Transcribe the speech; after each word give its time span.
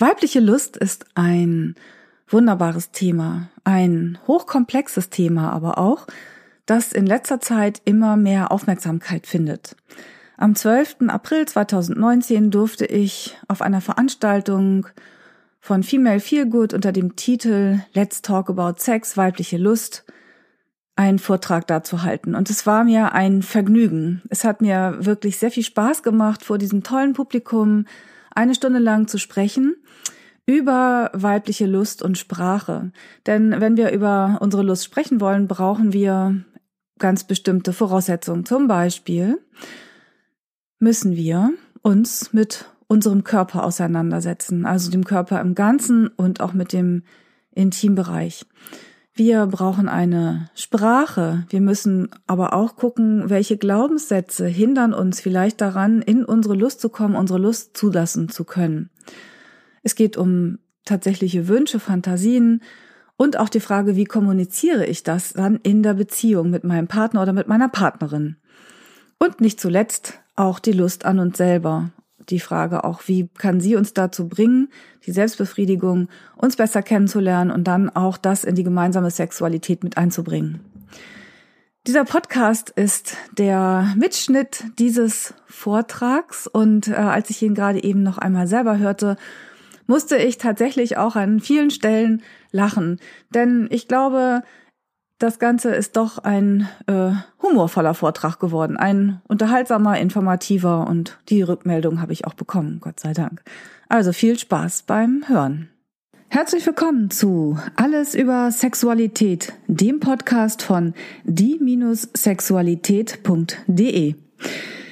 Weibliche 0.00 0.40
Lust 0.40 0.78
ist 0.78 1.04
ein 1.14 1.74
wunderbares 2.26 2.90
Thema, 2.90 3.50
ein 3.64 4.18
hochkomplexes 4.26 5.10
Thema 5.10 5.52
aber 5.52 5.76
auch, 5.76 6.06
das 6.64 6.92
in 6.92 7.04
letzter 7.04 7.38
Zeit 7.40 7.82
immer 7.84 8.16
mehr 8.16 8.50
Aufmerksamkeit 8.50 9.26
findet. 9.26 9.76
Am 10.38 10.54
12. 10.54 11.08
April 11.08 11.44
2019 11.44 12.50
durfte 12.50 12.86
ich 12.86 13.36
auf 13.46 13.60
einer 13.60 13.82
Veranstaltung 13.82 14.86
von 15.60 15.82
Female 15.82 16.20
Feel 16.20 16.46
Good 16.46 16.72
unter 16.72 16.92
dem 16.92 17.14
Titel 17.14 17.80
Let's 17.92 18.22
Talk 18.22 18.48
About 18.48 18.76
Sex, 18.78 19.18
weibliche 19.18 19.58
Lust 19.58 20.06
einen 20.96 21.18
Vortrag 21.18 21.66
dazu 21.66 22.02
halten. 22.02 22.34
Und 22.34 22.48
es 22.48 22.66
war 22.66 22.84
mir 22.84 23.12
ein 23.12 23.42
Vergnügen. 23.42 24.22
Es 24.30 24.44
hat 24.44 24.62
mir 24.62 24.96
wirklich 25.00 25.36
sehr 25.36 25.50
viel 25.50 25.62
Spaß 25.62 26.02
gemacht, 26.02 26.42
vor 26.42 26.56
diesem 26.56 26.82
tollen 26.82 27.12
Publikum 27.12 27.84
eine 28.34 28.54
Stunde 28.54 28.78
lang 28.78 29.08
zu 29.08 29.18
sprechen 29.18 29.76
über 30.46 31.10
weibliche 31.12 31.66
Lust 31.66 32.02
und 32.02 32.18
Sprache. 32.18 32.92
Denn 33.26 33.60
wenn 33.60 33.76
wir 33.76 33.92
über 33.92 34.38
unsere 34.40 34.62
Lust 34.62 34.84
sprechen 34.84 35.20
wollen, 35.20 35.46
brauchen 35.46 35.92
wir 35.92 36.44
ganz 36.98 37.24
bestimmte 37.24 37.72
Voraussetzungen. 37.72 38.44
Zum 38.44 38.66
Beispiel 38.66 39.38
müssen 40.78 41.16
wir 41.16 41.52
uns 41.82 42.32
mit 42.32 42.66
unserem 42.88 43.22
Körper 43.22 43.64
auseinandersetzen, 43.64 44.66
also 44.66 44.90
dem 44.90 45.04
Körper 45.04 45.40
im 45.40 45.54
Ganzen 45.54 46.08
und 46.08 46.40
auch 46.40 46.52
mit 46.52 46.72
dem 46.72 47.04
Intimbereich. 47.52 48.46
Wir 49.14 49.46
brauchen 49.46 49.88
eine 49.88 50.48
Sprache. 50.54 51.44
Wir 51.50 51.60
müssen 51.60 52.08
aber 52.26 52.52
auch 52.52 52.76
gucken, 52.76 53.28
welche 53.28 53.56
Glaubenssätze 53.56 54.46
hindern 54.46 54.94
uns 54.94 55.20
vielleicht 55.20 55.60
daran, 55.60 56.00
in 56.00 56.24
unsere 56.24 56.54
Lust 56.54 56.80
zu 56.80 56.88
kommen, 56.88 57.16
unsere 57.16 57.38
Lust 57.38 57.76
zulassen 57.76 58.28
zu 58.28 58.44
können. 58.44 58.90
Es 59.82 59.94
geht 59.94 60.16
um 60.16 60.58
tatsächliche 60.84 61.48
Wünsche, 61.48 61.80
Fantasien 61.80 62.62
und 63.16 63.38
auch 63.38 63.48
die 63.48 63.60
Frage, 63.60 63.96
wie 63.96 64.04
kommuniziere 64.04 64.86
ich 64.86 65.02
das 65.02 65.34
dann 65.34 65.56
in 65.56 65.82
der 65.82 65.94
Beziehung 65.94 66.50
mit 66.50 66.64
meinem 66.64 66.88
Partner 66.88 67.22
oder 67.22 67.32
mit 67.32 67.48
meiner 67.48 67.68
Partnerin. 67.68 68.36
Und 69.18 69.40
nicht 69.40 69.60
zuletzt 69.60 70.20
auch 70.36 70.58
die 70.58 70.72
Lust 70.72 71.04
an 71.04 71.18
uns 71.18 71.36
selber. 71.36 71.90
Die 72.30 72.40
Frage 72.40 72.84
auch, 72.84 73.02
wie 73.06 73.28
kann 73.28 73.60
sie 73.60 73.76
uns 73.76 73.92
dazu 73.92 74.28
bringen, 74.28 74.68
die 75.06 75.12
Selbstbefriedigung, 75.12 76.08
uns 76.36 76.56
besser 76.56 76.82
kennenzulernen 76.82 77.50
und 77.50 77.64
dann 77.64 77.90
auch 77.90 78.16
das 78.16 78.44
in 78.44 78.54
die 78.54 78.64
gemeinsame 78.64 79.10
Sexualität 79.10 79.82
mit 79.82 79.96
einzubringen. 79.96 80.60
Dieser 81.86 82.04
Podcast 82.04 82.70
ist 82.70 83.16
der 83.38 83.94
Mitschnitt 83.96 84.64
dieses 84.78 85.34
Vortrags 85.46 86.46
und 86.46 86.88
äh, 86.88 86.92
als 86.92 87.30
ich 87.30 87.42
ihn 87.42 87.54
gerade 87.54 87.82
eben 87.82 88.02
noch 88.02 88.18
einmal 88.18 88.46
selber 88.46 88.78
hörte, 88.78 89.16
musste 89.86 90.16
ich 90.16 90.38
tatsächlich 90.38 90.98
auch 90.98 91.16
an 91.16 91.40
vielen 91.40 91.70
Stellen 91.70 92.22
lachen. 92.52 93.00
Denn 93.34 93.66
ich 93.70 93.88
glaube, 93.88 94.42
das 95.20 95.38
Ganze 95.38 95.70
ist 95.70 95.96
doch 95.96 96.18
ein 96.18 96.68
äh, 96.86 97.12
humorvoller 97.42 97.94
Vortrag 97.94 98.40
geworden, 98.40 98.76
ein 98.78 99.20
unterhaltsamer, 99.28 100.00
informativer 100.00 100.88
und 100.88 101.18
die 101.28 101.42
Rückmeldung 101.42 102.00
habe 102.00 102.14
ich 102.14 102.26
auch 102.26 102.34
bekommen, 102.34 102.78
Gott 102.80 102.98
sei 102.98 103.12
Dank. 103.12 103.44
Also 103.88 104.12
viel 104.12 104.36
Spaß 104.38 104.82
beim 104.84 105.28
Hören. 105.28 105.68
Herzlich 106.28 106.66
willkommen 106.66 107.10
zu 107.10 107.58
Alles 107.76 108.14
über 108.14 108.50
Sexualität, 108.50 109.52
dem 109.66 110.00
Podcast 110.00 110.62
von 110.62 110.94
die-sexualität.de. 111.24 114.14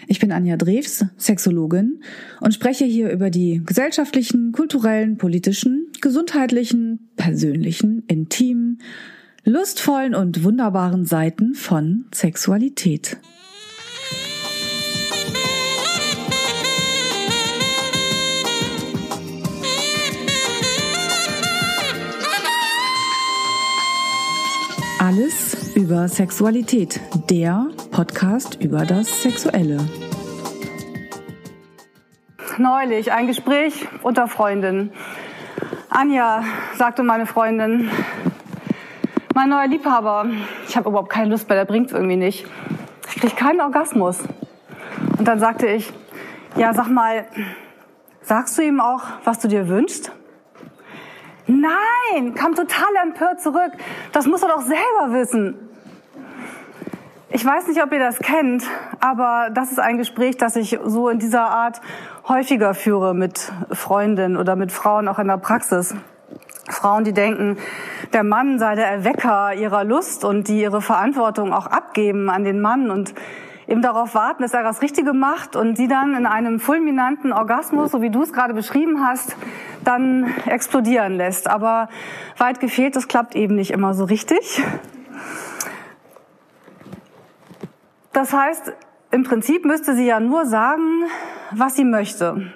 Ich 0.08 0.18
bin 0.18 0.32
Anja 0.32 0.56
Drews, 0.56 1.04
Sexologin 1.16 2.02
und 2.40 2.52
spreche 2.52 2.84
hier 2.84 3.10
über 3.10 3.30
die 3.30 3.62
gesellschaftlichen, 3.64 4.52
kulturellen, 4.52 5.16
politischen, 5.16 5.86
gesundheitlichen, 6.02 7.08
persönlichen, 7.16 8.02
intimen, 8.08 8.82
lustvollen 9.44 10.14
und 10.14 10.44
wunderbaren 10.44 11.04
Seiten 11.04 11.54
von 11.54 12.06
Sexualität. 12.12 13.18
Alles 25.00 25.76
über 25.76 26.08
Sexualität, 26.08 27.00
der 27.30 27.68
Podcast 27.92 28.58
über 28.60 28.84
das 28.84 29.22
Sexuelle. 29.22 29.78
Neulich 32.58 33.12
ein 33.12 33.28
Gespräch 33.28 33.86
unter 34.02 34.26
Freundinnen. 34.26 34.90
Anja, 35.88 36.42
sagte 36.76 37.04
meine 37.04 37.26
Freundin, 37.26 37.88
mein 39.38 39.50
neuer 39.50 39.68
Liebhaber, 39.68 40.26
ich 40.66 40.76
habe 40.76 40.88
überhaupt 40.88 41.10
keine 41.10 41.30
Lust 41.30 41.48
mehr, 41.48 41.56
der 41.56 41.64
bringt 41.64 41.86
es 41.86 41.92
irgendwie 41.92 42.16
nicht. 42.16 42.44
Ich 43.08 43.20
kriege 43.20 43.36
keinen 43.36 43.60
Orgasmus. 43.60 44.18
Und 45.16 45.28
dann 45.28 45.38
sagte 45.38 45.68
ich, 45.68 45.92
ja, 46.56 46.74
sag 46.74 46.88
mal, 46.88 47.24
sagst 48.20 48.58
du 48.58 48.62
ihm 48.62 48.80
auch, 48.80 49.02
was 49.22 49.38
du 49.38 49.46
dir 49.46 49.68
wünschst? 49.68 50.10
Nein, 51.46 52.34
kam 52.34 52.56
total 52.56 52.88
empört 53.00 53.40
zurück. 53.40 53.70
Das 54.10 54.26
muss 54.26 54.42
er 54.42 54.48
doch 54.48 54.62
selber 54.62 55.12
wissen. 55.12 55.54
Ich 57.30 57.44
weiß 57.44 57.68
nicht, 57.68 57.80
ob 57.80 57.92
ihr 57.92 58.00
das 58.00 58.18
kennt, 58.18 58.64
aber 58.98 59.50
das 59.54 59.70
ist 59.70 59.78
ein 59.78 59.98
Gespräch, 59.98 60.36
das 60.36 60.56
ich 60.56 60.80
so 60.84 61.10
in 61.10 61.20
dieser 61.20 61.48
Art 61.48 61.80
häufiger 62.26 62.74
führe 62.74 63.14
mit 63.14 63.52
Freundinnen 63.70 64.36
oder 64.36 64.56
mit 64.56 64.72
Frauen 64.72 65.06
auch 65.06 65.20
in 65.20 65.28
der 65.28 65.36
Praxis. 65.36 65.94
Frauen, 66.72 67.04
die 67.04 67.12
denken, 67.12 67.56
der 68.12 68.24
Mann 68.24 68.58
sei 68.58 68.74
der 68.74 68.86
Erwecker 68.86 69.54
ihrer 69.54 69.84
Lust 69.84 70.24
und 70.24 70.48
die 70.48 70.60
ihre 70.60 70.80
Verantwortung 70.80 71.52
auch 71.52 71.66
abgeben 71.66 72.30
an 72.30 72.44
den 72.44 72.60
Mann 72.60 72.90
und 72.90 73.14
eben 73.66 73.82
darauf 73.82 74.14
warten, 74.14 74.42
dass 74.42 74.54
er 74.54 74.62
das 74.62 74.80
Richtige 74.80 75.12
macht 75.12 75.54
und 75.54 75.76
sie 75.76 75.88
dann 75.88 76.16
in 76.16 76.26
einem 76.26 76.58
fulminanten 76.58 77.32
Orgasmus, 77.32 77.92
so 77.92 78.00
wie 78.00 78.10
du 78.10 78.22
es 78.22 78.32
gerade 78.32 78.54
beschrieben 78.54 79.06
hast, 79.06 79.36
dann 79.84 80.32
explodieren 80.46 81.14
lässt. 81.14 81.48
Aber 81.48 81.88
weit 82.38 82.60
gefehlt, 82.60 82.96
das 82.96 83.08
klappt 83.08 83.36
eben 83.36 83.54
nicht 83.54 83.70
immer 83.70 83.92
so 83.94 84.04
richtig. 84.04 84.62
Das 88.12 88.32
heißt, 88.32 88.72
im 89.10 89.22
Prinzip 89.22 89.64
müsste 89.64 89.94
sie 89.94 90.06
ja 90.06 90.18
nur 90.18 90.46
sagen, 90.46 91.04
was 91.52 91.76
sie 91.76 91.84
möchte. 91.84 92.52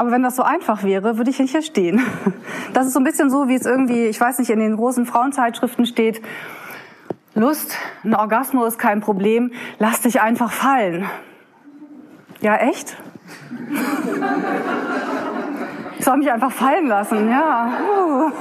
Aber 0.00 0.12
wenn 0.12 0.22
das 0.22 0.34
so 0.34 0.42
einfach 0.42 0.82
wäre, 0.82 1.18
würde 1.18 1.28
ich 1.28 1.38
nicht 1.38 1.50
hier 1.50 1.60
stehen. 1.60 2.00
Das 2.72 2.86
ist 2.86 2.94
so 2.94 3.00
ein 3.00 3.04
bisschen 3.04 3.28
so, 3.28 3.48
wie 3.48 3.54
es 3.54 3.66
irgendwie, 3.66 4.06
ich 4.06 4.18
weiß 4.18 4.38
nicht, 4.38 4.48
in 4.48 4.60
den 4.60 4.76
großen 4.76 5.04
Frauenzeitschriften 5.04 5.84
steht, 5.84 6.22
Lust, 7.34 7.76
ein 8.04 8.14
Orgasmus, 8.14 8.78
kein 8.78 9.00
Problem, 9.00 9.52
lass 9.78 10.00
dich 10.00 10.22
einfach 10.22 10.52
fallen. 10.52 11.04
Ja, 12.40 12.56
echt? 12.56 12.96
Ich 15.98 16.04
soll 16.04 16.16
mich 16.16 16.30
einfach 16.30 16.52
fallen 16.52 16.86
lassen, 16.86 17.28
ja. 17.28 18.32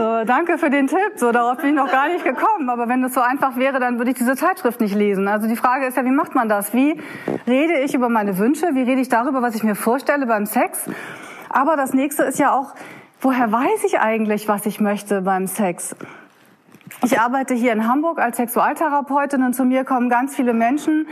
So, 0.00 0.24
danke 0.24 0.56
für 0.56 0.70
den 0.70 0.86
Tipp. 0.86 1.12
So, 1.16 1.30
darauf 1.30 1.58
bin 1.58 1.68
ich 1.68 1.74
noch 1.74 1.92
gar 1.92 2.08
nicht 2.08 2.24
gekommen. 2.24 2.70
Aber 2.70 2.88
wenn 2.88 3.04
es 3.04 3.12
so 3.12 3.20
einfach 3.20 3.56
wäre, 3.56 3.80
dann 3.80 3.98
würde 3.98 4.12
ich 4.12 4.16
diese 4.16 4.34
Zeitschrift 4.34 4.80
nicht 4.80 4.94
lesen. 4.94 5.28
Also 5.28 5.46
die 5.46 5.56
Frage 5.56 5.84
ist 5.84 5.98
ja, 5.98 6.06
wie 6.06 6.10
macht 6.10 6.34
man 6.34 6.48
das? 6.48 6.72
Wie 6.72 6.98
rede 7.46 7.80
ich 7.80 7.92
über 7.92 8.08
meine 8.08 8.38
Wünsche? 8.38 8.68
Wie 8.72 8.80
rede 8.80 9.02
ich 9.02 9.10
darüber, 9.10 9.42
was 9.42 9.54
ich 9.56 9.62
mir 9.62 9.74
vorstelle 9.74 10.24
beim 10.24 10.46
Sex? 10.46 10.88
Aber 11.50 11.76
das 11.76 11.92
nächste 11.92 12.22
ist 12.22 12.38
ja 12.38 12.50
auch, 12.50 12.72
woher 13.20 13.52
weiß 13.52 13.84
ich 13.84 14.00
eigentlich, 14.00 14.48
was 14.48 14.64
ich 14.64 14.80
möchte 14.80 15.20
beim 15.20 15.46
Sex? 15.46 15.94
Ich 17.04 17.20
arbeite 17.20 17.52
hier 17.52 17.74
in 17.74 17.86
Hamburg 17.86 18.20
als 18.20 18.38
Sexualtherapeutin 18.38 19.42
und 19.42 19.52
zu 19.52 19.66
mir 19.66 19.84
kommen 19.84 20.08
ganz 20.08 20.34
viele 20.34 20.54
Menschen, 20.54 21.08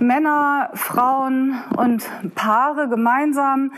Männer, 0.00 0.70
Frauen 0.72 1.60
und 1.76 2.08
Paare 2.36 2.88
gemeinsam, 2.88 3.72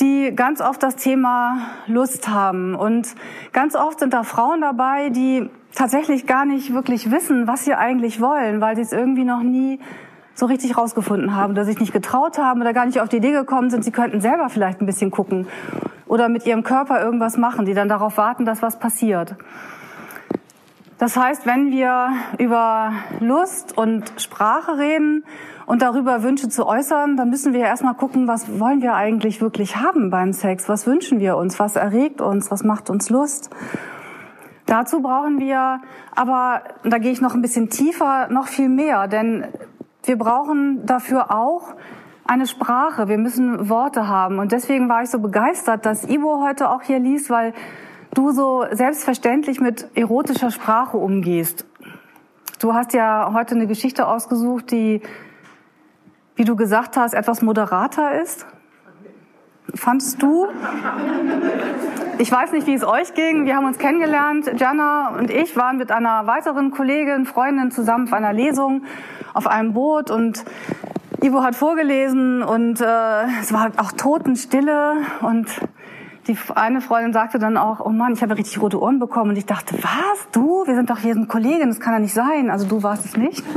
die 0.00 0.32
ganz 0.34 0.60
oft 0.60 0.82
das 0.82 0.96
Thema 0.96 1.58
Lust 1.86 2.28
haben. 2.28 2.74
Und 2.74 3.14
ganz 3.52 3.74
oft 3.74 4.00
sind 4.00 4.14
da 4.14 4.22
Frauen 4.22 4.60
dabei, 4.60 5.10
die 5.10 5.50
tatsächlich 5.74 6.26
gar 6.26 6.44
nicht 6.44 6.74
wirklich 6.74 7.10
wissen, 7.10 7.46
was 7.46 7.64
sie 7.64 7.74
eigentlich 7.74 8.20
wollen, 8.20 8.60
weil 8.60 8.76
sie 8.76 8.82
es 8.82 8.92
irgendwie 8.92 9.24
noch 9.24 9.42
nie 9.42 9.80
so 10.34 10.46
richtig 10.46 10.76
rausgefunden 10.76 11.34
haben 11.36 11.52
oder 11.52 11.64
sich 11.64 11.78
nicht 11.78 11.92
getraut 11.92 12.38
haben 12.38 12.60
oder 12.60 12.72
gar 12.72 12.86
nicht 12.86 13.00
auf 13.00 13.08
die 13.08 13.18
Idee 13.18 13.32
gekommen 13.32 13.70
sind, 13.70 13.84
sie 13.84 13.90
könnten 13.90 14.20
selber 14.20 14.48
vielleicht 14.48 14.80
ein 14.80 14.86
bisschen 14.86 15.10
gucken 15.10 15.46
oder 16.06 16.28
mit 16.28 16.46
ihrem 16.46 16.62
Körper 16.62 17.02
irgendwas 17.02 17.36
machen, 17.36 17.64
die 17.64 17.74
dann 17.74 17.88
darauf 17.88 18.16
warten, 18.16 18.44
dass 18.44 18.62
was 18.62 18.78
passiert. 18.78 19.36
Das 20.98 21.16
heißt, 21.16 21.46
wenn 21.46 21.70
wir 21.70 22.10
über 22.38 22.92
Lust 23.20 23.76
und 23.76 24.12
Sprache 24.18 24.78
reden 24.78 25.24
und 25.66 25.82
darüber 25.82 26.22
Wünsche 26.22 26.48
zu 26.48 26.66
äußern, 26.66 27.16
dann 27.16 27.30
müssen 27.30 27.52
wir 27.52 27.60
erstmal 27.60 27.94
gucken, 27.94 28.28
was 28.28 28.58
wollen 28.58 28.82
wir 28.82 28.94
eigentlich 28.94 29.40
wirklich 29.40 29.76
haben 29.76 30.10
beim 30.10 30.32
Sex? 30.32 30.68
Was 30.68 30.86
wünschen 30.86 31.20
wir 31.20 31.36
uns? 31.36 31.58
Was 31.58 31.76
erregt 31.76 32.20
uns? 32.20 32.50
Was 32.50 32.64
macht 32.64 32.90
uns 32.90 33.10
Lust? 33.10 33.50
Dazu 34.66 35.02
brauchen 35.02 35.38
wir 35.38 35.80
aber, 36.14 36.62
da 36.84 36.98
gehe 36.98 37.12
ich 37.12 37.20
noch 37.20 37.34
ein 37.34 37.42
bisschen 37.42 37.68
tiefer, 37.68 38.28
noch 38.28 38.46
viel 38.46 38.68
mehr, 38.68 39.08
denn 39.08 39.44
wir 40.04 40.16
brauchen 40.16 40.86
dafür 40.86 41.34
auch 41.34 41.74
eine 42.24 42.46
Sprache, 42.46 43.08
wir 43.08 43.18
müssen 43.18 43.68
Worte 43.68 44.08
haben. 44.08 44.38
Und 44.38 44.52
deswegen 44.52 44.88
war 44.88 45.02
ich 45.02 45.10
so 45.10 45.18
begeistert, 45.18 45.84
dass 45.84 46.08
Ivo 46.08 46.42
heute 46.42 46.70
auch 46.70 46.82
hier 46.82 46.98
liest, 46.98 47.30
weil 47.30 47.52
du 48.14 48.30
so 48.30 48.64
selbstverständlich 48.70 49.60
mit 49.60 49.88
erotischer 49.94 50.50
Sprache 50.50 50.96
umgehst. 50.96 51.66
Du 52.60 52.74
hast 52.74 52.94
ja 52.94 53.32
heute 53.34 53.54
eine 53.54 53.66
Geschichte 53.66 54.06
ausgesucht, 54.06 54.70
die, 54.70 55.02
wie 56.42 56.44
du 56.44 56.56
gesagt 56.56 56.96
hast, 56.96 57.14
etwas 57.14 57.40
moderater 57.40 58.20
ist. 58.20 58.46
Fandest 59.76 60.20
du? 60.20 60.48
Ich 62.18 62.32
weiß 62.32 62.50
nicht, 62.50 62.66
wie 62.66 62.74
es 62.74 62.82
euch 62.82 63.14
ging. 63.14 63.44
Wir 63.44 63.54
haben 63.54 63.64
uns 63.64 63.78
kennengelernt. 63.78 64.50
Jana 64.56 65.10
und 65.16 65.30
ich 65.30 65.56
waren 65.56 65.78
mit 65.78 65.92
einer 65.92 66.26
weiteren 66.26 66.72
Kollegin, 66.72 67.26
Freundin 67.26 67.70
zusammen 67.70 68.08
auf 68.08 68.12
einer 68.12 68.32
Lesung 68.32 68.82
auf 69.34 69.46
einem 69.46 69.72
Boot 69.72 70.10
und 70.10 70.44
Ivo 71.22 71.44
hat 71.44 71.54
vorgelesen 71.54 72.42
und 72.42 72.80
äh, 72.80 73.22
es 73.40 73.52
war 73.52 73.70
auch 73.76 73.92
Totenstille 73.92 74.96
und 75.20 75.46
die 76.26 76.36
eine 76.56 76.80
Freundin 76.80 77.12
sagte 77.12 77.38
dann 77.38 77.56
auch, 77.56 77.78
oh 77.78 77.90
Mann, 77.90 78.14
ich 78.14 78.22
habe 78.22 78.36
richtig 78.36 78.60
rote 78.60 78.82
Ohren 78.82 78.98
bekommen 78.98 79.30
und 79.30 79.36
ich 79.36 79.46
dachte, 79.46 79.76
was, 79.80 80.28
du? 80.32 80.66
Wir 80.66 80.74
sind 80.74 80.90
doch 80.90 80.98
hier 80.98 81.14
ein 81.14 81.28
Kollegen, 81.28 81.68
das 81.68 81.78
kann 81.78 81.92
ja 81.92 82.00
nicht 82.00 82.14
sein. 82.14 82.50
Also 82.50 82.66
du 82.66 82.82
warst 82.82 83.04
es 83.04 83.16
nicht. 83.16 83.44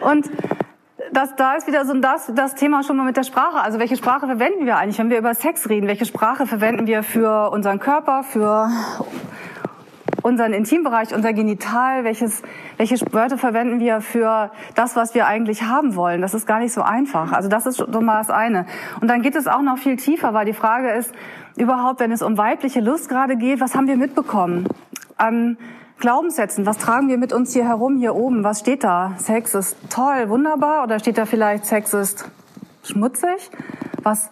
und 0.00 0.30
das, 1.12 1.34
da 1.36 1.54
ist 1.54 1.66
wieder 1.66 1.84
so 1.84 1.94
das, 1.94 2.30
das 2.34 2.54
Thema 2.54 2.82
schon 2.82 2.96
mal 2.96 3.04
mit 3.04 3.16
der 3.16 3.22
Sprache. 3.22 3.60
Also 3.60 3.78
welche 3.78 3.96
Sprache 3.96 4.26
verwenden 4.26 4.66
wir 4.66 4.76
eigentlich, 4.76 4.98
wenn 4.98 5.10
wir 5.10 5.18
über 5.18 5.34
Sex 5.34 5.68
reden? 5.68 5.86
Welche 5.86 6.04
Sprache 6.04 6.46
verwenden 6.46 6.86
wir 6.86 7.02
für 7.02 7.50
unseren 7.50 7.78
Körper, 7.78 8.22
für 8.22 8.68
unseren 10.22 10.52
Intimbereich, 10.52 11.14
unser 11.14 11.32
Genital, 11.32 12.04
welches, 12.04 12.42
welche 12.76 12.96
Wörter 13.12 13.38
verwenden 13.38 13.80
wir 13.80 14.00
für 14.00 14.50
das, 14.74 14.96
was 14.96 15.14
wir 15.14 15.26
eigentlich 15.26 15.62
haben 15.62 15.94
wollen. 15.96 16.20
Das 16.20 16.34
ist 16.34 16.46
gar 16.46 16.58
nicht 16.58 16.72
so 16.72 16.82
einfach. 16.82 17.32
Also 17.32 17.48
das 17.48 17.66
ist 17.66 17.78
schon 17.78 18.04
mal 18.04 18.18
das 18.18 18.30
eine. 18.30 18.66
Und 19.00 19.08
dann 19.08 19.22
geht 19.22 19.36
es 19.36 19.46
auch 19.46 19.62
noch 19.62 19.78
viel 19.78 19.96
tiefer, 19.96 20.34
weil 20.34 20.44
die 20.44 20.52
Frage 20.52 20.90
ist, 20.90 21.12
überhaupt, 21.56 22.00
wenn 22.00 22.12
es 22.12 22.22
um 22.22 22.36
weibliche 22.36 22.80
Lust 22.80 23.08
gerade 23.08 23.36
geht, 23.36 23.60
was 23.60 23.74
haben 23.74 23.86
wir 23.86 23.96
mitbekommen? 23.96 24.68
An 25.16 25.56
Glaubenssätzen, 25.98 26.64
was 26.64 26.78
tragen 26.78 27.08
wir 27.08 27.18
mit 27.18 27.32
uns 27.32 27.52
hier 27.52 27.66
herum, 27.66 27.98
hier 27.98 28.14
oben? 28.14 28.44
Was 28.44 28.60
steht 28.60 28.84
da? 28.84 29.14
Sex 29.18 29.54
ist 29.54 29.76
toll, 29.90 30.28
wunderbar? 30.28 30.84
Oder 30.84 31.00
steht 31.00 31.18
da 31.18 31.26
vielleicht 31.26 31.66
Sex 31.66 31.92
ist 31.92 32.30
schmutzig? 32.84 33.50
Was 34.04 34.30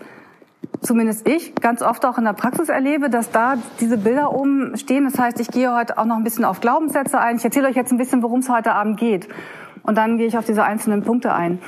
zumindest 0.80 1.26
ich 1.28 1.56
ganz 1.56 1.82
oft 1.82 2.04
auch 2.04 2.18
in 2.18 2.24
der 2.24 2.34
Praxis 2.34 2.68
erlebe, 2.68 3.10
dass 3.10 3.32
da 3.32 3.56
diese 3.80 3.98
Bilder 3.98 4.32
oben 4.32 4.76
stehen. 4.76 5.04
Das 5.04 5.18
heißt, 5.18 5.40
ich 5.40 5.48
gehe 5.48 5.74
heute 5.74 5.98
auch 5.98 6.04
noch 6.04 6.16
ein 6.16 6.22
bisschen 6.22 6.44
auf 6.44 6.60
Glaubenssätze 6.60 7.18
ein. 7.18 7.36
Ich 7.36 7.44
erzähle 7.44 7.66
euch 7.66 7.74
jetzt 7.74 7.90
ein 7.90 7.98
bisschen, 7.98 8.22
worum 8.22 8.40
es 8.40 8.48
heute 8.48 8.72
Abend 8.72 9.00
geht. 9.00 9.28
Und 9.82 9.98
dann 9.98 10.18
gehe 10.18 10.26
ich 10.28 10.38
auf 10.38 10.44
diese 10.44 10.62
einzelnen 10.62 11.02
Punkte 11.02 11.32
ein. 11.32 11.58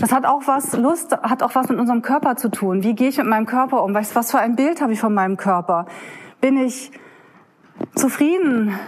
Das 0.00 0.12
hat 0.12 0.24
auch 0.24 0.42
was, 0.46 0.76
Lust, 0.76 1.16
hat 1.16 1.42
auch 1.42 1.56
was 1.56 1.68
mit 1.68 1.80
unserem 1.80 2.02
Körper 2.02 2.36
zu 2.36 2.48
tun. 2.48 2.84
Wie 2.84 2.94
gehe 2.94 3.08
ich 3.08 3.18
mit 3.18 3.26
meinem 3.26 3.46
Körper 3.46 3.82
um? 3.82 3.94
Was, 3.94 4.14
was 4.14 4.30
für 4.30 4.38
ein 4.38 4.54
Bild 4.54 4.80
habe 4.80 4.92
ich 4.92 5.00
von 5.00 5.14
meinem 5.14 5.36
Körper? 5.36 5.86
Bin 6.40 6.56
ich 6.56 6.92
zufrieden, 7.94 8.78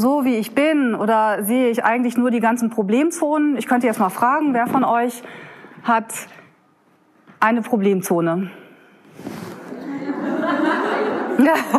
so 0.00 0.24
wie 0.24 0.36
ich 0.36 0.54
bin? 0.54 0.94
Oder 0.94 1.44
sehe 1.44 1.68
ich 1.70 1.84
eigentlich 1.84 2.16
nur 2.16 2.30
die 2.30 2.40
ganzen 2.40 2.70
Problemzonen? 2.70 3.56
Ich 3.56 3.66
könnte 3.66 3.86
jetzt 3.86 4.00
mal 4.00 4.08
fragen, 4.08 4.54
wer 4.54 4.66
von 4.66 4.84
euch 4.84 5.22
hat 5.82 6.12
eine 7.38 7.62
Problemzone? 7.62 8.50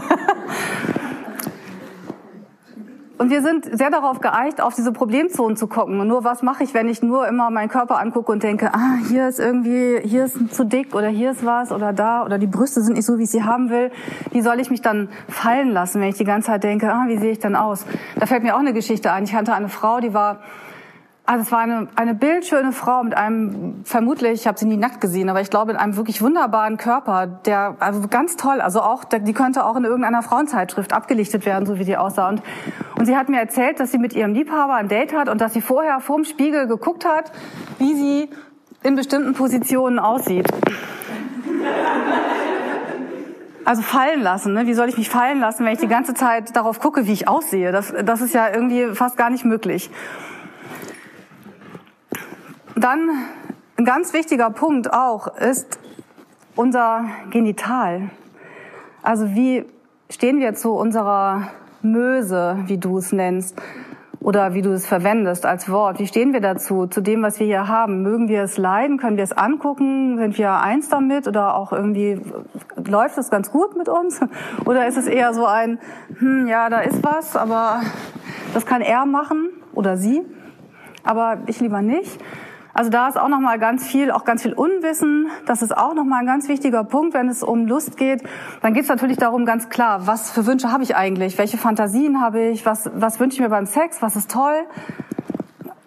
Und 3.22 3.30
wir 3.30 3.44
sind 3.44 3.66
sehr 3.78 3.92
darauf 3.92 4.20
geeicht, 4.20 4.62
auf 4.62 4.74
diese 4.74 4.92
Problemzonen 4.92 5.56
zu 5.56 5.68
gucken. 5.68 6.00
Und 6.00 6.08
nur 6.08 6.24
was 6.24 6.42
mache 6.42 6.64
ich, 6.64 6.74
wenn 6.74 6.90
ich 6.90 7.04
nur 7.04 7.28
immer 7.28 7.52
meinen 7.52 7.70
Körper 7.70 8.00
angucke 8.00 8.32
und 8.32 8.42
denke, 8.42 8.74
ah, 8.74 8.96
hier 9.08 9.28
ist 9.28 9.40
irgendwie, 9.40 10.00
hier 10.04 10.26
ist 10.26 10.56
zu 10.56 10.66
dick 10.66 10.96
oder 10.96 11.08
hier 11.08 11.30
ist 11.30 11.46
was 11.46 11.72
oder 11.72 11.94
da 11.94 12.26
oder 12.26 12.40
die 12.40 12.48
Brüste 12.48 12.82
sind 12.82 12.96
nicht 12.96 13.06
so, 13.06 13.20
wie 13.20 13.24
ich 13.26 13.30
sie 13.30 13.44
haben 13.44 13.70
will. 13.70 13.92
Wie 14.32 14.42
soll 14.42 14.60
ich 14.60 14.72
mich 14.72 14.82
dann 14.82 15.08
fallen 15.30 15.70
lassen, 15.70 16.02
wenn 16.02 16.10
ich 16.10 16.18
die 16.18 16.24
ganze 16.24 16.48
Zeit 16.48 16.64
denke, 16.64 16.92
ah, 16.92 17.04
wie 17.10 17.18
sehe 17.20 17.34
ich 17.34 17.38
dann 17.38 17.56
aus? 17.56 17.86
Da 18.16 18.26
fällt 18.26 18.42
mir 18.42 18.56
auch 18.56 18.60
eine 18.60 18.74
Geschichte 18.74 19.12
ein. 19.12 19.24
Ich 19.26 19.36
hatte 19.36 19.54
eine 19.54 19.70
Frau, 19.70 20.00
die 20.00 20.16
war 20.16 20.40
also 21.26 21.44
es 21.44 21.52
war 21.52 21.60
eine, 21.60 21.88
eine 21.96 22.16
bildschöne 22.16 22.72
Frau 22.72 23.04
mit 23.04 23.16
einem, 23.16 23.86
vermutlich, 23.86 24.42
ich 24.42 24.48
habe 24.48 24.58
sie 24.58 24.66
nie 24.66 24.78
nackt 24.78 25.02
gesehen, 25.02 25.30
aber 25.30 25.40
ich 25.40 25.50
glaube 25.50 25.72
in 25.72 25.78
einem 25.78 25.96
wirklich 25.96 26.22
wunderbaren 26.22 26.78
Körper, 26.78 27.28
der 27.28 27.76
also 27.80 28.08
ganz 28.10 28.38
toll, 28.38 28.60
also 28.60 28.82
auch, 28.82 29.04
die 29.04 29.34
könnte 29.34 29.66
auch 29.66 29.76
in 29.76 29.84
irgendeiner 29.84 30.24
Frauenzeitschrift 30.24 30.94
abgelichtet 30.94 31.46
werden, 31.46 31.66
so 31.66 31.78
wie 31.78 31.84
sie 31.84 31.96
aussah. 31.96 32.28
Und, 32.28 32.42
und 32.98 33.06
sie 33.06 33.16
hat 33.16 33.30
mir 33.30 33.40
erzählt, 33.40 33.80
dass 33.80 33.92
sie 33.92 34.00
mit 34.00 34.14
ihrem 34.14 34.34
Liebhaber 34.34 34.74
ein 34.74 34.88
Date 34.88 35.14
hat 35.14 35.30
und 35.30 35.40
dass 35.40 35.54
sie 35.54 35.62
vorher 35.62 36.00
vorm 36.00 36.26
Spiegel 36.26 36.68
geguckt 36.68 37.06
hat, 37.06 37.32
wie 37.78 37.94
sie 37.94 38.30
in 38.84 38.96
bestimmten 38.96 39.34
Positionen 39.34 40.00
aussieht. 40.00 40.48
Also 43.64 43.84
fallen 43.84 44.22
lassen, 44.22 44.54
ne? 44.54 44.66
wie 44.66 44.74
soll 44.74 44.90
ich 44.90 44.98
mich 44.98 45.10
fallen 45.10 45.40
lassen, 45.40 45.64
wenn 45.66 45.74
ich 45.74 45.80
die 45.80 45.88
ganze 45.88 46.16
Zeit 46.16 46.56
darauf 46.56 46.80
gucke, 46.80 47.06
wie 47.06 47.14
ich 47.14 47.28
aussehe? 47.28 47.72
Das, 47.72 47.94
das 48.04 48.22
ist 48.22 48.34
ja 48.34 48.50
irgendwie 48.52 48.96
fast 48.96 49.18
gar 49.18 49.30
nicht 49.30 49.46
möglich. 49.46 49.92
Dann 52.76 53.10
ein 53.78 53.86
ganz 53.86 54.14
wichtiger 54.14 54.50
Punkt 54.50 54.94
auch 54.94 55.28
ist 55.38 55.80
unser 56.56 57.06
Genital. 57.30 58.10
Also 59.02 59.34
wie 59.36 59.66
stehen 60.10 60.40
wir 60.40 60.54
zu 60.54 60.72
unserer 60.72 61.50
Möse, 61.82 62.58
wie 62.66 62.78
du 62.78 62.98
es 62.98 63.12
nennst, 63.12 63.60
oder 64.22 64.54
wie 64.54 64.62
du 64.62 64.72
es 64.72 64.86
verwendest 64.86 65.48
als 65.48 65.70
Wort. 65.70 66.00
Wie 66.00 66.06
stehen 66.06 66.32
wir 66.32 66.42
dazu, 66.42 66.86
zu 66.86 67.02
dem, 67.02 67.24
was 67.24 67.40
wir 67.40 67.48
hier 67.48 67.68
haben? 67.68 68.04
Mögen 68.04 68.28
wir 68.28 68.44
es 68.44 68.58
leiden? 68.58 68.98
Können 68.98 69.18
wir 69.18 69.24
es 69.24 69.32
angucken? 69.32 70.18
Sind 70.18 70.38
wir 70.38 70.54
eins 70.54 70.90
damit? 70.90 71.28
Oder 71.28 71.56
auch 71.56 71.74
irgendwie, 71.74 72.22
läuft 72.86 73.18
es 73.18 73.32
ganz 73.32 73.52
gut 73.52 73.76
mit 73.76 73.90
uns? 73.90 74.22
Oder 74.66 74.88
ist 74.88 74.98
es 74.98 75.08
eher 75.08 75.34
so 75.34 75.46
ein, 75.46 75.80
hm, 76.20 76.48
ja, 76.48 76.70
da 76.70 76.82
ist 76.82 77.04
was, 77.04 77.36
aber 77.36 77.82
das 78.54 78.66
kann 78.66 78.82
er 78.82 79.06
machen 79.06 79.50
oder 79.74 79.98
sie, 79.98 80.22
aber 81.04 81.40
ich 81.48 81.60
lieber 81.62 81.82
nicht? 81.82 82.20
Also 82.74 82.90
da 82.90 83.08
ist 83.08 83.18
auch 83.18 83.28
noch 83.28 83.40
mal 83.40 83.60
ganz 83.60 83.86
viel, 83.86 84.12
auch 84.12 84.24
ganz 84.24 84.44
viel 84.44 84.54
Unwissen. 84.54 85.28
Das 85.46 85.62
ist 85.62 85.76
auch 85.76 85.94
noch 85.94 86.06
mal 86.06 86.20
ein 86.20 86.26
ganz 86.26 86.48
wichtiger 86.48 86.84
Punkt, 86.84 87.14
wenn 87.14 87.28
es 87.28 87.44
um 87.44 87.68
Lust 87.68 87.98
geht. 87.98 88.24
Dann 88.62 88.74
geht 88.74 88.84
es 88.84 88.90
natürlich 88.90 89.18
darum, 89.18 89.46
ganz 89.46 89.70
klar, 89.70 90.08
was 90.08 90.32
für 90.32 90.46
Wünsche 90.46 90.72
habe 90.72 90.84
ich 90.84 90.96
eigentlich? 90.96 91.38
Welche 91.38 91.58
Fantasien 91.58 92.22
habe 92.22 92.42
ich? 92.42 92.66
Was, 92.66 92.90
was 92.94 93.20
wünsche 93.20 93.36
ich 93.36 93.42
mir 93.42 93.50
beim 93.50 93.66
Sex? 93.66 94.02
Was 94.02 94.16
ist 94.16 94.32
toll? 94.32 94.66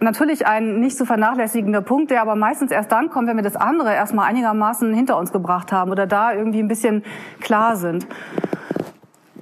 Natürlich 0.00 0.46
ein 0.46 0.80
nicht 0.80 0.98
zu 0.98 1.06
vernachlässigender 1.06 1.80
Punkt, 1.80 2.10
der 2.10 2.20
aber 2.20 2.36
meistens 2.36 2.70
erst 2.70 2.92
dann 2.92 3.08
kommt, 3.08 3.26
wenn 3.26 3.36
wir 3.36 3.42
das 3.42 3.56
andere 3.56 3.94
erstmal 3.94 4.28
einigermaßen 4.28 4.92
hinter 4.92 5.16
uns 5.16 5.32
gebracht 5.32 5.72
haben 5.72 5.90
oder 5.90 6.06
da 6.06 6.34
irgendwie 6.34 6.58
ein 6.58 6.68
bisschen 6.68 7.02
klar 7.40 7.76
sind. 7.76 8.06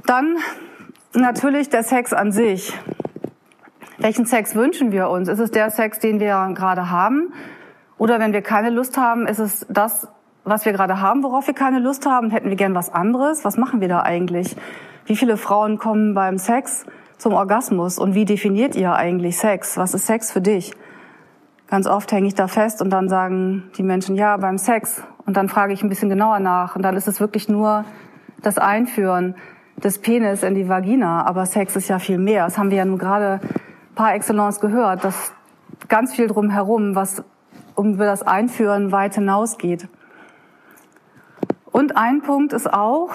Dann 0.06 0.36
natürlich 1.14 1.68
der 1.70 1.82
Sex 1.82 2.12
an 2.12 2.30
sich. 2.30 2.72
Welchen 3.98 4.26
Sex 4.26 4.54
wünschen 4.54 4.92
wir 4.92 5.08
uns? 5.08 5.28
Ist 5.28 5.38
es 5.38 5.50
der 5.50 5.70
Sex, 5.70 5.98
den 5.98 6.20
wir 6.20 6.50
gerade 6.54 6.90
haben? 6.90 7.32
Oder 7.98 8.18
wenn 8.18 8.32
wir 8.32 8.42
keine 8.42 8.70
Lust 8.70 8.96
haben, 8.96 9.26
ist 9.26 9.38
es 9.38 9.66
das, 9.68 10.08
was 10.44 10.64
wir 10.64 10.72
gerade 10.72 11.00
haben, 11.00 11.22
worauf 11.22 11.46
wir 11.46 11.54
keine 11.54 11.78
Lust 11.78 12.06
haben? 12.06 12.30
Hätten 12.30 12.48
wir 12.48 12.56
gern 12.56 12.74
was 12.74 12.92
anderes? 12.92 13.44
Was 13.44 13.56
machen 13.56 13.80
wir 13.80 13.88
da 13.88 14.02
eigentlich? 14.02 14.56
Wie 15.06 15.16
viele 15.16 15.36
Frauen 15.36 15.78
kommen 15.78 16.14
beim 16.14 16.38
Sex 16.38 16.84
zum 17.18 17.32
Orgasmus? 17.34 17.98
Und 17.98 18.14
wie 18.14 18.24
definiert 18.24 18.74
ihr 18.74 18.94
eigentlich 18.94 19.36
Sex? 19.38 19.76
Was 19.76 19.94
ist 19.94 20.06
Sex 20.06 20.32
für 20.32 20.40
dich? 20.40 20.72
Ganz 21.68 21.86
oft 21.86 22.10
hänge 22.12 22.26
ich 22.26 22.34
da 22.34 22.48
fest 22.48 22.82
und 22.82 22.90
dann 22.90 23.08
sagen 23.08 23.70
die 23.76 23.82
Menschen, 23.82 24.16
ja, 24.16 24.36
beim 24.36 24.58
Sex. 24.58 25.02
Und 25.24 25.36
dann 25.36 25.48
frage 25.48 25.72
ich 25.72 25.82
ein 25.82 25.88
bisschen 25.88 26.08
genauer 26.08 26.40
nach. 26.40 26.76
Und 26.76 26.82
dann 26.82 26.96
ist 26.96 27.08
es 27.08 27.20
wirklich 27.20 27.48
nur 27.48 27.84
das 28.42 28.58
Einführen 28.58 29.36
des 29.76 30.00
Penis 30.00 30.42
in 30.42 30.54
die 30.54 30.68
Vagina. 30.68 31.24
Aber 31.24 31.46
Sex 31.46 31.76
ist 31.76 31.88
ja 31.88 31.98
viel 31.98 32.18
mehr. 32.18 32.44
Das 32.44 32.58
haben 32.58 32.70
wir 32.70 32.78
ja 32.78 32.84
nun 32.84 32.98
gerade 32.98 33.40
par 33.94 34.14
excellence 34.14 34.60
gehört, 34.60 35.04
dass 35.04 35.32
ganz 35.88 36.14
viel 36.14 36.26
drumherum, 36.26 36.94
was 36.94 37.22
um 37.74 37.96
das 37.98 38.22
Einführen 38.22 38.92
weit 38.92 39.14
hinausgeht. 39.14 39.88
Und 41.70 41.96
ein 41.96 42.22
Punkt 42.22 42.52
ist 42.52 42.72
auch, 42.72 43.10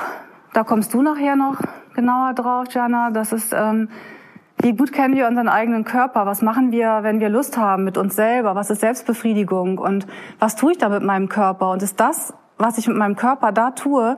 da 0.53 0.63
kommst 0.63 0.93
du 0.93 1.01
nachher 1.01 1.36
noch 1.36 1.57
genauer 1.93 2.34
drauf, 2.34 2.65
Jana, 2.72 3.12
das 3.12 3.31
ist, 3.31 3.53
ähm, 3.53 3.89
wie 4.60 4.75
gut 4.75 4.91
kennen 4.91 5.15
wir 5.15 5.27
unseren 5.27 5.50
eigenen 5.50 5.84
Körper? 5.84 6.25
Was 6.25 6.41
machen 6.41 6.72
wir, 6.72 7.00
wenn 7.03 7.19
wir 7.19 7.29
Lust 7.29 7.57
haben 7.57 7.84
mit 7.84 7.98
uns 7.98 8.15
selber? 8.15 8.55
Was 8.55 8.72
ist 8.72 8.81
Selbstbefriedigung? 8.81 9.77
Und 9.77 10.07
was 10.39 10.55
tue 10.55 10.72
ich 10.72 10.77
da 10.79 10.89
mit 10.89 11.03
meinem 11.03 11.29
Körper? 11.29 11.69
Und 11.69 11.84
ist 11.84 12.00
das, 12.00 12.34
was 12.57 12.79
ich 12.79 12.88
mit 12.88 12.98
meinem 12.98 13.15
Körper 13.15 13.51
da 13.51 13.72
tue, 13.72 14.17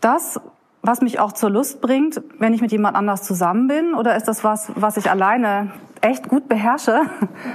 das, 0.00 0.40
was 0.88 1.02
mich 1.02 1.20
auch 1.20 1.32
zur 1.32 1.50
Lust 1.50 1.82
bringt, 1.82 2.22
wenn 2.38 2.54
ich 2.54 2.62
mit 2.62 2.72
jemand 2.72 2.96
anders 2.96 3.22
zusammen 3.22 3.68
bin? 3.68 3.92
Oder 3.92 4.16
ist 4.16 4.26
das 4.26 4.42
was, 4.42 4.72
was 4.74 4.96
ich 4.96 5.10
alleine 5.10 5.70
echt 6.00 6.30
gut 6.30 6.48
beherrsche, 6.48 7.02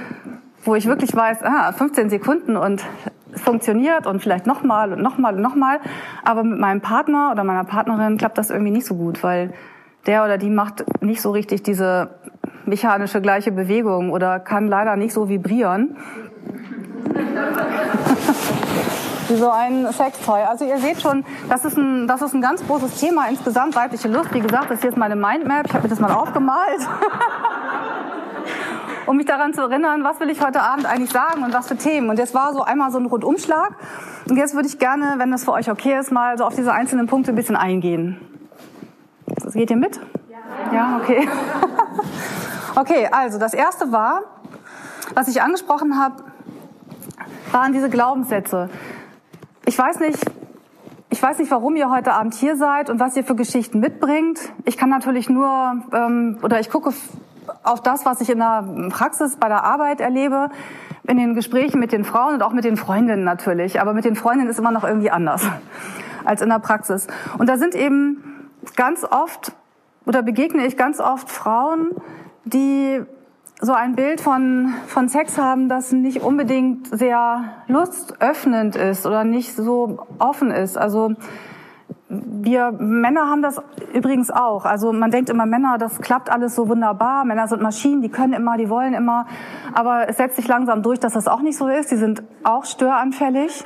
wo 0.64 0.76
ich 0.76 0.86
wirklich 0.86 1.16
weiß, 1.16 1.42
ah, 1.42 1.72
15 1.72 2.10
Sekunden 2.10 2.56
und 2.56 2.84
es 3.32 3.40
funktioniert 3.40 4.06
und 4.06 4.22
vielleicht 4.22 4.46
nochmal 4.46 4.92
und 4.92 5.02
nochmal 5.02 5.34
und 5.34 5.42
nochmal. 5.42 5.80
Aber 6.24 6.44
mit 6.44 6.60
meinem 6.60 6.80
Partner 6.80 7.30
oder 7.32 7.42
meiner 7.42 7.64
Partnerin 7.64 8.18
klappt 8.18 8.38
das 8.38 8.50
irgendwie 8.50 8.70
nicht 8.70 8.86
so 8.86 8.94
gut, 8.94 9.24
weil 9.24 9.52
der 10.06 10.24
oder 10.24 10.38
die 10.38 10.50
macht 10.50 10.84
nicht 11.02 11.20
so 11.20 11.32
richtig 11.32 11.64
diese 11.64 12.10
mechanische 12.66 13.20
gleiche 13.20 13.50
Bewegung 13.50 14.12
oder 14.12 14.38
kann 14.38 14.68
leider 14.68 14.94
nicht 14.94 15.12
so 15.12 15.28
vibrieren. 15.28 15.96
Wie 19.28 19.36
so 19.36 19.50
ein 19.50 19.90
Sextoy. 19.92 20.42
Also 20.42 20.64
ihr 20.64 20.78
seht 20.78 21.00
schon, 21.00 21.24
das 21.48 21.64
ist, 21.64 21.78
ein, 21.78 22.06
das 22.06 22.20
ist 22.20 22.34
ein 22.34 22.42
ganz 22.42 22.66
großes 22.66 23.00
Thema 23.00 23.28
insgesamt, 23.28 23.74
weibliche 23.74 24.08
Lust. 24.08 24.34
Wie 24.34 24.40
gesagt, 24.40 24.70
das 24.70 24.80
hier 24.80 24.90
ist 24.90 24.98
meine 24.98 25.16
Mindmap. 25.16 25.66
Ich 25.66 25.72
habe 25.72 25.84
mir 25.84 25.88
das 25.88 26.00
mal 26.00 26.12
aufgemalt. 26.12 26.80
um 29.06 29.16
mich 29.16 29.26
daran 29.26 29.54
zu 29.54 29.62
erinnern, 29.62 30.04
was 30.04 30.20
will 30.20 30.30
ich 30.30 30.44
heute 30.44 30.60
Abend 30.60 30.86
eigentlich 30.86 31.10
sagen 31.10 31.42
und 31.42 31.52
was 31.52 31.68
für 31.68 31.76
Themen. 31.76 32.10
Und 32.10 32.18
jetzt 32.18 32.34
war 32.34 32.52
so 32.52 32.62
einmal 32.62 32.90
so 32.90 32.98
ein 32.98 33.06
Rundumschlag. 33.06 33.74
Und 34.28 34.36
jetzt 34.36 34.54
würde 34.54 34.68
ich 34.68 34.78
gerne, 34.78 35.14
wenn 35.18 35.30
das 35.30 35.44
für 35.44 35.52
euch 35.52 35.70
okay 35.70 35.98
ist, 35.98 36.12
mal 36.12 36.36
so 36.38 36.44
auf 36.44 36.54
diese 36.54 36.72
einzelnen 36.72 37.06
Punkte 37.06 37.32
ein 37.32 37.34
bisschen 37.34 37.56
eingehen. 37.56 38.20
Geht 39.52 39.70
ihr 39.70 39.76
mit? 39.76 40.00
Ja, 40.72 40.98
okay. 41.00 41.28
okay, 42.76 43.08
also 43.10 43.38
das 43.38 43.54
erste 43.54 43.92
war, 43.92 44.22
was 45.14 45.28
ich 45.28 45.42
angesprochen 45.42 45.98
habe, 45.98 46.24
waren 47.52 47.72
diese 47.72 47.88
Glaubenssätze. 47.88 48.68
Ich 49.66 49.78
weiß 49.78 50.00
nicht, 50.00 50.18
ich 51.08 51.22
weiß 51.22 51.38
nicht, 51.38 51.50
warum 51.50 51.74
ihr 51.76 51.88
heute 51.88 52.12
Abend 52.12 52.34
hier 52.34 52.56
seid 52.56 52.90
und 52.90 53.00
was 53.00 53.16
ihr 53.16 53.24
für 53.24 53.34
Geschichten 53.34 53.80
mitbringt. 53.80 54.38
Ich 54.66 54.76
kann 54.76 54.90
natürlich 54.90 55.30
nur, 55.30 55.82
ähm, 55.92 56.38
oder 56.42 56.60
ich 56.60 56.68
gucke 56.68 56.92
auf 57.62 57.80
das, 57.82 58.04
was 58.04 58.20
ich 58.20 58.28
in 58.28 58.40
der 58.40 58.62
Praxis 58.90 59.36
bei 59.36 59.48
der 59.48 59.64
Arbeit 59.64 60.00
erlebe, 60.00 60.50
in 61.04 61.16
den 61.16 61.34
Gesprächen 61.34 61.80
mit 61.80 61.92
den 61.92 62.04
Frauen 62.04 62.34
und 62.34 62.42
auch 62.42 62.52
mit 62.52 62.64
den 62.64 62.76
Freundinnen 62.76 63.24
natürlich. 63.24 63.80
Aber 63.80 63.94
mit 63.94 64.04
den 64.04 64.16
Freundinnen 64.16 64.50
ist 64.50 64.58
immer 64.58 64.70
noch 64.70 64.84
irgendwie 64.84 65.10
anders 65.10 65.42
als 66.26 66.42
in 66.42 66.50
der 66.50 66.58
Praxis. 66.58 67.06
Und 67.38 67.48
da 67.48 67.56
sind 67.56 67.74
eben 67.74 68.50
ganz 68.76 69.02
oft, 69.02 69.52
oder 70.04 70.22
begegne 70.22 70.66
ich 70.66 70.76
ganz 70.76 71.00
oft 71.00 71.30
Frauen, 71.30 71.90
die 72.44 73.02
so 73.60 73.72
ein 73.72 73.94
Bild 73.94 74.20
von, 74.20 74.74
von 74.86 75.08
Sex 75.08 75.38
haben, 75.38 75.68
das 75.68 75.92
nicht 75.92 76.22
unbedingt 76.22 76.88
sehr 76.88 77.44
lustöffnend 77.68 78.76
ist 78.76 79.06
oder 79.06 79.24
nicht 79.24 79.54
so 79.54 80.06
offen 80.18 80.50
ist. 80.50 80.76
Also 80.76 81.14
wir 82.08 82.72
Männer 82.72 83.28
haben 83.28 83.42
das 83.42 83.60
übrigens 83.92 84.30
auch. 84.30 84.64
Also 84.64 84.92
man 84.92 85.10
denkt 85.10 85.30
immer, 85.30 85.46
Männer, 85.46 85.78
das 85.78 86.00
klappt 86.00 86.30
alles 86.30 86.54
so 86.54 86.68
wunderbar. 86.68 87.24
Männer 87.24 87.48
sind 87.48 87.62
Maschinen, 87.62 88.02
die 88.02 88.08
können 88.08 88.34
immer, 88.34 88.56
die 88.56 88.68
wollen 88.68 88.94
immer. 88.94 89.26
Aber 89.72 90.08
es 90.08 90.16
setzt 90.16 90.36
sich 90.36 90.46
langsam 90.46 90.82
durch, 90.82 91.00
dass 91.00 91.14
das 91.14 91.28
auch 91.28 91.40
nicht 91.40 91.56
so 91.56 91.68
ist. 91.68 91.90
Die 91.90 91.96
sind 91.96 92.22
auch 92.42 92.64
störanfällig. 92.64 93.64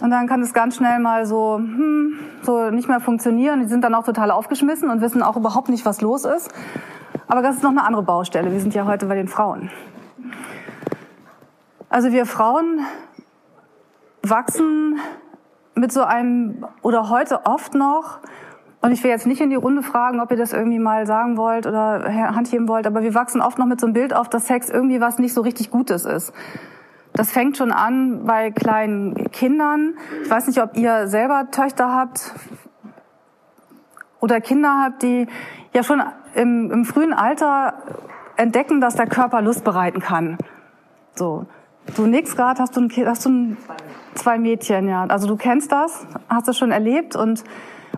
Und 0.00 0.10
dann 0.10 0.26
kann 0.26 0.42
es 0.42 0.52
ganz 0.52 0.76
schnell 0.76 0.98
mal 0.98 1.26
so, 1.26 1.56
hm, 1.56 2.18
so 2.42 2.70
nicht 2.70 2.88
mehr 2.88 3.00
funktionieren. 3.00 3.60
Die 3.60 3.66
sind 3.66 3.82
dann 3.82 3.94
auch 3.94 4.04
total 4.04 4.30
aufgeschmissen 4.30 4.90
und 4.90 5.00
wissen 5.00 5.22
auch 5.22 5.36
überhaupt 5.36 5.68
nicht, 5.68 5.84
was 5.84 6.00
los 6.00 6.24
ist. 6.24 6.50
Aber 7.26 7.42
das 7.42 7.56
ist 7.56 7.62
noch 7.62 7.70
eine 7.70 7.84
andere 7.84 8.02
Baustelle. 8.02 8.52
Wir 8.52 8.60
sind 8.60 8.74
ja 8.74 8.86
heute 8.86 9.06
bei 9.06 9.14
den 9.14 9.28
Frauen. 9.28 9.70
Also 11.90 12.12
wir 12.12 12.26
Frauen 12.26 12.80
wachsen 14.22 14.98
mit 15.74 15.92
so 15.92 16.02
einem, 16.02 16.66
oder 16.82 17.08
heute 17.08 17.46
oft 17.46 17.74
noch, 17.74 18.18
und 18.80 18.92
ich 18.92 19.02
will 19.02 19.10
jetzt 19.10 19.26
nicht 19.26 19.40
in 19.40 19.50
die 19.50 19.56
Runde 19.56 19.82
fragen, 19.82 20.20
ob 20.20 20.30
ihr 20.30 20.36
das 20.36 20.52
irgendwie 20.52 20.78
mal 20.78 21.06
sagen 21.06 21.36
wollt 21.36 21.66
oder 21.66 22.04
handheben 22.04 22.68
wollt, 22.68 22.86
aber 22.86 23.02
wir 23.02 23.14
wachsen 23.14 23.40
oft 23.40 23.58
noch 23.58 23.66
mit 23.66 23.80
so 23.80 23.86
einem 23.86 23.94
Bild 23.94 24.14
auf, 24.14 24.28
dass 24.28 24.46
Sex 24.46 24.70
irgendwie 24.70 25.00
was 25.00 25.18
nicht 25.18 25.34
so 25.34 25.40
richtig 25.40 25.70
Gutes 25.70 26.04
ist. 26.04 26.32
Das 27.18 27.32
fängt 27.32 27.56
schon 27.56 27.72
an 27.72 28.26
bei 28.26 28.52
kleinen 28.52 29.32
Kindern. 29.32 29.94
Ich 30.22 30.30
weiß 30.30 30.46
nicht, 30.46 30.62
ob 30.62 30.76
ihr 30.76 31.08
selber 31.08 31.50
Töchter 31.50 31.92
habt 31.92 32.32
oder 34.20 34.40
Kinder 34.40 34.80
habt, 34.84 35.02
die 35.02 35.26
ja 35.74 35.82
schon 35.82 36.00
im, 36.36 36.70
im 36.70 36.84
frühen 36.84 37.12
Alter 37.12 37.74
entdecken, 38.36 38.80
dass 38.80 38.94
der 38.94 39.08
Körper 39.08 39.42
Lust 39.42 39.64
bereiten 39.64 39.98
kann. 39.98 40.38
So. 41.16 41.46
Du 41.96 42.06
nix 42.06 42.36
gerade, 42.36 42.62
hast 42.62 42.76
du, 42.76 42.82
ein, 42.82 42.92
hast 43.04 43.24
du 43.24 43.30
ein, 43.30 43.56
zwei 44.14 44.38
Mädchen, 44.38 44.88
ja. 44.88 45.04
Also 45.08 45.26
du 45.26 45.34
kennst 45.34 45.72
das, 45.72 46.06
hast 46.28 46.46
du 46.46 46.52
schon 46.52 46.70
erlebt 46.70 47.16
und 47.16 47.42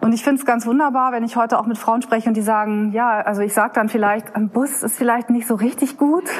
und 0.00 0.14
ich 0.14 0.24
finde 0.24 0.40
es 0.40 0.46
ganz 0.46 0.64
wunderbar, 0.64 1.12
wenn 1.12 1.24
ich 1.24 1.36
heute 1.36 1.58
auch 1.58 1.66
mit 1.66 1.76
Frauen 1.76 2.00
spreche 2.00 2.26
und 2.26 2.34
die 2.34 2.40
sagen, 2.40 2.92
ja, 2.92 3.20
also 3.20 3.42
ich 3.42 3.52
sage 3.52 3.72
dann 3.74 3.90
vielleicht, 3.90 4.34
ein 4.34 4.48
Bus 4.48 4.82
ist 4.82 4.96
vielleicht 4.96 5.28
nicht 5.28 5.46
so 5.46 5.56
richtig 5.56 5.98
gut. 5.98 6.24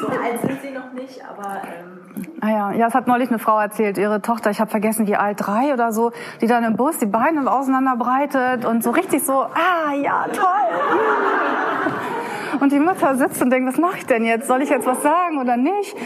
So 0.00 0.10
alt 0.10 0.40
sind 0.42 0.73
nicht, 0.94 1.20
aber 1.24 1.62
ähm 1.64 2.04
Ah 2.40 2.50
ja, 2.50 2.72
ja, 2.72 2.86
es 2.88 2.94
hat 2.94 3.06
neulich 3.06 3.30
eine 3.30 3.38
Frau 3.38 3.58
erzählt, 3.58 3.98
ihre 3.98 4.20
Tochter, 4.20 4.50
ich 4.50 4.60
habe 4.60 4.70
vergessen, 4.70 5.06
wie 5.06 5.16
alt, 5.16 5.38
drei 5.40 5.72
oder 5.72 5.92
so, 5.92 6.12
die 6.40 6.46
dann 6.46 6.64
im 6.64 6.76
Bus 6.76 6.98
die 6.98 7.06
Beine 7.06 7.50
auseinanderbreitet 7.50 8.64
und 8.64 8.82
so 8.84 8.90
richtig 8.90 9.24
so, 9.24 9.32
ah 9.32 9.92
ja, 10.00 10.26
toll. 10.32 10.50
Und 12.60 12.72
die 12.72 12.78
Mutter 12.78 13.16
sitzt 13.16 13.42
und 13.42 13.50
denkt, 13.50 13.68
was 13.72 13.78
mache 13.78 13.98
ich 13.98 14.06
denn 14.06 14.24
jetzt? 14.24 14.46
Soll 14.46 14.62
ich 14.62 14.70
jetzt 14.70 14.86
was 14.86 15.02
sagen 15.02 15.38
oder 15.38 15.56
nicht? 15.56 15.96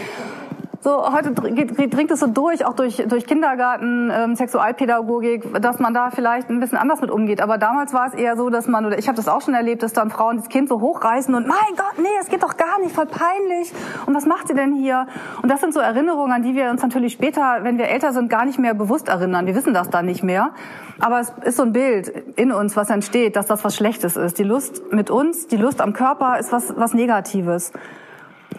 So, 0.80 1.12
heute 1.12 1.32
dringt 1.32 2.10
es 2.12 2.20
so 2.20 2.28
durch, 2.28 2.64
auch 2.64 2.74
durch, 2.74 3.02
durch 3.08 3.26
Kindergarten, 3.26 4.12
ähm, 4.14 4.36
Sexualpädagogik, 4.36 5.60
dass 5.60 5.80
man 5.80 5.92
da 5.92 6.10
vielleicht 6.10 6.50
ein 6.50 6.60
bisschen 6.60 6.78
anders 6.78 7.00
mit 7.00 7.10
umgeht. 7.10 7.40
Aber 7.40 7.58
damals 7.58 7.92
war 7.92 8.06
es 8.06 8.14
eher 8.14 8.36
so, 8.36 8.48
dass 8.48 8.68
man, 8.68 8.86
oder 8.86 8.96
ich 8.96 9.08
habe 9.08 9.16
das 9.16 9.26
auch 9.26 9.40
schon 9.40 9.54
erlebt, 9.54 9.82
dass 9.82 9.92
dann 9.92 10.08
Frauen 10.08 10.36
das 10.36 10.48
Kind 10.48 10.68
so 10.68 10.80
hochreißen 10.80 11.34
und 11.34 11.48
mein 11.48 11.74
Gott, 11.76 11.98
nee, 11.98 12.06
es 12.20 12.28
geht 12.28 12.44
doch 12.44 12.56
gar 12.56 12.78
nicht, 12.78 12.94
voll 12.94 13.06
peinlich. 13.06 13.72
Und 14.06 14.14
was 14.14 14.24
macht 14.24 14.46
sie 14.46 14.54
denn 14.54 14.72
hier? 14.72 15.08
Und 15.42 15.50
das 15.50 15.60
sind 15.60 15.74
so 15.74 15.80
Erinnerungen, 15.80 16.30
an 16.30 16.42
die 16.44 16.54
wir 16.54 16.70
uns 16.70 16.80
natürlich 16.80 17.12
später, 17.12 17.58
wenn 17.62 17.76
wir 17.76 17.88
älter 17.88 18.12
sind, 18.12 18.30
gar 18.30 18.44
nicht 18.44 18.60
mehr 18.60 18.74
bewusst 18.74 19.08
erinnern. 19.08 19.46
Wir 19.46 19.56
wissen 19.56 19.74
das 19.74 19.90
dann 19.90 20.06
nicht 20.06 20.22
mehr. 20.22 20.52
Aber 21.00 21.18
es 21.18 21.32
ist 21.42 21.56
so 21.56 21.64
ein 21.64 21.72
Bild 21.72 22.08
in 22.36 22.52
uns, 22.52 22.76
was 22.76 22.88
entsteht, 22.88 23.34
dass 23.34 23.46
das 23.46 23.64
was 23.64 23.74
Schlechtes 23.74 24.16
ist. 24.16 24.38
Die 24.38 24.44
Lust 24.44 24.92
mit 24.92 25.10
uns, 25.10 25.48
die 25.48 25.56
Lust 25.56 25.80
am 25.80 25.92
Körper 25.92 26.38
ist 26.38 26.52
was, 26.52 26.76
was 26.76 26.94
Negatives. 26.94 27.72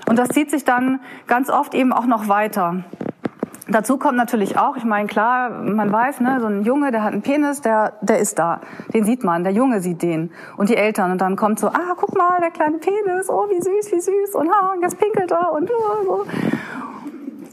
Und 0.08 0.18
das 0.18 0.30
zieht 0.30 0.52
sich 0.52 0.66
dann 0.66 1.00
ganz 1.28 1.50
oft 1.50 1.74
eben 1.74 1.94
auch 1.94 2.06
noch 2.06 2.28
weiter. 2.28 2.84
Dazu 3.72 3.98
kommt 3.98 4.18
natürlich 4.18 4.58
auch, 4.58 4.78
ich 4.78 4.84
meine, 4.84 5.08
klar, 5.08 5.50
man 5.50 5.92
weiß, 5.92 6.22
ne, 6.22 6.40
so 6.42 6.48
ein 6.48 6.64
Junge, 6.64 6.92
der 6.92 7.04
hat 7.04 7.14
einen 7.14 7.22
Penis, 7.22 7.62
der, 7.62 7.94
der 8.02 8.18
ist 8.18 8.40
da. 8.40 8.62
Den 8.94 9.04
sieht 9.04 9.24
man, 9.24 9.44
der 9.44 9.54
Junge 9.54 9.80
sieht 9.80 10.02
den. 10.02 10.32
Und 10.58 10.70
die 10.70 10.76
Eltern. 10.76 11.12
Und 11.12 11.22
dann 11.22 11.36
kommt 11.36 11.60
so, 11.60 11.68
ah, 11.68 11.94
guck 11.96 12.18
mal, 12.18 12.40
der 12.42 12.50
kleine 12.50 12.80
Penis, 12.80 13.30
oh, 13.30 13.48
wie 13.50 13.62
süß, 13.62 13.92
wie 13.92 14.02
süß. 14.02 14.34
Und 14.34 14.50
ah, 14.50 14.74
jetzt 14.82 14.98
pinkelt 14.98 15.32
er 15.32 15.52
und 15.54 15.70
oh, 15.70 16.04
so. 16.04 16.26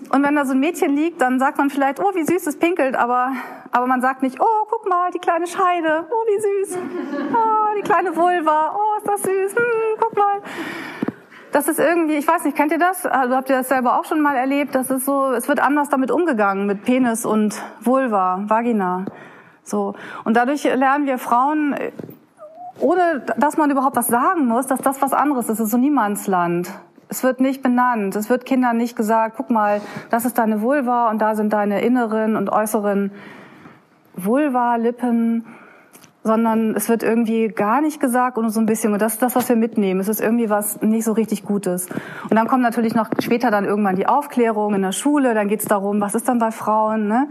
Und 0.09 0.23
wenn 0.23 0.37
da 0.37 0.47
so 0.47 0.53
ein 0.53 0.61
Mädchen 0.61 0.97
liegt, 0.97 1.21
dann 1.21 1.39
sagt 1.39 1.59
man 1.59 1.69
vielleicht, 1.69 2.01
oh, 2.01 2.15
wie 2.15 2.25
süß 2.25 2.47
es 2.47 2.59
pinkelt, 2.59 2.97
aber, 2.97 3.33
aber 3.73 3.87
man 3.87 4.01
sagt 4.01 4.23
nicht, 4.23 4.41
oh, 4.41 4.67
guck 4.71 4.89
mal, 4.89 5.11
die 5.11 5.19
kleine 5.19 5.47
Scheide, 5.47 6.07
oh, 6.09 6.27
wie 6.29 6.65
süß. 6.65 6.79
Oh, 7.35 7.77
die 7.77 7.83
kleine 7.83 8.17
Vulva, 8.17 8.75
oh, 8.75 8.99
ist 8.99 9.09
das 9.09 9.23
süß, 9.23 9.55
hm, 9.55 9.99
guck 9.99 10.17
mal 10.17 10.41
das 11.53 11.69
ist 11.69 11.79
irgendwie, 11.79 12.15
ich 12.15 12.27
weiß 12.27 12.45
nicht, 12.45 12.57
kennt 12.57 12.73
ihr 12.73 12.79
das? 12.79 13.07
Also 13.07 13.35
habt 13.35 13.49
ihr 13.51 13.57
das 13.57 13.69
selber 13.69 13.99
auch 13.99 14.05
schon 14.05 14.21
mal 14.21 14.37
erlebt? 14.37 14.75
Das 14.75 14.91
ist 14.91 15.05
so, 15.05 15.33
es 15.33 15.49
wird 15.49 15.61
anders 15.61 15.89
damit 15.89 16.11
umgegangen 16.11 16.67
mit 16.67 16.85
Penis 16.85 17.25
und 17.25 17.61
Vulva, 17.81 18.43
Vagina. 18.47 19.05
So. 19.63 19.95
Und 20.25 20.37
dadurch 20.37 20.65
lernen 20.65 21.07
wir 21.07 21.19
Frauen, 21.19 21.75
ohne 22.79 23.25
dass 23.37 23.57
man 23.57 23.71
überhaupt 23.71 23.97
was 23.97 24.09
sagen 24.09 24.47
muss, 24.47 24.67
dass 24.67 24.81
das 24.81 25.01
was 25.03 25.13
anderes 25.13 25.47
ist. 25.47 25.59
Es 25.59 25.67
ist 25.67 25.71
so 25.71 25.79
Niemandsland. 25.79 26.71
Es 27.09 27.23
wird 27.23 27.41
nicht 27.41 27.63
benannt. 27.63 28.17
Es 28.17 28.29
wird 28.29 28.45
Kindern 28.47 28.77
nicht 28.77 28.97
gesagt, 28.97 29.35
guck 29.37 29.51
mal, 29.51 29.81
das 30.11 30.25
ist 30.25 30.39
deine 30.39 30.61
Vulva 30.61 31.11
und 31.11 31.21
da 31.21 31.35
sind 31.35 31.53
deine 31.53 31.81
inneren 31.83 32.37
und 32.37 32.51
äußeren 32.51 33.13
Vulva, 34.15 34.77
Lippen 34.77 35.45
sondern 36.27 36.75
es 36.75 36.89
wird 36.89 37.03
irgendwie 37.03 37.49
gar 37.49 37.81
nicht 37.81 38.01
gesagt 38.01 38.37
und 38.37 38.51
so 38.51 38.61
ein 38.61 38.67
bisschen. 38.67 38.93
Und 38.93 39.01
das 39.01 39.15
ist 39.15 39.23
das, 39.23 39.37
was 39.37 39.49
wir 39.49 39.57
mitnehmen. 39.57 40.01
Es 40.01 40.09
ist 40.09 40.21
irgendwie 40.21 40.51
was 40.51 40.83
nicht 40.83 41.05
so 41.05 41.13
richtig 41.13 41.45
Gutes. 41.45 41.89
Und 42.29 42.35
dann 42.35 42.49
kommt 42.49 42.63
natürlich 42.63 42.95
noch 42.95 43.09
später 43.21 43.51
dann 43.51 43.65
irgendwann 43.65 43.97
die 43.97 44.07
Aufklärung 44.07 44.75
in 44.75 44.83
der 44.83 44.93
Schule. 44.93 45.35
Dann 45.35 45.49
geht 45.49 45.61
es 45.61 45.67
darum, 45.67 46.01
was 46.01 46.15
ist 46.15 46.29
dann 46.29 46.39
bei 46.39 46.51
Frauen? 46.51 47.07
Ne? 47.07 47.29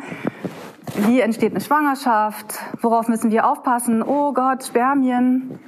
Wie 1.08 1.20
entsteht 1.20 1.52
eine 1.52 1.62
Schwangerschaft? 1.62 2.56
Worauf 2.82 3.08
müssen 3.08 3.32
wir 3.32 3.48
aufpassen? 3.48 4.02
Oh 4.02 4.32
Gott, 4.32 4.64
Spermien. 4.64 5.60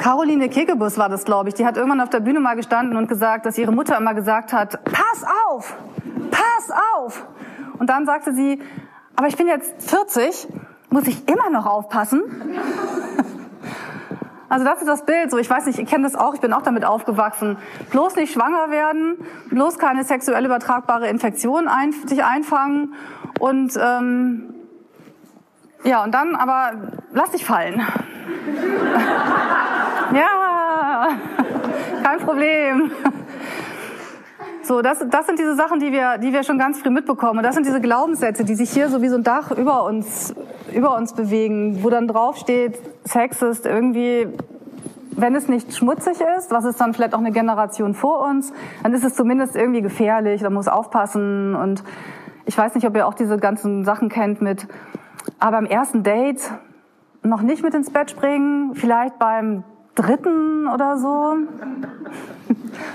Caroline 0.00 0.48
Kegebus 0.48 0.96
war 0.96 1.10
das, 1.10 1.24
glaube 1.24 1.50
ich. 1.50 1.54
Die 1.56 1.66
hat 1.66 1.76
irgendwann 1.76 2.00
auf 2.00 2.08
der 2.08 2.20
Bühne 2.20 2.40
mal 2.40 2.56
gestanden 2.56 2.96
und 2.96 3.08
gesagt, 3.08 3.44
dass 3.44 3.58
ihre 3.58 3.72
Mutter 3.72 3.98
immer 3.98 4.14
gesagt 4.14 4.52
hat, 4.54 4.82
pass 4.84 5.24
auf, 5.48 5.76
pass 6.30 6.70
auf. 6.96 7.26
Und 7.78 7.90
dann 7.90 8.06
sagte 8.06 8.32
sie, 8.32 8.60
aber 9.18 9.26
ich 9.26 9.36
bin 9.36 9.48
jetzt 9.48 9.90
40, 9.90 10.46
muss 10.90 11.08
ich 11.08 11.28
immer 11.28 11.50
noch 11.50 11.66
aufpassen? 11.66 12.22
Also 14.48 14.64
das 14.64 14.78
ist 14.78 14.86
das 14.86 15.04
Bild. 15.04 15.32
So, 15.32 15.38
ich 15.38 15.50
weiß 15.50 15.66
nicht, 15.66 15.80
ich 15.80 15.88
kenne 15.88 16.04
das 16.04 16.14
auch. 16.14 16.34
Ich 16.34 16.40
bin 16.40 16.52
auch 16.52 16.62
damit 16.62 16.84
aufgewachsen. 16.84 17.58
Bloß 17.90 18.14
nicht 18.14 18.32
schwanger 18.32 18.70
werden, 18.70 19.16
bloß 19.50 19.80
keine 19.80 20.04
sexuell 20.04 20.44
übertragbare 20.44 21.08
Infektion 21.08 21.66
ein, 21.66 21.92
sich 22.06 22.24
einfangen 22.24 22.94
und 23.40 23.76
ähm, 23.76 24.54
ja 25.82 26.04
und 26.04 26.14
dann 26.14 26.36
aber 26.36 26.92
lass 27.12 27.32
dich 27.32 27.44
fallen. 27.44 27.80
ja, 30.14 31.08
kein 32.04 32.20
Problem. 32.20 32.92
So, 34.68 34.82
das, 34.82 35.02
das 35.08 35.24
sind 35.24 35.38
diese 35.38 35.54
Sachen, 35.54 35.80
die 35.80 35.92
wir, 35.92 36.18
die 36.18 36.30
wir 36.30 36.42
schon 36.42 36.58
ganz 36.58 36.78
früh 36.78 36.90
mitbekommen. 36.90 37.38
Und 37.38 37.42
das 37.42 37.54
sind 37.54 37.64
diese 37.64 37.80
Glaubenssätze, 37.80 38.44
die 38.44 38.54
sich 38.54 38.68
hier 38.68 38.90
so 38.90 39.00
wie 39.00 39.08
so 39.08 39.16
ein 39.16 39.22
Dach 39.22 39.50
über 39.50 39.84
uns, 39.84 40.34
über 40.74 40.94
uns 40.94 41.14
bewegen, 41.14 41.82
wo 41.82 41.88
dann 41.88 42.06
drauf 42.06 42.36
steht, 42.36 42.78
Sex 43.04 43.40
ist 43.40 43.64
irgendwie 43.64 44.28
wenn 45.12 45.34
es 45.34 45.48
nicht 45.48 45.74
schmutzig 45.74 46.20
ist, 46.38 46.52
was 46.52 46.64
ist 46.64 46.80
dann 46.80 46.94
vielleicht 46.94 47.12
auch 47.14 47.18
eine 47.18 47.32
Generation 47.32 47.94
vor 47.94 48.24
uns, 48.28 48.52
dann 48.84 48.92
ist 48.92 49.04
es 49.04 49.14
zumindest 49.14 49.56
irgendwie 49.56 49.80
gefährlich, 49.82 50.42
man 50.42 50.52
muss 50.52 50.68
aufpassen 50.68 51.56
und 51.56 51.82
ich 52.44 52.56
weiß 52.56 52.76
nicht, 52.76 52.86
ob 52.86 52.94
ihr 52.94 53.04
auch 53.04 53.14
diese 53.14 53.36
ganzen 53.36 53.84
Sachen 53.84 54.10
kennt 54.10 54.40
mit, 54.42 54.68
aber 55.40 55.56
am 55.56 55.66
ersten 55.66 56.04
Date 56.04 56.52
noch 57.24 57.42
nicht 57.42 57.64
mit 57.64 57.74
ins 57.74 57.90
Bett 57.90 58.12
springen, 58.12 58.76
vielleicht 58.76 59.18
beim 59.18 59.64
dritten 59.98 60.68
oder 60.68 60.98
so, 60.98 61.36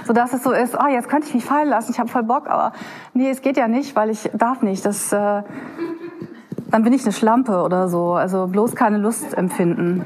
so 0.05 0.13
dass 0.13 0.33
es 0.33 0.43
so 0.43 0.51
ist, 0.51 0.75
oh, 0.75 0.87
jetzt 0.87 1.09
könnte 1.09 1.27
ich 1.27 1.33
mich 1.33 1.45
fallen 1.45 1.69
lassen, 1.69 1.91
ich 1.91 1.99
habe 1.99 2.09
voll 2.09 2.23
Bock, 2.23 2.47
aber 2.47 2.73
nee, 3.13 3.29
es 3.29 3.41
geht 3.41 3.57
ja 3.57 3.67
nicht, 3.67 3.95
weil 3.95 4.09
ich 4.09 4.29
darf 4.33 4.61
nicht, 4.61 4.85
das, 4.85 5.11
äh, 5.11 5.43
dann 6.71 6.83
bin 6.83 6.93
ich 6.93 7.03
eine 7.03 7.13
Schlampe 7.13 7.61
oder 7.61 7.87
so, 7.89 8.13
also 8.13 8.47
bloß 8.47 8.75
keine 8.75 8.97
Lust 8.97 9.37
empfinden. 9.37 10.05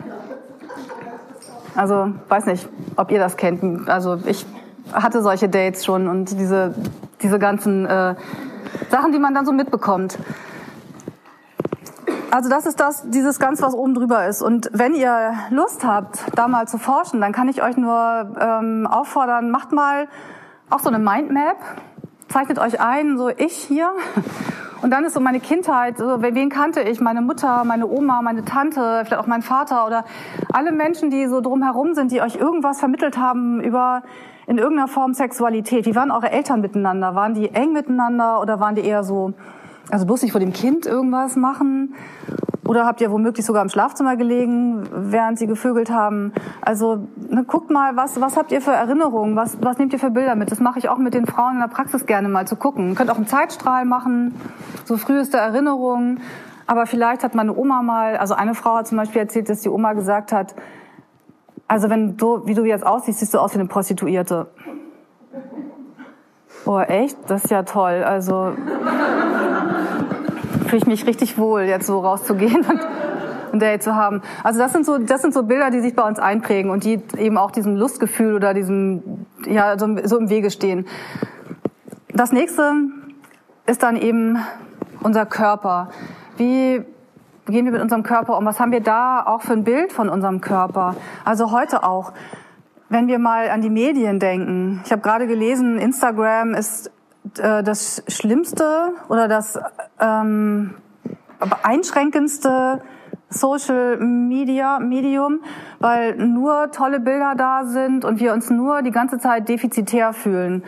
Also 1.75 2.11
weiß 2.27 2.47
nicht, 2.47 2.67
ob 2.95 3.11
ihr 3.11 3.19
das 3.19 3.37
kennt. 3.37 3.87
Also 3.87 4.17
ich 4.25 4.45
hatte 4.91 5.21
solche 5.21 5.47
Dates 5.47 5.85
schon 5.85 6.07
und 6.07 6.31
diese 6.31 6.73
diese 7.21 7.39
ganzen 7.39 7.85
äh, 7.85 8.15
Sachen, 8.89 9.11
die 9.11 9.19
man 9.19 9.33
dann 9.33 9.45
so 9.45 9.51
mitbekommt. 9.51 10.17
Also 12.29 12.49
das 12.49 12.65
ist 12.65 12.79
das, 12.79 13.09
dieses 13.09 13.39
ganz, 13.39 13.61
was 13.61 13.73
oben 13.73 13.93
drüber 13.93 14.27
ist. 14.27 14.41
Und 14.41 14.69
wenn 14.73 14.93
ihr 14.93 15.33
Lust 15.49 15.85
habt, 15.85 16.19
da 16.35 16.47
mal 16.47 16.67
zu 16.67 16.77
forschen, 16.77 17.21
dann 17.21 17.31
kann 17.31 17.47
ich 17.47 17.63
euch 17.63 17.77
nur 17.77 18.35
ähm, 18.39 18.85
auffordern, 18.85 19.49
macht 19.49 19.71
mal 19.71 20.07
auch 20.69 20.79
so 20.79 20.89
eine 20.89 20.99
Mindmap, 20.99 21.57
zeichnet 22.27 22.59
euch 22.59 22.81
ein, 22.81 23.17
so 23.17 23.29
ich 23.29 23.53
hier. 23.53 23.91
Und 24.81 24.91
dann 24.91 25.05
ist 25.05 25.13
so 25.13 25.19
meine 25.19 25.39
Kindheit, 25.39 25.97
so, 25.97 26.21
wen 26.21 26.49
kannte 26.49 26.81
ich? 26.81 26.99
Meine 26.99 27.21
Mutter, 27.21 27.63
meine 27.63 27.87
Oma, 27.87 28.21
meine 28.21 28.45
Tante, 28.45 29.03
vielleicht 29.05 29.21
auch 29.21 29.27
mein 29.27 29.41
Vater 29.41 29.87
oder 29.87 30.05
alle 30.53 30.71
Menschen, 30.71 31.09
die 31.09 31.27
so 31.27 31.41
drumherum 31.41 31.93
sind, 31.95 32.11
die 32.11 32.21
euch 32.21 32.35
irgendwas 32.35 32.79
vermittelt 32.79 33.17
haben 33.17 33.61
über 33.61 34.03
in 34.45 34.57
irgendeiner 34.57 34.87
Form 34.87 35.13
Sexualität. 35.13 35.85
Wie 35.85 35.95
waren 35.95 36.11
eure 36.11 36.29
Eltern 36.31 36.61
miteinander? 36.61 37.15
Waren 37.15 37.33
die 37.33 37.53
eng 37.53 37.73
miteinander 37.73 38.39
oder 38.39 38.59
waren 38.59 38.75
die 38.75 38.85
eher 38.85 39.03
so 39.03 39.33
also 39.89 40.05
bloß 40.05 40.21
nicht 40.21 40.31
vor 40.31 40.39
dem 40.39 40.53
Kind 40.53 40.85
irgendwas 40.85 41.35
machen. 41.35 41.95
Oder 42.67 42.85
habt 42.85 42.99
ihr 42.99 43.09
womöglich 43.11 43.45
sogar 43.45 43.61
im 43.61 43.69
Schlafzimmer 43.69 44.17
gelegen, 44.17 44.83
während 44.91 45.39
sie 45.39 45.47
gevögelt 45.47 45.89
haben? 45.89 46.33
Also 46.61 47.07
ne, 47.29 47.45
guckt 47.45 47.71
mal, 47.71 47.95
was, 47.95 48.19
was 48.19 48.35
habt 48.35 48.51
ihr 48.51 48.59
für 48.59 48.71
Erinnerungen? 48.71 49.37
Was, 49.37 49.57
was 49.61 49.77
nehmt 49.77 49.93
ihr 49.93 49.99
für 49.99 50.11
Bilder 50.11 50.35
mit? 50.35 50.51
Das 50.51 50.59
mache 50.59 50.77
ich 50.79 50.89
auch 50.89 50.97
mit 50.97 51.13
den 51.13 51.25
Frauen 51.25 51.53
in 51.53 51.59
der 51.61 51.69
Praxis 51.69 52.05
gerne 52.05 52.27
mal 52.27 52.45
zu 52.45 52.57
gucken. 52.57 52.89
Ihr 52.89 52.95
könnt 52.95 53.09
auch 53.09 53.15
einen 53.15 53.27
Zeitstrahl 53.27 53.85
machen, 53.85 54.35
so 54.83 54.97
früheste 54.97 55.37
Erinnerungen. 55.37 56.19
Aber 56.65 56.85
vielleicht 56.85 57.23
hat 57.23 57.35
meine 57.35 57.55
Oma 57.55 57.81
mal, 57.81 58.17
also 58.17 58.33
eine 58.33 58.53
Frau 58.53 58.75
hat 58.75 58.87
zum 58.87 58.97
Beispiel 58.97 59.21
erzählt, 59.21 59.47
dass 59.47 59.61
die 59.61 59.69
Oma 59.69 59.93
gesagt 59.93 60.33
hat, 60.33 60.53
also 61.69 61.89
wenn 61.89 62.17
du, 62.17 62.45
wie 62.45 62.53
du 62.53 62.65
jetzt 62.65 62.85
aussiehst, 62.85 63.19
siehst 63.19 63.33
du 63.33 63.39
aus 63.39 63.53
wie 63.53 63.59
eine 63.59 63.69
Prostituierte. 63.69 64.47
Oh, 66.65 66.79
echt? 66.79 67.17
Das 67.27 67.45
ist 67.45 67.51
ja 67.51 67.63
toll. 67.63 68.03
Also 68.03 68.53
fühle 70.67 70.77
ich 70.77 70.87
mich 70.87 71.07
richtig 71.07 71.37
wohl, 71.37 71.61
jetzt 71.61 71.87
so 71.87 71.99
rauszugehen 71.99 72.65
und 72.65 72.81
ein 73.53 73.59
Date 73.59 73.83
zu 73.83 73.95
haben. 73.95 74.21
Also 74.43 74.59
das 74.59 74.73
sind 74.73 74.85
so, 74.85 74.97
das 74.97 75.21
sind 75.21 75.33
so 75.33 75.43
Bilder, 75.43 75.71
die 75.71 75.79
sich 75.79 75.95
bei 75.95 76.03
uns 76.03 76.19
einprägen 76.19 76.69
und 76.71 76.83
die 76.83 77.01
eben 77.17 77.37
auch 77.37 77.51
diesem 77.51 77.75
Lustgefühl 77.75 78.35
oder 78.35 78.53
diesem, 78.53 79.25
ja, 79.45 79.77
so, 79.79 79.87
so 80.03 80.17
im 80.17 80.29
Wege 80.29 80.51
stehen. 80.51 80.85
Das 82.13 82.31
nächste 82.31 82.73
ist 83.65 83.83
dann 83.83 83.95
eben 83.95 84.37
unser 85.01 85.25
Körper. 85.25 85.89
Wie 86.37 86.83
gehen 87.45 87.65
wir 87.65 87.71
mit 87.71 87.81
unserem 87.81 88.03
Körper 88.03 88.37
um? 88.37 88.45
Was 88.45 88.59
haben 88.59 88.71
wir 88.71 88.81
da 88.81 89.23
auch 89.25 89.41
für 89.41 89.53
ein 89.53 89.63
Bild 89.63 89.93
von 89.93 90.09
unserem 90.09 90.41
Körper? 90.41 90.95
Also 91.23 91.51
heute 91.51 91.83
auch. 91.83 92.13
Wenn 92.89 93.07
wir 93.07 93.19
mal 93.19 93.49
an 93.49 93.61
die 93.61 93.69
Medien 93.69 94.19
denken. 94.19 94.81
Ich 94.85 94.91
habe 94.91 95.01
gerade 95.01 95.27
gelesen, 95.27 95.77
Instagram 95.77 96.53
ist 96.53 96.89
äh, 97.37 97.61
das 97.61 98.01
Schlimmste 98.07 98.93
oder 99.09 99.27
das 99.27 99.59
ähm, 99.99 100.73
einschränkendste 101.63 102.81
Social 103.29 103.97
Media 103.97 104.79
Medium, 104.79 105.41
weil 105.79 106.15
nur 106.15 106.71
tolle 106.71 107.01
Bilder 107.01 107.33
da 107.35 107.65
sind 107.65 108.05
und 108.05 108.21
wir 108.21 108.31
uns 108.31 108.49
nur 108.49 108.81
die 108.81 108.91
ganze 108.91 109.19
Zeit 109.19 109.49
defizitär 109.49 110.13
fühlen. 110.13 110.63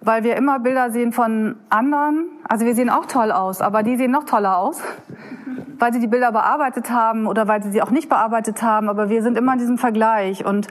Weil 0.00 0.22
wir 0.22 0.36
immer 0.36 0.60
Bilder 0.60 0.90
sehen 0.90 1.12
von 1.12 1.56
anderen. 1.68 2.26
Also 2.48 2.64
wir 2.64 2.76
sehen 2.76 2.90
auch 2.90 3.06
toll 3.06 3.32
aus, 3.32 3.60
aber 3.60 3.82
die 3.82 3.96
sehen 3.96 4.12
noch 4.12 4.24
toller 4.24 4.58
aus, 4.58 4.80
weil 5.80 5.92
sie 5.92 5.98
die 5.98 6.06
Bilder 6.06 6.30
bearbeitet 6.30 6.90
haben 6.90 7.26
oder 7.26 7.48
weil 7.48 7.60
sie 7.60 7.72
sie 7.72 7.82
auch 7.82 7.90
nicht 7.90 8.08
bearbeitet 8.08 8.62
haben. 8.62 8.88
Aber 8.88 9.08
wir 9.08 9.24
sind 9.24 9.36
immer 9.36 9.54
in 9.54 9.58
diesem 9.58 9.78
Vergleich 9.78 10.44
und 10.44 10.68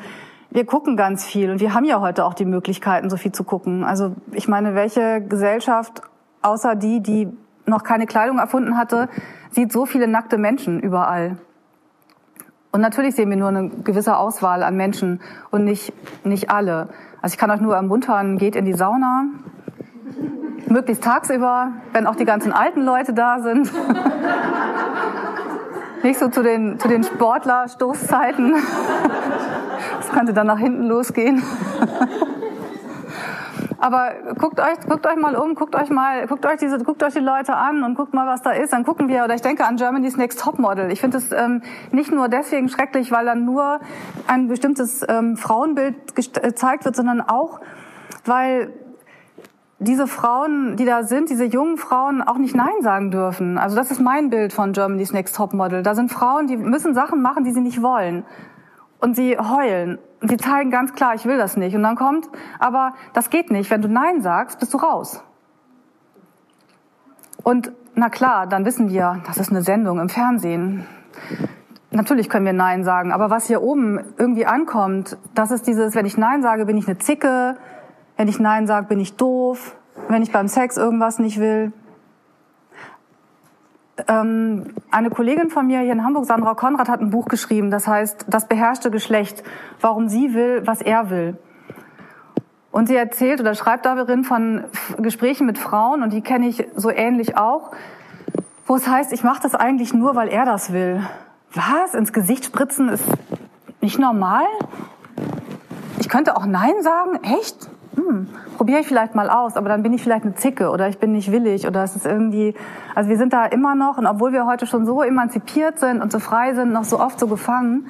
wir 0.54 0.66
gucken 0.66 0.96
ganz 0.96 1.26
viel 1.26 1.50
und 1.50 1.60
wir 1.60 1.74
haben 1.74 1.84
ja 1.84 2.00
heute 2.00 2.26
auch 2.26 2.36
die 2.36 2.46
Möglichkeiten, 2.46 3.10
so 3.10 3.18
viel 3.18 3.32
zu 3.32 3.44
gucken. 3.44 3.84
Also 3.84 4.16
ich 4.32 4.48
meine, 4.48 4.76
welche 4.76 5.20
Gesellschaft 5.22 6.04
außer 6.44 6.76
die, 6.76 7.02
die 7.02 7.28
noch 7.66 7.84
keine 7.84 8.06
Kleidung 8.06 8.38
erfunden 8.38 8.78
hatte, 8.78 9.10
sieht 9.50 9.72
so 9.72 9.88
viele 9.88 10.08
nackte 10.08 10.38
Menschen 10.38 10.80
überall. 10.80 11.38
Und 12.72 12.82
natürlich 12.82 13.16
sehen 13.16 13.30
wir 13.32 13.38
nur 13.38 13.50
eine 13.50 13.70
gewisse 13.70 14.16
Auswahl 14.18 14.62
an 14.62 14.76
Menschen 14.76 15.22
und 15.50 15.64
nicht, 15.64 15.92
nicht 16.24 16.52
alle. 16.52 16.90
Also 17.22 17.34
ich 17.34 17.40
kann 17.40 17.50
euch 17.50 17.62
nur 17.62 17.76
ermuntern, 17.76 18.38
geht 18.38 18.56
in 18.56 18.66
die 18.66 18.74
Sauna, 18.74 19.26
möglichst 20.68 21.04
tagsüber, 21.04 21.72
wenn 21.94 22.06
auch 22.06 22.16
die 22.16 22.26
ganzen 22.26 22.52
alten 22.52 22.84
Leute 22.84 23.14
da 23.14 23.40
sind. 23.40 23.72
Nicht 26.04 26.20
so 26.20 26.28
zu 26.28 26.44
den, 26.44 26.80
zu 26.80 26.88
den 26.88 27.04
Sportler-Stoßzeiten. 27.04 28.56
Das 29.98 30.10
könnte 30.12 30.34
dann 30.34 30.48
nach 30.48 30.60
hinten 30.60 30.84
losgehen. 30.84 31.42
Aber 33.80 34.12
guckt 34.38 34.62
euch, 34.62 34.80
guckt 34.88 35.06
euch 35.06 35.18
mal 35.18 35.36
um, 35.36 35.56
guckt 35.56 35.76
euch 35.76 35.90
mal, 35.90 36.26
guckt 36.28 36.46
euch 36.46 36.58
diese, 36.58 36.78
guckt 36.80 37.04
euch 37.04 37.14
die 37.14 37.20
Leute 37.20 37.56
an 37.56 37.84
und 37.84 37.96
guckt 37.96 38.14
mal, 38.14 38.26
was 38.26 38.42
da 38.42 38.52
ist. 38.52 38.72
Dann 38.72 38.86
gucken 38.86 39.10
wir, 39.10 39.26
oder 39.26 39.36
ich 39.36 39.42
denke 39.42 39.66
an 39.66 39.76
Germany's 39.76 40.16
Next 40.16 40.40
Topmodel. 40.40 40.90
Ich 40.90 41.02
finde 41.02 41.18
es 41.18 41.34
ähm, 41.34 41.62
nicht 41.92 42.10
nur 42.10 42.30
deswegen 42.30 42.70
schrecklich, 42.70 43.12
weil 43.12 43.26
dann 43.26 43.44
nur 43.44 43.82
ein 44.26 44.48
bestimmtes 44.48 45.06
ähm, 45.10 45.36
Frauenbild 45.36 46.16
gezeigt 46.16 46.86
wird, 46.86 46.96
sondern 46.96 47.20
auch, 47.20 47.60
weil 48.24 48.72
diese 49.84 50.08
Frauen, 50.08 50.76
die 50.76 50.86
da 50.86 51.04
sind, 51.04 51.30
diese 51.30 51.46
jungen 51.46 51.78
Frauen 51.78 52.22
auch 52.22 52.38
nicht 52.38 52.56
Nein 52.56 52.82
sagen 52.82 53.12
dürfen. 53.12 53.58
Also 53.58 53.76
das 53.76 53.92
ist 53.92 54.00
mein 54.00 54.30
Bild 54.30 54.54
von 54.54 54.74
Germany's 54.74 55.14
Next 55.14 55.36
Topmodel. 55.36 55.84
Da 55.84 55.96
sind 55.96 56.12
Frauen, 56.12 56.48
die 56.48 56.58
müssen 56.58 56.94
Sachen 56.94 57.22
machen, 57.22 57.44
die 57.44 57.52
sie 57.52 57.62
nicht 57.62 57.82
wollen. 57.82 58.26
Und 59.00 59.16
sie 59.16 59.38
heulen. 59.38 60.00
Und 60.22 60.30
sie 60.30 60.38
zeigen 60.38 60.72
ganz 60.72 60.94
klar, 60.94 61.14
ich 61.16 61.26
will 61.26 61.38
das 61.38 61.58
nicht. 61.58 61.76
Und 61.76 61.84
dann 61.84 61.96
kommt, 61.96 62.30
aber 62.60 62.94
das 63.14 63.30
geht 63.30 63.52
nicht. 63.52 63.70
Wenn 63.70 63.82
du 63.82 63.90
Nein 63.90 64.22
sagst, 64.22 64.60
bist 64.60 64.74
du 64.74 64.78
raus. 64.78 65.24
Und 67.44 67.72
na 67.96 68.10
klar, 68.10 68.48
dann 68.48 68.66
wissen 68.66 68.90
wir, 68.90 69.22
das 69.28 69.38
ist 69.38 69.52
eine 69.52 69.62
Sendung 69.62 70.00
im 70.00 70.10
Fernsehen. 70.10 70.86
Natürlich 71.92 72.30
können 72.30 72.46
wir 72.46 72.54
Nein 72.54 72.84
sagen, 72.84 73.12
aber 73.12 73.30
was 73.30 73.46
hier 73.46 73.62
oben 73.62 74.00
irgendwie 74.18 74.48
ankommt, 74.48 75.18
das 75.36 75.52
ist 75.52 75.68
dieses, 75.68 75.94
wenn 75.94 76.08
ich 76.08 76.18
Nein 76.18 76.42
sage, 76.42 76.66
bin 76.66 76.78
ich 76.78 76.88
eine 76.88 76.98
Zicke, 76.98 77.58
wenn 78.18 78.28
ich 78.28 78.40
Nein 78.40 78.68
sage, 78.68 78.88
bin 78.88 79.00
ich 79.00 79.16
doof. 79.16 79.76
Wenn 80.08 80.24
ich 80.24 80.32
beim 80.32 80.48
Sex 80.48 80.78
irgendwas 80.78 81.20
nicht 81.20 81.40
will. 81.40 81.72
Ähm, 84.08 84.74
eine 84.90 85.10
Kollegin 85.12 85.50
von 85.50 85.68
mir 85.68 85.80
hier 85.82 85.92
in 85.92 86.04
Hamburg, 86.04 86.26
Sandra 86.26 86.56
Konrad, 86.56 86.90
hat 86.90 87.00
ein 87.00 87.12
Buch 87.12 87.28
geschrieben, 87.28 87.70
das 87.70 87.88
heißt 87.88 88.26
Das 88.28 88.48
beherrschte 88.48 88.90
Geschlecht, 88.90 89.44
warum 89.82 90.10
sie 90.10 90.34
will, 90.34 90.64
was 90.66 90.82
er 90.82 91.12
will. 91.12 91.38
Und 92.72 92.88
sie 92.88 92.96
erzählt 92.96 93.40
oder 93.40 93.54
schreibt 93.54 93.86
darin 93.86 94.24
von 94.24 94.64
Gesprächen 94.98 95.46
mit 95.46 95.60
Frauen, 95.60 96.02
und 96.02 96.12
die 96.12 96.22
kenne 96.22 96.48
ich 96.48 96.68
so 96.76 96.90
ähnlich 96.90 97.38
auch, 97.38 97.72
wo 98.66 98.76
es 98.76 98.88
heißt, 98.88 99.14
ich 99.14 99.24
mache 99.24 99.44
das 99.44 99.54
eigentlich 99.54 99.94
nur, 99.94 100.16
weil 100.16 100.30
er 100.30 100.46
das 100.46 100.74
will. 100.74 101.08
Was? 101.54 101.94
Ins 101.94 102.14
Gesicht 102.14 102.46
spritzen 102.46 102.90
ist 102.90 103.06
nicht 103.80 104.00
normal? 104.00 104.46
Ich 106.00 106.10
könnte 106.10 106.36
auch 106.36 106.48
Nein 106.48 106.82
sagen? 106.82 107.20
Echt? 107.22 107.70
Hm, 108.08 108.28
probiere 108.58 108.80
ich 108.80 108.88
vielleicht 108.88 109.16
mal 109.16 109.30
aus, 109.30 109.56
aber 109.56 109.70
dann 109.70 109.84
bin 109.84 109.94
ich 109.94 110.04
vielleicht 110.04 110.26
eine 110.26 110.36
Zicke 110.36 110.70
oder 110.70 110.90
ich 110.90 110.98
bin 111.00 111.12
nicht 111.12 111.32
willig 111.32 111.68
oder 111.68 111.84
es 111.84 111.96
ist 111.96 112.06
irgendwie, 112.06 112.56
also 112.96 113.10
wir 113.10 113.18
sind 113.18 113.34
da 113.34 113.46
immer 113.46 113.76
noch 113.76 113.98
und 113.98 114.06
obwohl 114.06 114.34
wir 114.34 114.46
heute 114.46 114.66
schon 114.66 114.86
so 114.86 115.02
emanzipiert 115.02 115.80
sind 115.80 116.02
und 116.02 116.12
so 116.12 116.20
frei 116.20 116.54
sind, 116.54 116.72
noch 116.72 116.84
so 116.84 117.00
oft 117.00 117.20
so 117.20 117.28
gefangen 117.28 117.90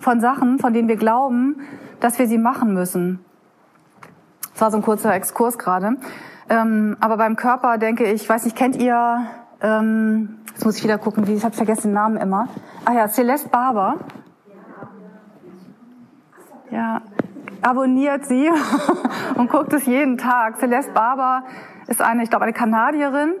von 0.00 0.20
Sachen, 0.20 0.58
von 0.58 0.72
denen 0.72 0.88
wir 0.88 0.96
glauben, 0.96 1.60
dass 2.00 2.18
wir 2.18 2.26
sie 2.26 2.38
machen 2.38 2.74
müssen. 2.74 3.20
Das 4.52 4.60
war 4.60 4.70
so 4.70 4.76
ein 4.78 4.82
kurzer 4.82 5.14
Exkurs 5.14 5.58
gerade. 5.58 5.96
Ähm, 6.48 6.96
aber 7.00 7.16
beim 7.16 7.36
Körper 7.36 7.78
denke 7.78 8.04
ich, 8.04 8.28
weiß 8.28 8.44
nicht, 8.44 8.56
kennt 8.56 8.76
ihr, 8.76 9.26
ähm, 9.60 10.38
jetzt 10.48 10.64
muss 10.64 10.76
ich 10.76 10.84
wieder 10.84 10.98
gucken, 10.98 11.26
wie 11.26 11.34
ich 11.34 11.44
habe 11.44 11.54
vergessen 11.54 11.88
den 11.88 11.94
Namen 11.94 12.16
immer. 12.16 12.48
Ah 12.84 12.92
ja, 12.92 13.08
Celeste 13.08 13.48
Barber. 13.48 13.96
Ja, 16.70 17.02
abonniert 17.62 18.26
sie 18.26 18.50
und 19.36 19.50
guckt 19.50 19.72
es 19.72 19.86
jeden 19.86 20.18
Tag. 20.18 20.58
Celeste 20.58 20.92
Barber 20.92 21.44
ist 21.86 22.02
eine, 22.02 22.22
ich 22.22 22.30
glaube, 22.30 22.44
eine 22.44 22.52
Kanadierin 22.52 23.34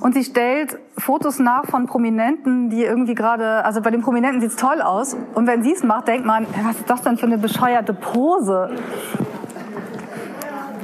und 0.00 0.14
sie 0.14 0.24
stellt 0.24 0.78
Fotos 0.98 1.38
nach 1.38 1.66
von 1.66 1.86
Prominenten, 1.86 2.70
die 2.70 2.84
irgendwie 2.84 3.14
gerade, 3.14 3.64
also 3.64 3.80
bei 3.80 3.90
den 3.90 4.02
Prominenten 4.02 4.40
sieht's 4.40 4.56
toll 4.56 4.80
aus 4.80 5.16
und 5.34 5.46
wenn 5.46 5.62
sie 5.62 5.72
es 5.72 5.82
macht, 5.82 6.08
denkt 6.08 6.26
man, 6.26 6.46
was 6.64 6.76
ist 6.76 6.90
das 6.90 7.02
denn 7.02 7.16
für 7.16 7.26
eine 7.26 7.38
bescheuerte 7.38 7.94
Pose? 7.94 8.70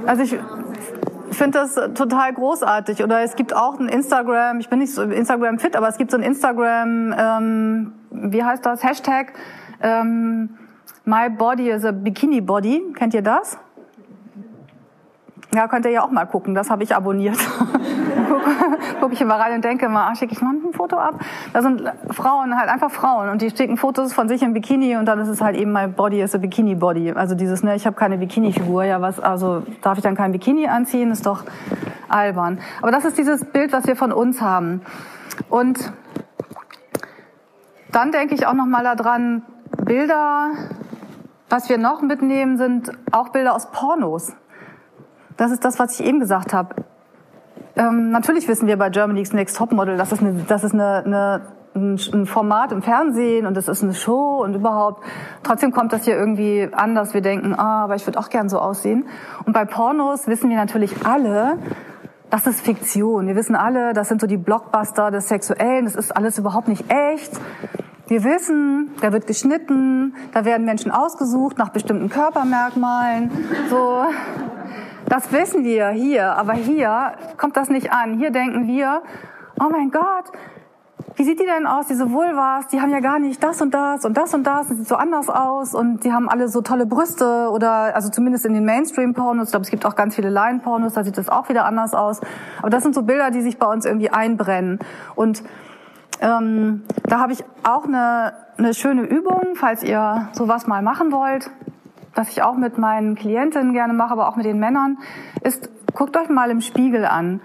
Also 0.06 0.22
ich 0.22 0.38
finde 1.32 1.58
das 1.58 1.74
total 1.94 2.32
großartig. 2.32 3.02
Oder 3.02 3.22
es 3.22 3.36
gibt 3.36 3.54
auch 3.54 3.78
ein 3.78 3.88
Instagram, 3.88 4.60
ich 4.60 4.68
bin 4.68 4.78
nicht 4.78 4.92
so 4.92 5.02
Instagram 5.02 5.58
fit, 5.58 5.76
aber 5.76 5.88
es 5.88 5.96
gibt 5.96 6.10
so 6.10 6.16
ein 6.16 6.22
Instagram, 6.22 7.14
ähm, 7.16 7.92
wie 8.10 8.42
heißt 8.44 8.64
das, 8.64 8.82
Hashtag 8.82 9.32
ähm, 9.82 10.50
My 11.10 11.28
Body 11.28 11.70
is 11.70 11.84
a 11.84 11.90
Bikini 11.90 12.40
Body. 12.40 12.80
Kennt 12.94 13.14
ihr 13.14 13.22
das? 13.22 13.58
Ja, 15.52 15.66
könnt 15.66 15.84
ihr 15.84 15.90
ja 15.90 16.04
auch 16.04 16.12
mal 16.12 16.24
gucken. 16.24 16.54
Das 16.54 16.70
habe 16.70 16.84
ich 16.84 16.94
abonniert. 16.94 17.36
Gucke 19.00 19.14
ich 19.14 19.20
immer 19.20 19.34
rein 19.34 19.56
und 19.56 19.64
denke 19.64 19.88
mal, 19.88 20.08
ah, 20.08 20.14
schicke 20.14 20.34
ich 20.34 20.40
mal 20.40 20.54
ein 20.54 20.72
Foto 20.72 20.96
ab. 20.96 21.18
Da 21.52 21.62
sind 21.62 21.82
Frauen, 22.12 22.56
halt 22.56 22.68
einfach 22.68 22.92
Frauen 22.92 23.28
und 23.28 23.42
die 23.42 23.50
schicken 23.50 23.76
Fotos 23.76 24.12
von 24.12 24.28
sich 24.28 24.42
im 24.42 24.54
Bikini 24.54 24.96
und 24.98 25.06
dann 25.06 25.18
ist 25.18 25.26
es 25.26 25.40
halt 25.40 25.56
eben 25.56 25.72
my 25.72 25.88
body 25.88 26.20
is 26.20 26.32
a 26.36 26.38
Bikini 26.38 26.76
Body. 26.76 27.10
Also 27.10 27.34
dieses, 27.34 27.64
ne, 27.64 27.74
ich 27.74 27.86
habe 27.86 27.96
keine 27.96 28.16
Bikini-Figur, 28.16 28.84
ja 28.84 29.00
was, 29.00 29.18
also 29.18 29.64
darf 29.82 29.98
ich 29.98 30.04
dann 30.04 30.14
kein 30.14 30.30
Bikini 30.30 30.68
anziehen? 30.68 31.10
Ist 31.10 31.26
doch 31.26 31.42
albern. 32.08 32.60
Aber 32.82 32.92
das 32.92 33.04
ist 33.04 33.18
dieses 33.18 33.44
Bild, 33.44 33.72
was 33.72 33.88
wir 33.88 33.96
von 33.96 34.12
uns 34.12 34.40
haben. 34.40 34.82
Und 35.48 35.92
dann 37.90 38.12
denke 38.12 38.36
ich 38.36 38.46
auch 38.46 38.54
noch 38.54 38.66
mal 38.66 38.84
daran, 38.84 39.42
Bilder, 39.84 40.50
was 41.50 41.68
wir 41.68 41.78
noch 41.78 42.00
mitnehmen, 42.00 42.56
sind 42.56 42.92
auch 43.12 43.30
Bilder 43.30 43.54
aus 43.54 43.70
Pornos. 43.70 44.32
Das 45.36 45.50
ist 45.50 45.64
das, 45.64 45.78
was 45.78 45.98
ich 45.98 46.06
eben 46.06 46.20
gesagt 46.20 46.54
habe. 46.54 46.76
Ähm, 47.76 48.10
natürlich 48.10 48.48
wissen 48.48 48.66
wir 48.66 48.76
bei 48.76 48.90
Germany's 48.90 49.32
Next 49.32 49.56
Topmodel, 49.56 49.96
das 49.96 50.12
ist, 50.12 50.20
eine, 50.22 50.44
das 50.46 50.64
ist 50.64 50.74
eine, 50.74 51.04
eine, 51.04 51.40
ein 51.74 52.26
Format 52.26 52.72
im 52.72 52.82
Fernsehen 52.82 53.46
und 53.46 53.56
das 53.56 53.68
ist 53.68 53.82
eine 53.82 53.94
Show 53.94 54.42
und 54.42 54.54
überhaupt. 54.54 55.04
Trotzdem 55.42 55.72
kommt 55.72 55.92
das 55.92 56.04
hier 56.04 56.16
irgendwie 56.16 56.68
anders. 56.72 57.14
Wir 57.14 57.20
denken, 57.20 57.54
ah, 57.54 57.84
aber 57.84 57.94
ich 57.94 58.06
würde 58.06 58.18
auch 58.18 58.28
gern 58.28 58.48
so 58.48 58.58
aussehen. 58.58 59.06
Und 59.44 59.52
bei 59.52 59.64
Pornos 59.64 60.26
wissen 60.26 60.50
wir 60.50 60.56
natürlich 60.56 61.06
alle, 61.06 61.58
das 62.30 62.46
ist 62.46 62.60
Fiktion. 62.60 63.26
Wir 63.26 63.36
wissen 63.36 63.56
alle, 63.56 63.92
das 63.92 64.08
sind 64.08 64.20
so 64.20 64.26
die 64.26 64.36
Blockbuster 64.36 65.10
des 65.10 65.28
Sexuellen. 65.28 65.84
Das 65.84 65.96
ist 65.96 66.16
alles 66.16 66.38
überhaupt 66.38 66.68
nicht 66.68 66.84
echt. 66.88 67.32
Wir 68.10 68.24
wissen, 68.24 68.90
da 69.00 69.12
wird 69.12 69.28
geschnitten, 69.28 70.16
da 70.34 70.44
werden 70.44 70.66
Menschen 70.66 70.90
ausgesucht 70.90 71.58
nach 71.58 71.68
bestimmten 71.68 72.08
Körpermerkmalen. 72.08 73.30
So, 73.68 74.02
das 75.08 75.30
wissen 75.30 75.62
wir 75.62 75.90
hier, 75.90 76.32
aber 76.32 76.54
hier 76.54 77.12
kommt 77.36 77.56
das 77.56 77.68
nicht 77.68 77.92
an. 77.92 78.18
Hier 78.18 78.32
denken 78.32 78.66
wir, 78.66 79.02
oh 79.60 79.68
mein 79.70 79.92
Gott, 79.92 80.24
wie 81.14 81.22
sieht 81.22 81.38
die 81.38 81.46
denn 81.46 81.68
aus, 81.68 81.86
diese 81.86 82.10
Vulvas? 82.10 82.66
Die 82.66 82.80
haben 82.80 82.90
ja 82.90 82.98
gar 82.98 83.20
nicht 83.20 83.40
das 83.44 83.62
und 83.62 83.72
das 83.74 84.04
und 84.04 84.16
das 84.16 84.34
und 84.34 84.42
das, 84.42 84.66
das 84.66 84.76
sieht 84.76 84.88
so 84.88 84.96
anders 84.96 85.28
aus 85.28 85.72
und 85.76 86.02
die 86.02 86.12
haben 86.12 86.28
alle 86.28 86.48
so 86.48 86.62
tolle 86.62 86.86
Brüste 86.86 87.48
oder, 87.52 87.94
also 87.94 88.08
zumindest 88.08 88.44
in 88.44 88.54
den 88.54 88.64
Mainstream-Pornos, 88.64 89.44
ich 89.44 89.50
glaube, 89.52 89.62
es 89.62 89.70
gibt 89.70 89.86
auch 89.86 89.94
ganz 89.94 90.16
viele 90.16 90.30
Line-Pornos, 90.30 90.94
da 90.94 91.04
sieht 91.04 91.16
das 91.16 91.28
auch 91.28 91.48
wieder 91.48 91.64
anders 91.64 91.94
aus. 91.94 92.20
Aber 92.58 92.70
das 92.70 92.82
sind 92.82 92.92
so 92.92 93.02
Bilder, 93.02 93.30
die 93.30 93.42
sich 93.42 93.56
bei 93.56 93.66
uns 93.66 93.84
irgendwie 93.84 94.10
einbrennen. 94.10 94.80
Und 95.14 95.44
ähm, 96.20 96.82
da 97.04 97.20
habe 97.20 97.32
ich 97.32 97.44
auch 97.62 97.84
eine, 97.84 98.32
eine 98.58 98.74
schöne 98.74 99.02
Übung, 99.02 99.54
falls 99.54 99.82
ihr 99.82 100.28
sowas 100.32 100.66
mal 100.66 100.82
machen 100.82 101.12
wollt 101.12 101.50
was 102.14 102.28
ich 102.30 102.42
auch 102.42 102.56
mit 102.56 102.78
meinen 102.78 103.14
Klientinnen 103.14 103.72
gerne 103.72 103.92
mache, 103.92 104.12
aber 104.12 104.28
auch 104.28 104.36
mit 104.36 104.46
den 104.46 104.58
Männern, 104.58 104.98
ist, 105.42 105.70
guckt 105.94 106.16
euch 106.16 106.28
mal 106.28 106.50
im 106.50 106.60
Spiegel 106.60 107.04
an. 107.04 107.40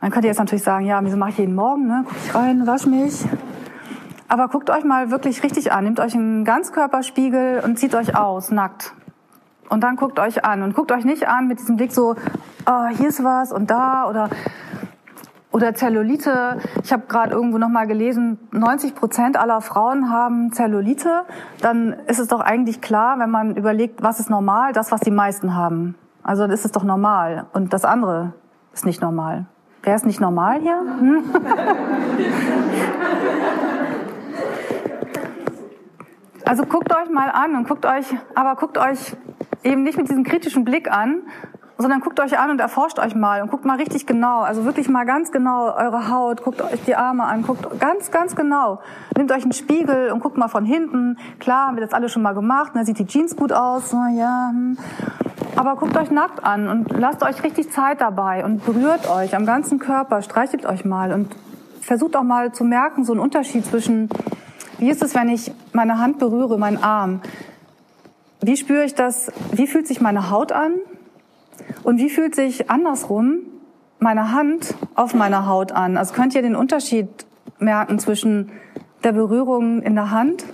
Man 0.00 0.10
könnte 0.10 0.28
jetzt 0.28 0.38
natürlich 0.38 0.62
sagen, 0.62 0.86
ja, 0.86 1.00
wieso 1.04 1.16
mache 1.16 1.30
ich 1.30 1.38
jeden 1.38 1.54
Morgen, 1.54 1.86
ne? 1.86 2.04
Guck 2.06 2.16
ich 2.16 2.34
rein, 2.34 2.66
wasch 2.66 2.86
mich. 2.86 3.24
Aber 4.28 4.48
guckt 4.48 4.70
euch 4.70 4.84
mal 4.84 5.10
wirklich 5.10 5.42
richtig 5.42 5.72
an. 5.72 5.84
Nehmt 5.84 6.00
euch 6.00 6.14
einen 6.14 6.44
Ganzkörperspiegel 6.44 7.60
und 7.64 7.78
zieht 7.78 7.94
euch 7.94 8.16
aus, 8.16 8.50
nackt. 8.50 8.94
Und 9.68 9.82
dann 9.82 9.96
guckt 9.96 10.18
euch 10.18 10.44
an. 10.44 10.62
Und 10.62 10.74
guckt 10.74 10.92
euch 10.92 11.04
nicht 11.04 11.28
an 11.28 11.48
mit 11.48 11.58
diesem 11.58 11.76
Blick 11.76 11.92
so, 11.92 12.14
oh, 12.66 12.86
hier 12.96 13.08
ist 13.08 13.22
was 13.22 13.52
und 13.52 13.70
da 13.70 14.08
oder 14.08 14.30
oder 15.52 15.74
Zellulite. 15.74 16.58
Ich 16.82 16.92
habe 16.92 17.04
gerade 17.08 17.34
irgendwo 17.34 17.58
noch 17.58 17.68
mal 17.68 17.86
gelesen, 17.86 18.38
90 18.52 18.94
Prozent 18.94 19.36
aller 19.36 19.60
Frauen 19.60 20.10
haben 20.10 20.52
Zellulite. 20.52 21.22
Dann 21.60 21.94
ist 22.06 22.18
es 22.18 22.28
doch 22.28 22.40
eigentlich 22.40 22.80
klar, 22.80 23.18
wenn 23.18 23.30
man 23.30 23.56
überlegt, 23.56 24.02
was 24.02 24.20
ist 24.20 24.30
normal, 24.30 24.72
das, 24.72 24.92
was 24.92 25.00
die 25.00 25.10
meisten 25.10 25.54
haben. 25.54 25.96
Also 26.22 26.42
dann 26.42 26.50
ist 26.50 26.64
es 26.64 26.72
doch 26.72 26.84
normal. 26.84 27.46
Und 27.52 27.72
das 27.72 27.84
andere 27.84 28.34
ist 28.72 28.86
nicht 28.86 29.02
normal. 29.02 29.46
Wer 29.82 29.94
ist 29.96 30.06
nicht 30.06 30.20
normal 30.20 30.60
hier? 30.60 30.78
Hm? 30.78 31.24
Also 36.50 36.64
guckt 36.64 36.92
euch 36.92 37.08
mal 37.08 37.30
an 37.30 37.54
und 37.54 37.68
guckt 37.68 37.86
euch, 37.86 38.06
aber 38.34 38.56
guckt 38.56 38.76
euch 38.76 39.14
eben 39.62 39.84
nicht 39.84 39.96
mit 39.96 40.08
diesem 40.08 40.24
kritischen 40.24 40.64
Blick 40.64 40.90
an, 40.90 41.22
sondern 41.80 42.00
guckt 42.00 42.20
euch 42.20 42.38
an 42.38 42.50
und 42.50 42.60
erforscht 42.60 42.98
euch 42.98 43.14
mal 43.14 43.42
und 43.42 43.50
guckt 43.50 43.64
mal 43.64 43.76
richtig 43.76 44.06
genau, 44.06 44.40
also 44.40 44.64
wirklich 44.64 44.88
mal 44.88 45.04
ganz 45.04 45.32
genau 45.32 45.74
eure 45.74 46.10
Haut, 46.10 46.42
guckt 46.42 46.62
euch 46.62 46.82
die 46.84 46.96
Arme 46.96 47.24
an, 47.24 47.42
guckt 47.42 47.80
ganz, 47.80 48.10
ganz 48.10 48.36
genau. 48.36 48.80
Nehmt 49.16 49.32
euch 49.32 49.42
einen 49.42 49.52
Spiegel 49.52 50.10
und 50.12 50.20
guckt 50.20 50.36
mal 50.36 50.48
von 50.48 50.64
hinten. 50.64 51.18
Klar, 51.38 51.68
haben 51.68 51.76
wir 51.76 51.82
das 51.82 51.92
alle 51.92 52.08
schon 52.08 52.22
mal 52.22 52.34
gemacht, 52.34 52.72
da 52.74 52.80
ne? 52.80 52.86
sieht 52.86 52.98
die 52.98 53.06
Jeans 53.06 53.36
gut 53.36 53.52
aus, 53.52 53.92
na 53.92 54.10
ja. 54.10 54.50
Hm. 54.50 54.78
Aber 55.56 55.76
guckt 55.76 55.96
euch 55.96 56.10
nackt 56.10 56.44
an 56.44 56.68
und 56.68 56.92
lasst 56.98 57.22
euch 57.22 57.42
richtig 57.42 57.70
Zeit 57.70 58.00
dabei 58.00 58.44
und 58.44 58.64
berührt 58.64 59.10
euch 59.10 59.34
am 59.34 59.46
ganzen 59.46 59.78
Körper, 59.78 60.22
streichelt 60.22 60.64
euch 60.64 60.84
mal 60.84 61.12
und 61.12 61.34
versucht 61.80 62.16
auch 62.16 62.22
mal 62.22 62.52
zu 62.52 62.64
merken, 62.64 63.04
so 63.04 63.12
einen 63.12 63.20
Unterschied 63.20 63.66
zwischen, 63.66 64.08
wie 64.78 64.90
ist 64.90 65.02
es, 65.02 65.14
wenn 65.14 65.28
ich 65.28 65.52
meine 65.72 65.98
Hand 65.98 66.18
berühre, 66.18 66.58
meinen 66.58 66.82
Arm? 66.82 67.20
Wie 68.42 68.56
spüre 68.56 68.84
ich 68.84 68.94
das? 68.94 69.30
Wie 69.52 69.66
fühlt 69.66 69.86
sich 69.86 70.00
meine 70.00 70.30
Haut 70.30 70.52
an? 70.52 70.72
Und 71.82 71.98
wie 71.98 72.10
fühlt 72.10 72.34
sich 72.34 72.70
andersrum 72.70 73.40
meine 73.98 74.32
Hand 74.32 74.74
auf 74.94 75.14
meiner 75.14 75.46
Haut 75.46 75.72
an? 75.72 75.96
Also 75.96 76.14
könnt 76.14 76.34
ihr 76.34 76.42
den 76.42 76.56
Unterschied 76.56 77.08
merken 77.58 77.98
zwischen 77.98 78.50
der 79.04 79.12
Berührung 79.12 79.82
in 79.82 79.94
der 79.94 80.10
Hand 80.10 80.44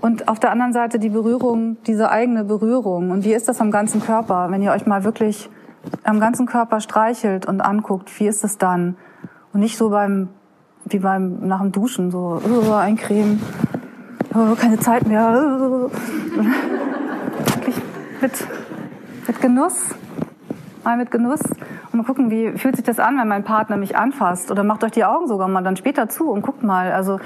und 0.00 0.28
auf 0.28 0.38
der 0.38 0.52
anderen 0.52 0.72
Seite 0.72 0.98
die 0.98 1.08
Berührung, 1.08 1.76
diese 1.86 2.10
eigene 2.10 2.44
Berührung. 2.44 3.10
Und 3.10 3.24
wie 3.24 3.34
ist 3.34 3.48
das 3.48 3.60
am 3.60 3.70
ganzen 3.70 4.00
Körper, 4.02 4.50
wenn 4.50 4.62
ihr 4.62 4.72
euch 4.72 4.86
mal 4.86 5.04
wirklich 5.04 5.48
am 6.04 6.20
ganzen 6.20 6.46
Körper 6.46 6.80
streichelt 6.80 7.46
und 7.46 7.60
anguckt, 7.60 8.18
wie 8.20 8.26
ist 8.28 8.44
es 8.44 8.58
dann? 8.58 8.96
Und 9.52 9.60
nicht 9.60 9.76
so 9.76 9.90
beim, 9.90 10.28
wie 10.84 10.98
beim, 10.98 11.46
nach 11.46 11.60
dem 11.60 11.72
Duschen, 11.72 12.10
so, 12.10 12.40
oh, 12.42 12.72
eincremen, 12.74 13.40
oh, 14.34 14.54
keine 14.54 14.78
Zeit 14.78 15.06
mehr. 15.06 15.32
wirklich 17.54 17.76
mit, 18.20 18.32
mit 19.28 19.40
Genuss 19.40 19.94
mal 20.88 20.96
mit 20.96 21.10
Genuss 21.10 21.40
und 21.42 21.94
mal 21.94 22.04
gucken, 22.04 22.30
wie 22.30 22.52
fühlt 22.52 22.76
sich 22.76 22.84
das 22.84 22.98
an, 22.98 23.18
wenn 23.18 23.28
mein 23.28 23.44
Partner 23.44 23.76
mich 23.76 23.94
anfasst 23.94 24.50
oder 24.50 24.64
macht 24.64 24.84
euch 24.84 24.92
die 24.92 25.04
Augen 25.04 25.28
sogar 25.28 25.46
mal 25.46 25.62
dann 25.62 25.76
später 25.76 26.08
zu 26.08 26.30
und 26.30 26.40
guckt 26.40 26.62
mal. 26.62 26.92
Also 26.92 27.20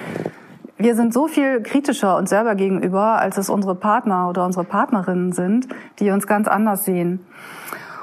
wir 0.79 0.97
sind 0.97 1.15
so 1.15 1.29
viel 1.29 1.63
kritischer 1.63 2.17
uns 2.17 2.31
selber 2.31 2.57
gegenüber, 2.57 3.21
als 3.21 3.39
es 3.39 3.49
unsere 3.49 3.77
Partner 3.77 4.29
oder 4.29 4.45
unsere 4.45 4.65
Partnerinnen 4.65 5.31
sind, 5.33 5.69
die 6.01 6.11
uns 6.11 6.27
ganz 6.27 6.49
anders 6.49 6.85
sehen. 6.85 7.21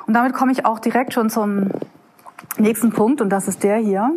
Und 0.08 0.14
damit 0.14 0.34
komme 0.34 0.54
ich 0.54 0.66
auch 0.66 0.80
direkt 0.80 1.14
schon 1.14 1.30
zum 1.30 1.70
nächsten 2.58 2.92
Punkt 2.92 3.20
und 3.20 3.30
das 3.30 3.50
ist 3.50 3.64
der 3.64 3.78
hier. 3.78 4.12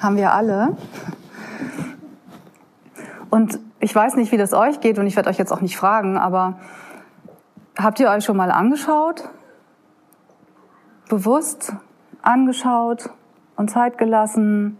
Haben 0.00 0.16
wir 0.16 0.32
alle. 0.32 0.76
Und 3.28 3.58
ich 3.80 3.94
weiß 3.94 4.16
nicht, 4.16 4.32
wie 4.32 4.38
das 4.38 4.54
euch 4.54 4.80
geht 4.80 4.98
und 4.98 5.06
ich 5.06 5.16
werde 5.16 5.28
euch 5.28 5.36
jetzt 5.36 5.52
auch 5.52 5.60
nicht 5.60 5.76
fragen, 5.76 6.16
aber 6.16 6.58
habt 7.78 8.00
ihr 8.00 8.10
euch 8.10 8.24
schon 8.24 8.36
mal 8.36 8.50
angeschaut? 8.50 9.30
bewusst 11.08 11.74
angeschaut 12.22 13.10
und 13.56 13.70
Zeit 13.70 13.98
gelassen. 13.98 14.78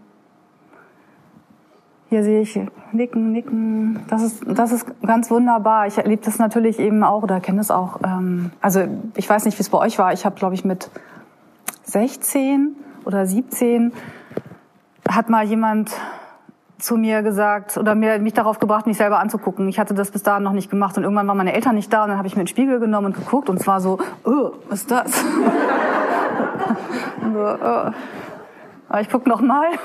Hier 2.09 2.23
sehe 2.23 2.41
ich 2.41 2.59
nicken, 2.91 3.31
nicken. 3.31 4.03
Das 4.07 4.23
ist, 4.23 4.43
das 4.47 4.71
ist 4.71 4.85
ganz 5.05 5.29
wunderbar. 5.29 5.85
Ich 5.87 5.97
erlebe 5.97 6.23
das 6.23 6.39
natürlich 6.39 6.79
eben 6.79 7.03
auch 7.03 7.21
oder 7.21 7.39
kenne 7.39 7.61
es 7.61 7.69
auch. 7.69 7.99
Ähm, 8.03 8.51
also 8.61 8.87
ich 9.15 9.29
weiß 9.29 9.45
nicht, 9.45 9.59
wie 9.59 9.61
es 9.61 9.69
bei 9.69 9.77
euch 9.77 9.99
war. 9.99 10.13
Ich 10.13 10.25
habe, 10.25 10.35
glaube 10.35 10.55
ich, 10.55 10.65
mit 10.65 10.89
16 11.83 12.75
oder 13.05 13.25
17 13.25 13.93
hat 15.07 15.29
mal 15.29 15.45
jemand 15.45 15.91
zu 16.79 16.95
mir 16.95 17.21
gesagt 17.21 17.77
oder 17.77 17.93
mir, 17.93 18.19
mich 18.19 18.33
darauf 18.33 18.59
gebracht, 18.59 18.87
mich 18.87 18.97
selber 18.97 19.19
anzugucken. 19.19 19.67
Ich 19.67 19.79
hatte 19.79 19.93
das 19.93 20.11
bis 20.11 20.23
dahin 20.23 20.43
noch 20.43 20.53
nicht 20.53 20.71
gemacht 20.71 20.97
und 20.97 21.03
irgendwann 21.03 21.27
waren 21.27 21.37
meine 21.37 21.53
Eltern 21.53 21.75
nicht 21.75 21.91
da 21.91 22.03
und 22.03 22.09
dann 22.09 22.17
habe 22.17 22.27
ich 22.27 22.35
mir 22.35 22.43
den 22.43 22.47
Spiegel 22.47 22.79
genommen 22.79 23.07
und 23.07 23.15
geguckt 23.15 23.49
und 23.49 23.59
zwar 23.59 23.81
so, 23.81 23.99
oh, 24.23 24.51
was 24.69 24.81
ist 24.81 24.91
das? 24.91 25.11
so, 27.33 27.39
oh. 27.39 27.91
Aber 28.89 29.01
ich 29.01 29.09
guck 29.09 29.27
noch 29.27 29.41
mal. 29.41 29.67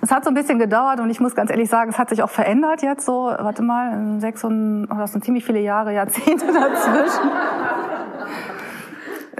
Es 0.00 0.12
hat 0.12 0.24
so 0.24 0.30
ein 0.30 0.34
bisschen 0.34 0.58
gedauert 0.58 1.00
und 1.00 1.10
ich 1.10 1.20
muss 1.20 1.34
ganz 1.34 1.50
ehrlich 1.50 1.68
sagen, 1.68 1.90
es 1.90 1.98
hat 1.98 2.08
sich 2.08 2.22
auch 2.22 2.30
verändert 2.30 2.82
jetzt 2.82 3.04
so. 3.04 3.24
Warte 3.24 3.62
mal, 3.62 4.20
sechs 4.20 4.42
und 4.44 4.88
oh, 4.90 4.94
das 4.96 5.12
sind 5.12 5.22
ziemlich 5.22 5.44
viele 5.44 5.60
Jahre, 5.60 5.92
Jahrzehnte 5.92 6.46
dazwischen. 6.52 7.30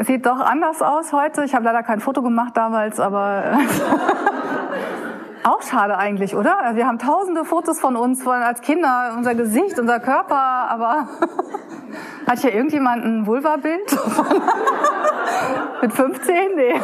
sieht 0.03 0.27
doch 0.27 0.41
anders 0.41 0.83
aus 0.83 1.13
heute. 1.15 1.45
Ich 1.45 1.55
habe 1.55 1.65
leider 1.65 1.83
kein 1.83 2.01
Foto 2.01 2.23
gemacht 2.23 2.55
damals, 2.55 3.01
aber 3.01 3.57
auch 5.45 5.63
schade 5.63 5.97
eigentlich, 5.97 6.35
oder? 6.37 6.73
Wir 6.75 6.87
haben 6.87 6.99
tausende 6.99 7.45
Fotos 7.45 7.81
von 7.81 7.97
uns 7.97 8.23
von 8.23 8.35
als 8.35 8.61
Kinder, 8.61 9.15
unser 9.17 9.35
Gesicht, 9.35 9.79
unser 9.79 10.01
Körper, 10.01 10.37
aber 10.37 11.09
hat 12.27 12.39
hier 12.39 12.55
irgendjemand 12.55 13.05
ein 13.05 13.27
Vulva-Bild? 13.27 13.97
Mit 15.83 15.93
15? 15.93 16.35
Nee. 16.57 16.75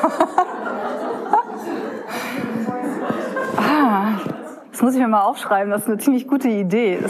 ah, 3.56 4.12
das 4.70 4.82
muss 4.82 4.94
ich 4.94 5.00
mir 5.00 5.08
mal 5.08 5.22
aufschreiben, 5.22 5.70
das 5.70 5.82
ist 5.82 5.88
eine 5.88 5.98
ziemlich 5.98 6.28
gute 6.28 6.48
Idee. 6.48 7.00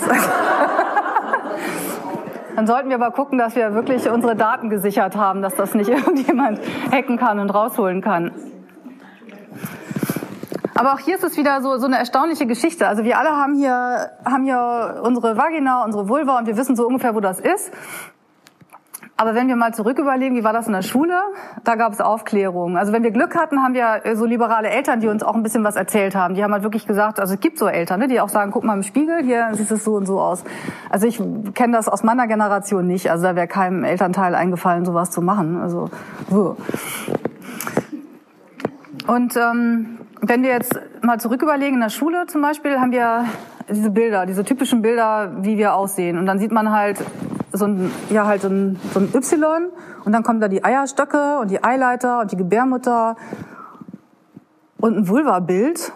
Dann 2.56 2.66
sollten 2.68 2.88
wir 2.88 2.96
aber 2.96 3.10
gucken, 3.10 3.36
dass 3.38 3.56
wir 3.56 3.74
wirklich 3.74 4.08
unsere 4.08 4.36
Daten 4.36 4.70
gesichert 4.70 5.16
haben, 5.16 5.42
dass 5.42 5.54
das 5.56 5.74
nicht 5.74 5.90
irgendjemand 5.90 6.60
hacken 6.92 7.16
kann 7.18 7.40
und 7.40 7.50
rausholen 7.50 8.00
kann. 8.00 8.30
Aber 10.74 10.94
auch 10.94 10.98
hier 10.98 11.16
ist 11.16 11.24
es 11.24 11.36
wieder 11.36 11.62
so, 11.62 11.78
so 11.78 11.86
eine 11.86 11.98
erstaunliche 11.98 12.46
Geschichte. 12.46 12.88
Also 12.88 13.04
wir 13.04 13.18
alle 13.18 13.30
haben 13.30 13.54
hier, 13.54 14.10
haben 14.24 14.44
hier 14.44 15.00
unsere 15.02 15.36
Vagina, 15.36 15.84
unsere 15.84 16.08
Vulva 16.08 16.38
und 16.38 16.46
wir 16.46 16.56
wissen 16.56 16.74
so 16.74 16.86
ungefähr, 16.86 17.14
wo 17.14 17.20
das 17.20 17.38
ist. 17.40 17.72
Aber 19.16 19.36
wenn 19.36 19.46
wir 19.46 19.54
mal 19.54 19.72
zurück 19.72 20.00
überlegen, 20.00 20.34
wie 20.34 20.42
war 20.42 20.52
das 20.52 20.66
in 20.66 20.72
der 20.72 20.82
Schule? 20.82 21.14
Da 21.62 21.76
gab 21.76 21.92
es 21.92 22.00
Aufklärung. 22.00 22.76
Also 22.76 22.92
wenn 22.92 23.04
wir 23.04 23.12
Glück 23.12 23.36
hatten, 23.36 23.62
haben 23.62 23.72
wir 23.72 24.02
so 24.16 24.24
liberale 24.24 24.68
Eltern, 24.68 24.98
die 24.98 25.06
uns 25.06 25.22
auch 25.22 25.36
ein 25.36 25.44
bisschen 25.44 25.62
was 25.62 25.76
erzählt 25.76 26.16
haben. 26.16 26.34
Die 26.34 26.42
haben 26.42 26.52
halt 26.52 26.64
wirklich 26.64 26.84
gesagt, 26.84 27.20
also 27.20 27.34
es 27.34 27.40
gibt 27.40 27.58
so 27.58 27.68
Eltern, 27.68 28.00
ne, 28.00 28.08
die 28.08 28.20
auch 28.20 28.28
sagen, 28.28 28.50
guck 28.50 28.64
mal 28.64 28.74
im 28.74 28.82
Spiegel, 28.82 29.22
hier 29.22 29.50
sieht 29.52 29.70
es 29.70 29.84
so 29.84 29.94
und 29.94 30.06
so 30.06 30.20
aus. 30.20 30.42
Also 30.90 31.06
ich 31.06 31.22
kenne 31.54 31.76
das 31.76 31.88
aus 31.88 32.02
meiner 32.02 32.26
Generation 32.26 32.88
nicht. 32.88 33.08
Also 33.08 33.22
da 33.22 33.36
wäre 33.36 33.46
keinem 33.46 33.84
Elternteil 33.84 34.34
eingefallen, 34.34 34.84
sowas 34.84 35.12
zu 35.12 35.22
machen. 35.22 35.60
Also 35.60 35.90
so. 36.28 36.56
Und 39.06 39.36
ähm, 39.36 39.98
wenn 40.28 40.42
wir 40.42 40.50
jetzt 40.50 40.78
mal 41.02 41.18
zurück 41.18 41.42
überlegen, 41.42 41.74
in 41.74 41.80
der 41.80 41.90
Schule 41.90 42.26
zum 42.26 42.42
Beispiel 42.42 42.78
haben 42.78 42.92
wir 42.92 43.24
diese 43.68 43.90
Bilder, 43.90 44.26
diese 44.26 44.44
typischen 44.44 44.82
Bilder, 44.82 45.32
wie 45.40 45.58
wir 45.58 45.74
aussehen. 45.74 46.18
Und 46.18 46.26
dann 46.26 46.38
sieht 46.38 46.52
man 46.52 46.70
halt 46.70 46.98
so 47.52 47.66
ein, 47.66 47.90
ja, 48.10 48.26
halt 48.26 48.42
so 48.42 48.48
ein, 48.48 48.78
so 48.92 49.00
ein 49.00 49.08
Y 49.14 49.68
und 50.04 50.12
dann 50.12 50.22
kommen 50.22 50.40
da 50.40 50.48
die 50.48 50.64
Eierstöcke 50.64 51.38
und 51.38 51.50
die 51.50 51.62
Eileiter 51.62 52.20
und 52.20 52.32
die 52.32 52.36
Gebärmutter 52.36 53.16
und 54.78 54.96
ein 54.96 55.08
Vulva-Bild. 55.08 55.92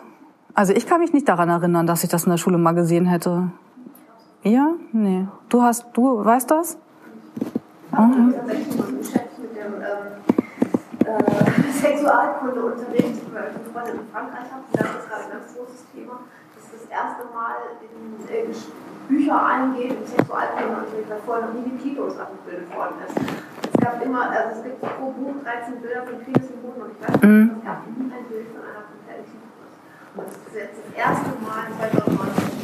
Also 0.54 0.72
ich 0.72 0.86
kann 0.86 1.00
mich 1.00 1.12
nicht 1.12 1.28
daran 1.28 1.48
erinnern, 1.48 1.86
dass 1.86 2.04
ich 2.04 2.10
das 2.10 2.24
in 2.24 2.30
der 2.30 2.38
Schule 2.38 2.58
mal 2.58 2.72
gesehen 2.72 3.06
hätte. 3.06 3.50
Ja? 4.42 4.72
Nee. 4.92 5.26
Du 5.48 5.62
hast, 5.62 5.86
du 5.92 6.24
weißt 6.24 6.50
das? 6.50 6.78
Mhm. 7.92 8.34
Tatsächlich 8.34 8.76
mit 8.76 8.88
äh, 13.78 13.86
Freundin 13.86 14.00
in 14.00 14.08
Frankreich 14.10 14.50
habe, 14.50 14.64
da 14.72 14.84
ist 14.84 14.94
das 14.98 15.06
gerade 15.08 15.24
ein 15.24 15.30
ganz 15.30 15.54
großes 15.54 15.82
Thema. 15.94 16.20
Das 16.54 16.64
ist 16.64 16.74
das 16.74 16.86
erste 16.90 17.24
Mal 17.30 17.54
in, 17.78 18.26
in 18.26 18.50
Bücher 19.08 19.38
eingehen, 19.38 19.96
im 19.96 20.06
Sexualkundeunterricht, 20.06 21.08
weil 21.08 21.22
vorher 21.24 21.46
noch 21.46 21.54
nie 21.54 21.70
die 21.70 21.78
Klitoris 21.78 22.18
abgebildet 22.18 22.74
worden 22.74 22.96
ist. 23.06 23.14
Es 23.14 23.78
gab 23.80 24.04
immer, 24.04 24.30
also 24.30 24.58
es 24.58 24.62
gibt 24.64 24.80
pro 24.80 25.12
Buch 25.12 25.34
13 25.44 25.80
Bilder 25.80 26.02
von 26.02 26.18
Penis 26.20 26.50
im 26.50 26.60
Boden 26.60 26.82
und 26.82 26.90
ich 26.92 27.00
weiß 27.00 27.14
nicht, 27.14 27.24
mhm. 27.24 27.50
es 27.58 27.64
gab 27.64 27.86
nie 27.86 28.10
ein 28.10 28.26
Bild 28.26 28.46
von 28.50 28.62
einer 28.66 28.84
kompletten 28.90 29.24
Klitoris. 29.30 29.74
Und 30.18 30.26
das 30.26 30.34
ist 30.34 30.56
jetzt 30.58 30.78
das 30.82 30.94
erste 30.98 31.30
Mal 31.40 31.70
2019. 31.78 32.58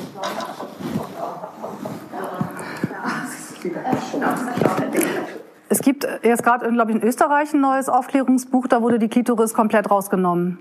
Es 5.69 5.81
gibt 5.81 6.07
jetzt 6.23 6.43
gerade, 6.43 6.71
glaube 6.71 6.91
ich, 6.93 6.97
in 6.99 7.03
Österreich 7.03 7.53
ein 7.55 7.61
neues 7.61 7.89
Aufklärungsbuch, 7.89 8.67
da 8.67 8.83
wurde 8.83 8.99
die 8.99 9.09
Klitoris 9.09 9.55
komplett 9.55 9.91
rausgenommen. 9.91 10.59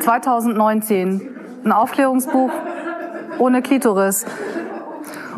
2019. 0.00 1.36
Ein 1.64 1.72
Aufklärungsbuch 1.72 2.50
ohne 3.38 3.62
Klitoris. 3.62 4.24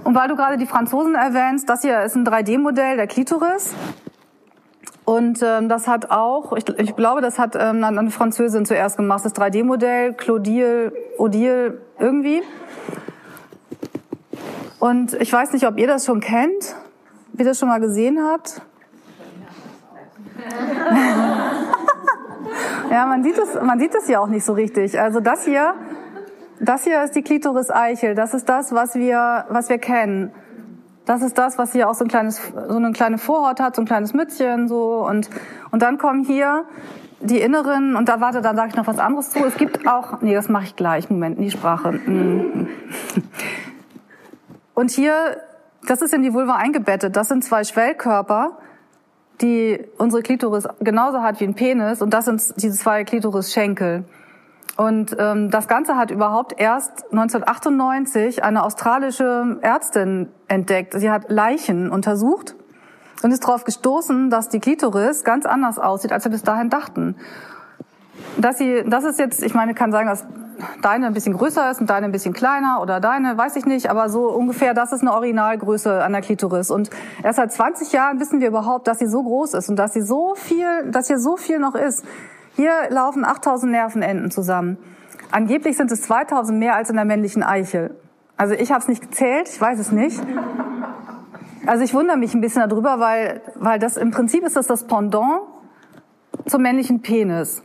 Und 0.05 0.15
weil 0.15 0.29
du 0.29 0.37
gerade 0.37 0.57
die 0.57 0.67
Franzosen 0.67 1.15
erwähnst, 1.15 1.69
das 1.69 1.83
hier 1.83 2.03
ist 2.03 2.17
ein 2.17 2.27
3D-Modell 2.27 2.97
der 2.97 3.07
Klitoris. 3.07 3.75
Und 5.05 5.43
ähm, 5.43 5.69
das 5.69 5.89
hat 5.89 6.11
auch, 6.11 6.53
ich, 6.53 6.69
ich 6.79 6.95
glaube, 6.95 7.23
das 7.23 7.39
hat 7.39 7.57
ähm, 7.59 7.83
eine 7.83 8.11
Französin 8.11 8.67
zuerst 8.67 8.99
gemacht, 8.99 9.25
das 9.25 9.35
3D-Modell, 9.35 10.13
Claudine 10.13 10.93
Odile 11.17 11.79
irgendwie. 11.99 12.43
Und 14.79 15.15
ich 15.15 15.33
weiß 15.33 15.53
nicht, 15.53 15.67
ob 15.67 15.79
ihr 15.79 15.87
das 15.87 16.05
schon 16.05 16.21
kennt, 16.21 16.77
wie 17.33 17.43
ihr 17.43 17.49
das 17.49 17.59
schon 17.59 17.69
mal 17.69 17.81
gesehen 17.81 18.21
habt. 18.23 18.61
Ja, 22.91 23.07
man 23.07 23.23
sieht 23.23 23.39
es, 23.39 23.61
man 23.61 23.79
sieht 23.79 23.95
es 23.95 24.09
ja 24.09 24.21
auch 24.21 24.29
nicht 24.29 24.45
so 24.45 24.53
richtig. 24.53 25.01
Also 25.01 25.21
das 25.21 25.45
hier 25.45 25.75
das 26.61 26.85
hier 26.85 27.03
ist 27.03 27.15
die 27.15 27.23
Klitoris-Eichel. 27.23 28.15
Das 28.15 28.35
ist 28.35 28.49
das, 28.49 28.73
was 28.73 28.95
wir, 28.95 29.45
was 29.49 29.69
wir 29.69 29.79
kennen. 29.79 30.33
Das 31.05 31.23
ist 31.23 31.39
das, 31.39 31.57
was 31.57 31.73
hier 31.73 31.89
auch 31.89 31.95
so 31.95 32.05
ein 32.05 32.09
kleines, 32.09 32.41
so 32.69 32.77
eine 32.77 32.93
kleine 32.93 33.19
Vorhaut 33.19 33.61
hat, 33.61 33.77
so 33.77 33.83
ein 33.83 33.87
kleines 33.87 34.13
Mützchen, 34.13 34.69
so. 34.69 35.07
Und, 35.07 35.31
und 35.71 35.83
dann 35.83 35.99
kommen 35.99 36.25
hier 36.25 36.65
die 37.21 37.41
inneren, 37.41 37.97
und 37.97 38.09
da 38.09 38.21
warte, 38.21 38.43
da 38.43 38.55
sage 38.55 38.69
ich 38.71 38.77
noch 38.77 38.87
was 38.87 38.99
anderes 38.99 39.31
zu. 39.31 39.45
Es 39.45 39.57
gibt 39.57 39.89
auch, 39.89 40.21
nee, 40.21 40.35
das 40.35 40.49
mache 40.49 40.65
ich 40.65 40.77
gleich. 40.77 41.09
Moment, 41.11 41.39
die 41.39 41.51
Sprache. 41.51 41.93
Mm. 41.93 42.69
Und 44.75 44.91
hier, 44.91 45.39
das 45.87 46.03
ist 46.03 46.13
in 46.13 46.23
die 46.23 46.33
Vulva 46.35 46.57
eingebettet. 46.57 47.17
Das 47.17 47.29
sind 47.29 47.43
zwei 47.43 47.65
Schwellkörper, 47.65 48.59
die 49.41 49.85
unsere 49.99 50.23
Klitoris 50.23 50.69
genauso 50.81 51.23
hat 51.23 51.41
wie 51.41 51.45
ein 51.45 51.55
Penis. 51.55 52.03
Und 52.03 52.13
das 52.15 52.25
sind 52.25 52.43
diese 52.57 52.77
zwei 52.77 53.05
Klitoris-Schenkel. 53.05 54.05
Und 54.77 55.17
ähm, 55.19 55.51
das 55.51 55.67
Ganze 55.67 55.97
hat 55.97 56.11
überhaupt 56.11 56.55
erst 56.59 57.05
1998 57.11 58.45
eine 58.45 58.63
australische 58.63 59.59
Ärztin 59.61 60.29
entdeckt. 60.47 60.95
Sie 60.95 61.11
hat 61.11 61.31
Leichen 61.31 61.91
untersucht 61.91 62.55
und 63.23 63.33
ist 63.33 63.43
darauf 63.43 63.65
gestoßen, 63.65 64.31
dass 64.31 64.49
die 64.49 64.61
Klitoris 64.61 65.25
ganz 65.25 65.47
anders 65.47 65.81
aussieht, 65.81 66.13
als 66.13 66.25
wir 66.25 66.31
bis 66.31 66.45
dahin 66.45 66.71
dachten. 66.71 67.17
Dass 68.37 68.59
sie, 68.59 68.85
das 68.87 69.03
ist 69.03 69.19
jetzt, 69.19 69.43
ich 69.43 69.55
meine, 69.55 69.75
kann 69.75 69.91
sagen, 69.91 70.09
dass 70.09 70.25
deine 70.83 71.07
ein 71.07 71.15
bisschen 71.15 71.37
größer 71.37 71.71
ist 71.71 71.81
und 71.81 71.91
deine 71.91 72.07
ein 72.07 72.13
bisschen 72.13 72.35
kleiner 72.35 72.81
oder 72.81 73.01
deine, 73.01 73.37
weiß 73.37 73.57
ich 73.57 73.67
nicht, 73.67 73.91
aber 73.91 74.09
so 74.09 74.31
ungefähr, 74.31 74.75
das 74.75 74.93
ist 74.93 75.03
eine 75.03 75.13
Originalgröße 75.13 76.03
an 76.03 76.13
der 76.13 76.23
Klitoris. 76.23 76.71
Und 76.71 76.91
erst 77.23 77.37
seit 77.37 77.53
20 77.53 77.93
Jahren 77.93 78.21
wissen 78.21 78.41
wir 78.41 78.49
überhaupt, 78.49 78.89
dass 78.89 78.99
sie 78.99 79.07
so 79.07 79.23
groß 79.23 79.55
ist 79.55 79.69
und 79.69 79.77
dass 79.77 79.93
sie 79.93 80.03
so 80.03 80.35
viel, 80.35 80.91
dass 80.91 81.07
hier 81.09 81.19
so 81.19 81.37
viel 81.37 81.59
noch 81.59 81.75
ist. 81.75 82.05
Hier 82.57 82.73
laufen 82.91 83.25
8000 83.25 83.71
Nervenenden 83.71 84.31
zusammen. 84.31 84.79
Angeblich 85.31 85.77
sind 85.77 85.93
es 85.93 86.03
2000 86.03 86.59
mehr 86.59 86.75
als 86.75 86.91
in 86.91 86.97
der 86.97 87.05
männlichen 87.05 87.43
Eichel. 87.43 87.95
Also 88.37 88.55
ich 88.55 88.71
habe 88.71 88.81
es 88.81 88.89
nicht 88.89 89.03
gezählt, 89.03 89.49
ich 89.49 89.61
weiß 89.61 89.79
es 89.79 89.93
nicht. 89.93 90.21
Also 91.67 91.85
ich 91.85 91.93
wundere 91.93 92.17
mich 92.17 92.35
ein 92.35 92.41
bisschen 92.41 92.67
darüber, 92.69 92.99
weil, 92.99 93.43
weil 93.57 93.79
das 93.79 93.97
im 93.97 94.11
Prinzip 94.11 94.45
ist 94.45 94.57
das 94.57 94.67
das 94.67 94.87
Pendant 94.87 95.43
zum 96.47 96.63
männlichen 96.63 97.03
Penis. 97.03 97.63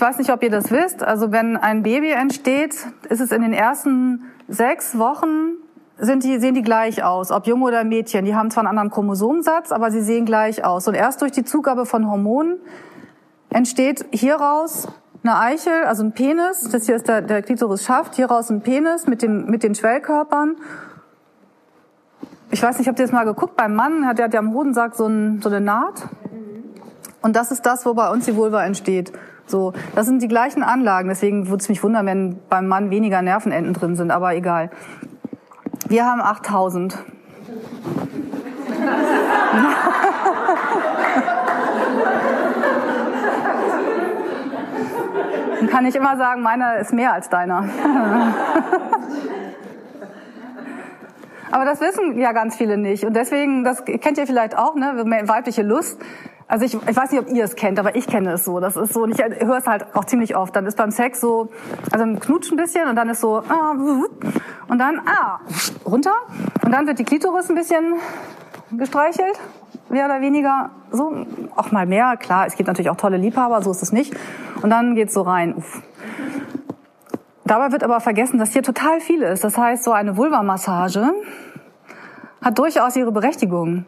Ich 0.00 0.06
weiß 0.06 0.16
nicht, 0.16 0.32
ob 0.32 0.42
ihr 0.42 0.48
das 0.48 0.70
wisst. 0.70 1.02
Also 1.02 1.30
wenn 1.30 1.58
ein 1.58 1.82
Baby 1.82 2.12
entsteht, 2.12 2.74
ist 3.10 3.20
es 3.20 3.32
in 3.32 3.42
den 3.42 3.52
ersten 3.52 4.22
sechs 4.48 4.96
Wochen 4.96 5.58
sind 5.98 6.24
die, 6.24 6.38
sehen 6.38 6.54
die 6.54 6.62
gleich 6.62 7.04
aus, 7.04 7.30
ob 7.30 7.46
Junge 7.46 7.66
oder 7.66 7.84
Mädchen. 7.84 8.24
Die 8.24 8.34
haben 8.34 8.50
zwar 8.50 8.62
einen 8.62 8.68
anderen 8.68 8.90
Chromosomensatz, 8.90 9.72
aber 9.72 9.90
sie 9.90 10.00
sehen 10.00 10.24
gleich 10.24 10.64
aus. 10.64 10.88
Und 10.88 10.94
erst 10.94 11.20
durch 11.20 11.32
die 11.32 11.44
Zugabe 11.44 11.84
von 11.84 12.10
Hormonen 12.10 12.56
entsteht 13.50 14.06
hieraus 14.10 14.88
eine 15.22 15.38
Eichel, 15.38 15.84
also 15.84 16.02
ein 16.02 16.12
Penis. 16.12 16.66
Das 16.72 16.86
hier 16.86 16.96
ist 16.96 17.06
der, 17.06 17.20
der 17.20 17.42
Klitoris-Schaft. 17.42 18.14
Hieraus 18.14 18.48
ein 18.48 18.62
Penis 18.62 19.06
mit, 19.06 19.20
dem, 19.20 19.50
mit 19.50 19.62
den 19.62 19.74
Schwellkörpern. 19.74 20.56
Ich 22.50 22.62
weiß 22.62 22.78
nicht, 22.78 22.88
habt 22.88 22.98
ihr 22.98 23.04
das 23.04 23.12
mal 23.12 23.24
geguckt? 23.24 23.54
Beim 23.54 23.74
Mann 23.74 24.06
hat 24.06 24.16
der 24.16 24.24
hat 24.24 24.32
ja 24.32 24.40
am 24.40 24.54
Hodensack 24.54 24.94
so, 24.94 25.06
ein, 25.06 25.42
so 25.42 25.50
eine 25.50 25.60
Naht. 25.60 26.08
Und 27.20 27.36
das 27.36 27.50
ist 27.50 27.66
das, 27.66 27.84
wo 27.84 27.92
bei 27.92 28.10
uns 28.10 28.24
die 28.24 28.34
Vulva 28.34 28.64
entsteht. 28.64 29.12
So, 29.50 29.72
das 29.96 30.06
sind 30.06 30.22
die 30.22 30.28
gleichen 30.28 30.62
Anlagen. 30.62 31.08
Deswegen 31.08 31.48
würde 31.48 31.60
es 31.60 31.68
mich 31.68 31.82
wundern, 31.82 32.06
wenn 32.06 32.38
beim 32.48 32.68
Mann 32.68 32.90
weniger 32.90 33.20
Nervenenden 33.20 33.74
drin 33.74 33.96
sind. 33.96 34.12
Aber 34.12 34.34
egal. 34.34 34.70
Wir 35.88 36.06
haben 36.06 36.20
8000. 36.20 36.96
Dann 45.58 45.68
kann 45.68 45.84
ich 45.84 45.96
immer 45.96 46.16
sagen, 46.16 46.42
meiner 46.42 46.76
ist 46.78 46.92
mehr 46.92 47.12
als 47.12 47.28
deiner. 47.28 47.64
Aber 51.50 51.64
das 51.64 51.80
wissen 51.80 52.16
ja 52.18 52.30
ganz 52.32 52.56
viele 52.56 52.78
nicht. 52.78 53.04
Und 53.04 53.14
deswegen, 53.14 53.64
das 53.64 53.84
kennt 53.84 54.16
ihr 54.18 54.26
vielleicht 54.26 54.56
auch, 54.56 54.76
ne? 54.76 54.92
weibliche 55.26 55.62
Lust. 55.62 56.00
Also 56.50 56.64
ich, 56.64 56.74
ich 56.74 56.96
weiß 56.96 57.12
nicht, 57.12 57.20
ob 57.20 57.28
ihr 57.30 57.44
es 57.44 57.54
kennt, 57.54 57.78
aber 57.78 57.94
ich 57.94 58.08
kenne 58.08 58.32
es 58.32 58.44
so. 58.44 58.58
Das 58.58 58.76
ist 58.76 58.92
so, 58.92 59.04
und 59.04 59.12
ich 59.12 59.18
höre 59.18 59.58
es 59.58 59.68
halt 59.68 59.94
auch 59.94 60.04
ziemlich 60.04 60.34
oft. 60.34 60.56
Dann 60.56 60.66
ist 60.66 60.76
beim 60.76 60.90
Sex 60.90 61.20
so, 61.20 61.48
also 61.92 62.04
ein 62.04 62.18
Knutsch 62.18 62.50
ein 62.50 62.56
bisschen 62.56 62.88
und 62.88 62.96
dann 62.96 63.08
ist 63.08 63.20
so, 63.20 63.36
ah, 63.48 63.70
und 64.66 64.78
dann, 64.78 65.00
ah, 65.06 65.38
runter. 65.86 66.12
Und 66.64 66.72
dann 66.72 66.88
wird 66.88 66.98
die 66.98 67.04
Klitoris 67.04 67.48
ein 67.50 67.54
bisschen 67.54 67.94
gestreichelt. 68.72 69.38
mehr 69.90 70.06
oder 70.06 70.20
weniger 70.20 70.70
so, 70.90 71.24
auch 71.54 71.70
mal 71.70 71.86
mehr, 71.86 72.16
klar, 72.16 72.48
es 72.48 72.56
gibt 72.56 72.66
natürlich 72.66 72.90
auch 72.90 72.96
tolle 72.96 73.16
Liebhaber, 73.16 73.62
so 73.62 73.70
ist 73.70 73.84
es 73.84 73.92
nicht. 73.92 74.16
Und 74.60 74.70
dann 74.70 74.96
geht's 74.96 75.14
so 75.14 75.22
rein. 75.22 75.54
Uff. 75.54 75.82
Dabei 77.44 77.70
wird 77.70 77.84
aber 77.84 78.00
vergessen, 78.00 78.40
dass 78.40 78.52
hier 78.52 78.64
total 78.64 78.98
viel 79.00 79.22
ist. 79.22 79.44
Das 79.44 79.56
heißt, 79.56 79.84
so 79.84 79.92
eine 79.92 80.16
Vulva-Massage 80.16 81.12
hat 82.42 82.58
durchaus 82.58 82.96
ihre 82.96 83.12
Berechtigung. 83.12 83.84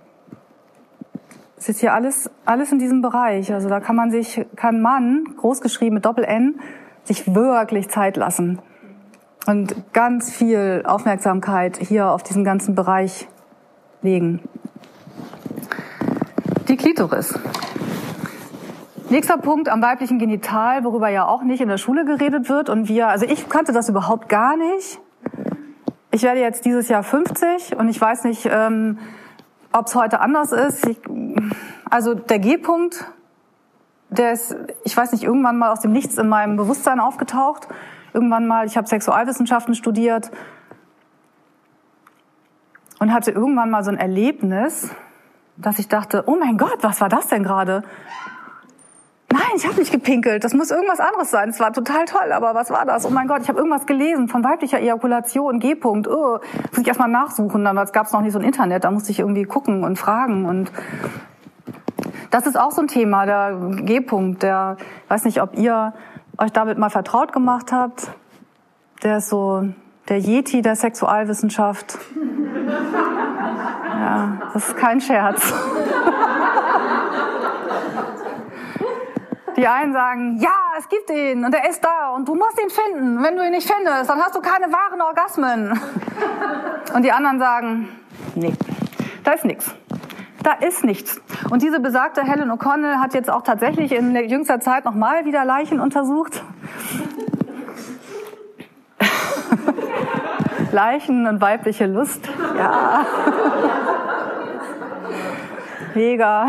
Es 1.63 1.69
ist 1.69 1.79
hier 1.79 1.95
alles, 1.95 2.29
alles 2.45 2.73
in 2.73 2.81
diesem 2.81 3.03
Bereich. 3.03 3.53
Also 3.53 3.69
da 3.69 3.79
kann 3.79 3.95
man 3.95 4.11
sich, 4.11 4.45
kann 4.57 4.83
man, 4.83 5.23
großgeschrieben 5.37 5.95
mit 5.95 6.05
Doppel-N, 6.05 6.59
sich 7.05 7.37
wirklich 7.37 7.89
Zeit 7.89 8.17
lassen. 8.17 8.59
Und 9.47 9.73
ganz 9.93 10.33
viel 10.33 10.83
Aufmerksamkeit 10.85 11.77
hier 11.77 12.11
auf 12.11 12.25
diesen 12.25 12.43
ganzen 12.43 12.75
Bereich 12.75 13.29
legen. 14.03 14.41
Die 16.67 16.77
Klitoris. 16.77 17.39
Nächster 19.09 19.39
Punkt 19.39 19.69
am 19.69 19.81
weiblichen 19.83 20.19
Genital, 20.19 20.83
worüber 20.83 21.11
ja 21.11 21.29
auch 21.29 21.45
nicht 21.45 21.61
in 21.61 21.69
der 21.69 21.79
Schule 21.79 22.05
geredet 22.05 22.49
wird. 22.49 22.71
Und 22.71 22.89
wir, 22.89 23.07
also 23.07 23.25
ich 23.25 23.49
kannte 23.49 23.71
das 23.71 23.89
überhaupt 23.89 24.29
gar 24.29 24.57
nicht. 24.57 24.99
Ich 26.11 26.25
werde 26.25 26.41
jetzt 26.41 26.65
dieses 26.65 26.89
Jahr 26.89 27.05
50 27.05 27.77
und 27.77 27.89
ich 27.89 28.01
weiß 28.01 28.25
nicht, 28.25 28.49
ähm, 28.51 28.99
ob 29.73 29.87
es 29.87 29.95
heute 29.95 30.21
anders 30.21 30.53
ist. 30.53 30.87
Ich, 30.87 30.99
also 31.93 32.15
der 32.15 32.39
G-Punkt, 32.39 33.05
der 34.09 34.33
ist, 34.33 34.57
ich 34.83 34.97
weiß 34.97 35.13
nicht, 35.13 35.25
irgendwann 35.25 35.59
mal 35.59 35.71
aus 35.71 35.81
dem 35.81 35.93
Nichts 35.93 36.17
in 36.17 36.27
meinem 36.27 36.57
Bewusstsein 36.57 37.01
aufgetaucht. 37.01 37.69
Irgendwann 38.15 38.47
mal, 38.47 38.67
ich 38.67 38.79
habe 38.79 38.89
Sexualwissenschaften 38.89 39.75
studiert 39.75 40.31
und 42.99 43.13
hatte 43.13 43.31
irgendwann 43.31 43.69
mal 43.69 43.85
so 43.85 43.91
ein 43.91 43.99
Erlebnis, 43.99 44.89
dass 45.59 45.79
ich 45.79 45.89
dachte, 45.89 46.25
oh 46.27 46.37
mein 46.37 46.57
Gott, 46.57 46.79
was 46.81 47.03
war 47.03 47.11
das 47.11 47.29
denn 47.29 47.43
gerade? 47.43 47.83
Nein, 49.31 49.53
ich 49.57 49.67
habe 49.67 49.79
nicht 49.79 49.93
gepinkelt. 49.93 50.45
Das 50.45 50.55
muss 50.55 50.71
irgendwas 50.71 51.01
anderes 51.01 51.31
sein. 51.31 51.51
Es 51.51 51.61
war 51.61 51.75
total 51.75 52.07
toll, 52.07 52.33
aber 52.33 52.55
was 52.55 52.71
war 52.71 52.87
das? 52.87 53.05
Oh 53.05 53.11
mein 53.11 53.29
Gott, 53.29 53.43
ich 53.43 53.49
habe 53.49 53.59
irgendwas 53.59 53.85
gelesen 53.85 54.29
von 54.29 54.43
weiblicher 54.43 54.81
Ejakulation, 54.81 55.61
G-Punkt. 55.61 56.09
Oh, 56.09 56.39
muss 56.71 56.79
ich 56.79 56.89
erstmal 56.89 57.09
nachsuchen. 57.09 57.65
Damals 57.65 57.93
gab 57.93 58.07
es 58.07 58.13
noch 58.13 58.23
nicht 58.23 58.33
so 58.33 58.39
ein 58.39 58.45
Internet. 58.47 58.85
Da 58.85 58.91
musste 58.91 59.11
ich 59.11 59.19
irgendwie 59.19 59.45
gucken 59.45 59.85
und 59.85 59.99
fragen. 59.99 60.47
Und 60.47 60.73
das 62.33 62.47
ist 62.47 62.59
auch 62.59 62.73
so 62.73 62.81
ein 62.81 62.89
Thema, 62.89 63.27
der 63.27 63.57
G-Punkt. 63.83 64.43
Der, 64.43 64.79
ich 65.05 65.11
weiß 65.11 65.25
nicht, 65.27 65.41
ob 65.43 65.57
ihr 65.57 65.93
euch 66.39 66.51
damit 66.51 66.79
mal 66.79 66.89
vertraut 66.89 67.33
gemacht 67.33 67.73
habt. 67.73 68.11
Der 69.03 69.19
ist 69.19 69.29
so 69.29 69.69
der 70.09 70.19
Yeti 70.19 70.63
der 70.63 70.75
Sexualwissenschaft. 70.75 71.99
Ja, 74.01 74.39
das 74.55 74.69
ist 74.69 74.77
kein 74.79 75.01
Scherz. 75.01 75.53
Die 79.57 79.67
einen 79.67 79.93
sagen, 79.93 80.39
ja, 80.41 80.49
es 80.79 80.89
gibt 80.89 81.11
ihn 81.11 81.45
und 81.45 81.55
er 81.55 81.69
ist 81.69 81.85
da 81.85 82.15
und 82.17 82.27
du 82.27 82.35
musst 82.35 82.59
ihn 82.59 82.71
finden. 82.71 83.23
Wenn 83.23 83.37
du 83.37 83.45
ihn 83.45 83.51
nicht 83.51 83.71
findest, 83.71 84.09
dann 84.09 84.19
hast 84.19 84.35
du 84.35 84.41
keine 84.41 84.73
wahren 84.73 85.03
Orgasmen. 85.03 85.79
Und 86.95 87.03
die 87.03 87.13
anderen 87.13 87.39
sagen, 87.39 87.89
nee, 88.35 88.55
da 89.23 89.33
ist 89.33 89.45
nichts. 89.45 89.75
Da 90.43 90.53
ist 90.55 90.85
nichts. 90.85 91.21
Und 91.51 91.63
diese 91.63 91.81
besagte 91.81 92.23
Helen 92.23 92.51
O'Connell 92.51 92.97
hat 92.97 93.15
jetzt 93.15 93.31
auch 93.31 93.43
tatsächlich 93.43 93.93
in 93.93 94.15
jüngster 94.29 94.61
Zeit 94.61 94.85
nochmal 94.85 95.25
wieder 95.25 95.45
Leichen 95.45 95.81
untersucht. 95.81 96.43
Leichen 100.73 101.27
und 101.27 101.41
weibliche 101.41 101.87
Lust. 101.87 102.29
Ja. 102.57 103.07
Mega. 105.95 106.49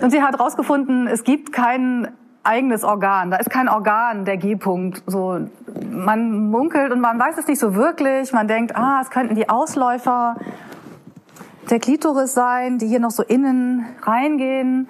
Und 0.00 0.10
sie 0.10 0.22
hat 0.22 0.38
herausgefunden, 0.38 1.06
es 1.06 1.24
gibt 1.24 1.52
kein 1.52 2.12
eigenes 2.44 2.84
Organ. 2.84 3.30
Da 3.30 3.38
ist 3.38 3.50
kein 3.50 3.68
Organ 3.68 4.24
der 4.24 4.36
G-Punkt. 4.36 5.02
So, 5.06 5.40
man 5.90 6.50
munkelt 6.50 6.92
und 6.92 7.00
man 7.00 7.18
weiß 7.18 7.38
es 7.38 7.48
nicht 7.48 7.58
so 7.58 7.74
wirklich. 7.74 8.32
Man 8.32 8.46
denkt, 8.46 8.76
ah, 8.76 9.00
es 9.02 9.10
könnten 9.10 9.34
die 9.34 9.48
Ausläufer 9.48 10.36
der 11.70 11.80
Klitoris 11.80 12.34
sein, 12.34 12.78
die 12.78 12.86
hier 12.86 13.00
noch 13.00 13.10
so 13.10 13.22
innen 13.22 13.86
reingehen, 14.02 14.88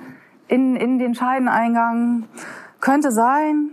in, 0.49 0.77
in 0.77 0.99
den 0.99 1.15
Scheideneingang. 1.15 2.25
Könnte 2.81 3.11
sein. 3.11 3.71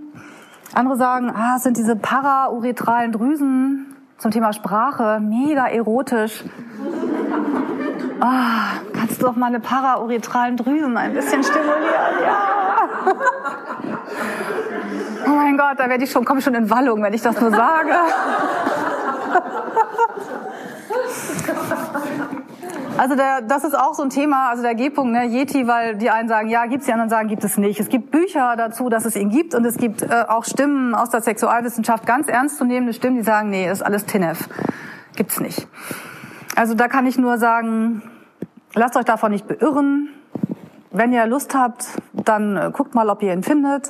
Andere 0.73 0.97
sagen, 0.97 1.29
ah, 1.29 1.55
es 1.57 1.63
sind 1.63 1.77
diese 1.77 1.95
parauretralen 1.95 3.11
Drüsen 3.11 3.95
zum 4.17 4.31
Thema 4.31 4.53
Sprache. 4.53 5.19
Mega 5.19 5.67
erotisch. 5.67 6.43
Ah, 8.19 8.79
kannst 8.93 9.21
du 9.21 9.25
doch 9.25 9.35
meine 9.35 9.59
parauretralen 9.59 10.57
Drüsen 10.57 10.97
ein 10.97 11.13
bisschen 11.13 11.43
stimulieren? 11.43 12.23
Ja. 12.25 12.43
Oh 15.25 15.35
mein 15.35 15.57
Gott, 15.57 15.77
da 15.77 15.89
werde 15.89 16.03
ich 16.03 16.11
schon, 16.11 16.25
komme 16.25 16.39
ich 16.39 16.45
schon 16.45 16.55
in 16.55 16.69
Wallung, 16.69 17.01
wenn 17.03 17.13
ich 17.13 17.21
das 17.21 17.39
nur 17.39 17.51
sage. 17.51 17.91
Also 22.95 23.15
der, 23.15 23.41
das 23.41 23.63
ist 23.63 23.77
auch 23.77 23.95
so 23.95 24.03
ein 24.03 24.11
Thema, 24.11 24.49
also 24.49 24.61
der 24.61 24.75
G-Punkt, 24.75 25.13
ne, 25.13 25.25
Yeti, 25.25 25.67
weil 25.67 25.95
die 25.97 26.11
einen 26.11 26.29
sagen, 26.29 26.47
ja, 26.49 26.67
gibt's, 26.67 26.85
die 26.85 26.93
anderen 26.93 27.09
sagen, 27.09 27.27
gibt 27.27 27.43
es 27.43 27.57
nicht. 27.57 27.79
Es 27.79 27.89
gibt 27.89 28.11
Bücher 28.11 28.55
dazu, 28.55 28.87
dass 28.87 29.05
es 29.05 29.15
ihn 29.15 29.29
gibt 29.29 29.55
und 29.55 29.65
es 29.65 29.77
gibt 29.77 30.03
äh, 30.03 30.25
auch 30.27 30.45
Stimmen 30.45 30.93
aus 30.93 31.09
der 31.09 31.21
Sexualwissenschaft, 31.21 32.05
ganz 32.05 32.27
ernstzunehmende 32.27 32.93
Stimmen, 32.93 33.15
die 33.17 33.23
sagen, 33.23 33.49
nee, 33.49 33.69
ist 33.69 33.83
alles 33.83 34.05
Tinef. 34.05 34.47
Gibt's 35.15 35.39
nicht. 35.39 35.67
Also 36.55 36.75
da 36.75 36.87
kann 36.87 37.07
ich 37.07 37.17
nur 37.17 37.39
sagen, 37.39 38.03
lasst 38.75 38.95
euch 38.95 39.05
davon 39.05 39.31
nicht 39.31 39.47
beirren. 39.47 40.09
Wenn 40.91 41.11
ihr 41.13 41.25
Lust 41.25 41.55
habt, 41.55 41.87
dann 42.13 42.57
äh, 42.57 42.69
guckt 42.71 42.93
mal, 42.93 43.09
ob 43.09 43.23
ihr 43.23 43.33
ihn 43.33 43.41
findet. 43.41 43.89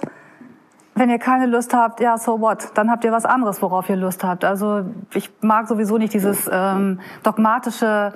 Wenn 0.95 1.09
ihr 1.09 1.19
keine 1.19 1.47
Lust 1.47 1.73
habt, 1.73 1.99
ja, 1.99 2.17
so 2.17 2.39
what? 2.39 2.69
Dann 2.75 2.89
habt 2.89 3.03
ihr 3.03 3.11
was 3.11 3.25
anderes, 3.25 3.61
worauf 3.61 3.89
ihr 3.89 3.97
Lust 3.97 4.23
habt. 4.23 4.45
Also 4.45 4.85
ich 5.13 5.29
mag 5.41 5.67
sowieso 5.67 5.97
nicht 5.97 6.13
dieses 6.13 6.49
ähm, 6.49 7.01
dogmatische, 7.23 8.13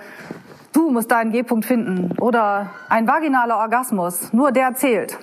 du 0.77 0.91
musst 0.91 1.09
deinen 1.09 1.31
G-Punkt 1.31 1.65
finden 1.65 2.11
oder 2.19 2.69
ein 2.87 3.07
vaginaler 3.07 3.57
Orgasmus, 3.57 4.31
nur 4.31 4.51
der 4.51 4.75
zählt. 4.75 5.17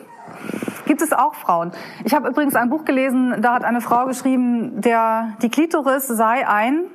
Gibt 0.87 1.01
es 1.01 1.13
auch 1.13 1.35
Frauen. 1.35 1.71
Ich 2.05 2.13
habe 2.13 2.29
übrigens 2.29 2.57
ein 2.57 2.69
Buch 2.69 2.85
gelesen, 2.85 3.41
da 3.41 3.55
hat 3.55 3.65
eine 3.65 3.81
Frau 3.81 4.07
geschrieben, 4.07 4.81
der 4.81 5.37
die 5.43 5.49
Klitoris 5.49 6.09
sei 6.09 6.47
ein, 6.47 6.87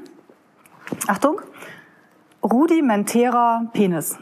Achtung, 1.07 1.41
rudimentärer 2.43 3.67
Penis. 3.71 4.19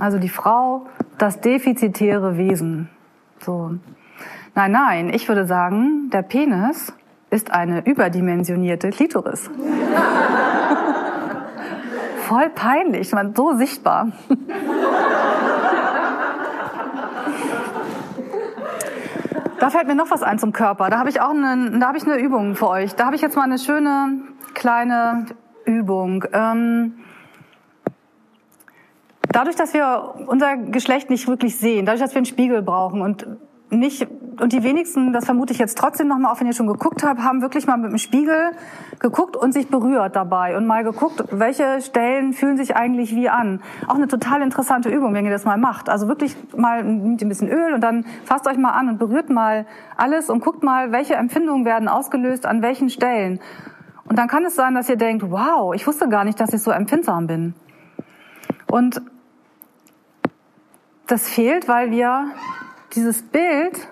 Also 0.00 0.18
die 0.18 0.30
Frau, 0.30 0.86
das 1.18 1.42
defizitäre 1.42 2.38
Wesen. 2.38 2.88
So. 3.40 3.72
Nein, 4.54 4.72
nein, 4.72 5.10
ich 5.12 5.28
würde 5.28 5.44
sagen, 5.44 6.08
der 6.10 6.22
Penis 6.22 6.94
ist 7.30 7.50
eine 7.52 7.86
überdimensionierte 7.86 8.90
Klitoris. 8.90 9.50
Voll 12.28 12.50
peinlich, 12.50 13.12
man 13.12 13.34
so 13.34 13.54
sichtbar. 13.54 14.12
Da 19.58 19.68
fällt 19.68 19.86
mir 19.86 19.94
noch 19.94 20.10
was 20.10 20.22
ein 20.22 20.38
zum 20.38 20.52
Körper. 20.52 20.88
Da 20.90 20.98
habe 20.98 21.10
ich 21.10 21.20
auch 21.20 21.30
eine, 21.30 21.78
da 21.78 21.88
habe 21.88 21.98
ich 21.98 22.04
eine 22.04 22.16
Übung 22.16 22.54
für 22.54 22.68
euch. 22.68 22.94
Da 22.94 23.06
habe 23.06 23.16
ich 23.16 23.22
jetzt 23.22 23.36
mal 23.36 23.42
eine 23.42 23.58
schöne 23.58 24.22
kleine 24.54 25.26
Übung. 25.66 26.24
Ähm, 26.32 26.94
dadurch, 29.30 29.56
dass 29.56 29.74
wir 29.74 30.14
unser 30.26 30.56
Geschlecht 30.56 31.10
nicht 31.10 31.28
wirklich 31.28 31.56
sehen, 31.56 31.84
dadurch, 31.84 32.00
dass 32.00 32.12
wir 32.12 32.18
einen 32.18 32.26
Spiegel 32.26 32.62
brauchen 32.62 33.02
und 33.02 33.26
nicht 33.68 34.06
und 34.40 34.52
die 34.52 34.62
wenigsten, 34.62 35.12
das 35.12 35.24
vermute 35.24 35.52
ich 35.52 35.58
jetzt 35.58 35.76
trotzdem 35.78 36.08
noch 36.08 36.18
mal, 36.18 36.32
auch 36.32 36.40
wenn 36.40 36.46
ihr 36.46 36.52
schon 36.52 36.66
geguckt 36.66 37.04
habt, 37.04 37.22
haben 37.22 37.42
wirklich 37.42 37.66
mal 37.66 37.76
mit 37.76 37.90
dem 37.90 37.98
Spiegel 37.98 38.52
geguckt 38.98 39.36
und 39.36 39.52
sich 39.52 39.68
berührt 39.68 40.16
dabei 40.16 40.56
und 40.56 40.66
mal 40.66 40.84
geguckt, 40.84 41.24
welche 41.30 41.80
Stellen 41.80 42.32
fühlen 42.32 42.56
sich 42.56 42.76
eigentlich 42.76 43.14
wie 43.14 43.28
an. 43.28 43.60
Auch 43.86 43.94
eine 43.94 44.08
total 44.08 44.42
interessante 44.42 44.88
Übung, 44.88 45.14
wenn 45.14 45.24
ihr 45.24 45.30
das 45.30 45.44
mal 45.44 45.58
macht. 45.58 45.88
Also 45.88 46.08
wirklich 46.08 46.36
mal 46.56 46.82
nimmt 46.82 47.22
ein 47.22 47.28
bisschen 47.28 47.48
Öl 47.48 47.74
und 47.74 47.80
dann 47.80 48.04
fasst 48.24 48.46
euch 48.46 48.56
mal 48.56 48.70
an 48.70 48.88
und 48.88 48.98
berührt 48.98 49.30
mal 49.30 49.66
alles 49.96 50.30
und 50.30 50.42
guckt 50.42 50.62
mal, 50.62 50.92
welche 50.92 51.14
Empfindungen 51.14 51.64
werden 51.64 51.88
ausgelöst 51.88 52.46
an 52.46 52.62
welchen 52.62 52.90
Stellen. 52.90 53.40
Und 54.04 54.18
dann 54.18 54.26
kann 54.26 54.44
es 54.44 54.56
sein, 54.56 54.74
dass 54.74 54.88
ihr 54.88 54.96
denkt, 54.96 55.30
wow, 55.30 55.74
ich 55.74 55.86
wusste 55.86 56.08
gar 56.08 56.24
nicht, 56.24 56.40
dass 56.40 56.52
ich 56.52 56.62
so 56.62 56.70
empfindsam 56.70 57.26
bin. 57.26 57.54
Und 58.70 59.00
das 61.06 61.28
fehlt, 61.28 61.68
weil 61.68 61.90
wir 61.90 62.26
dieses 62.94 63.22
Bild 63.22 63.88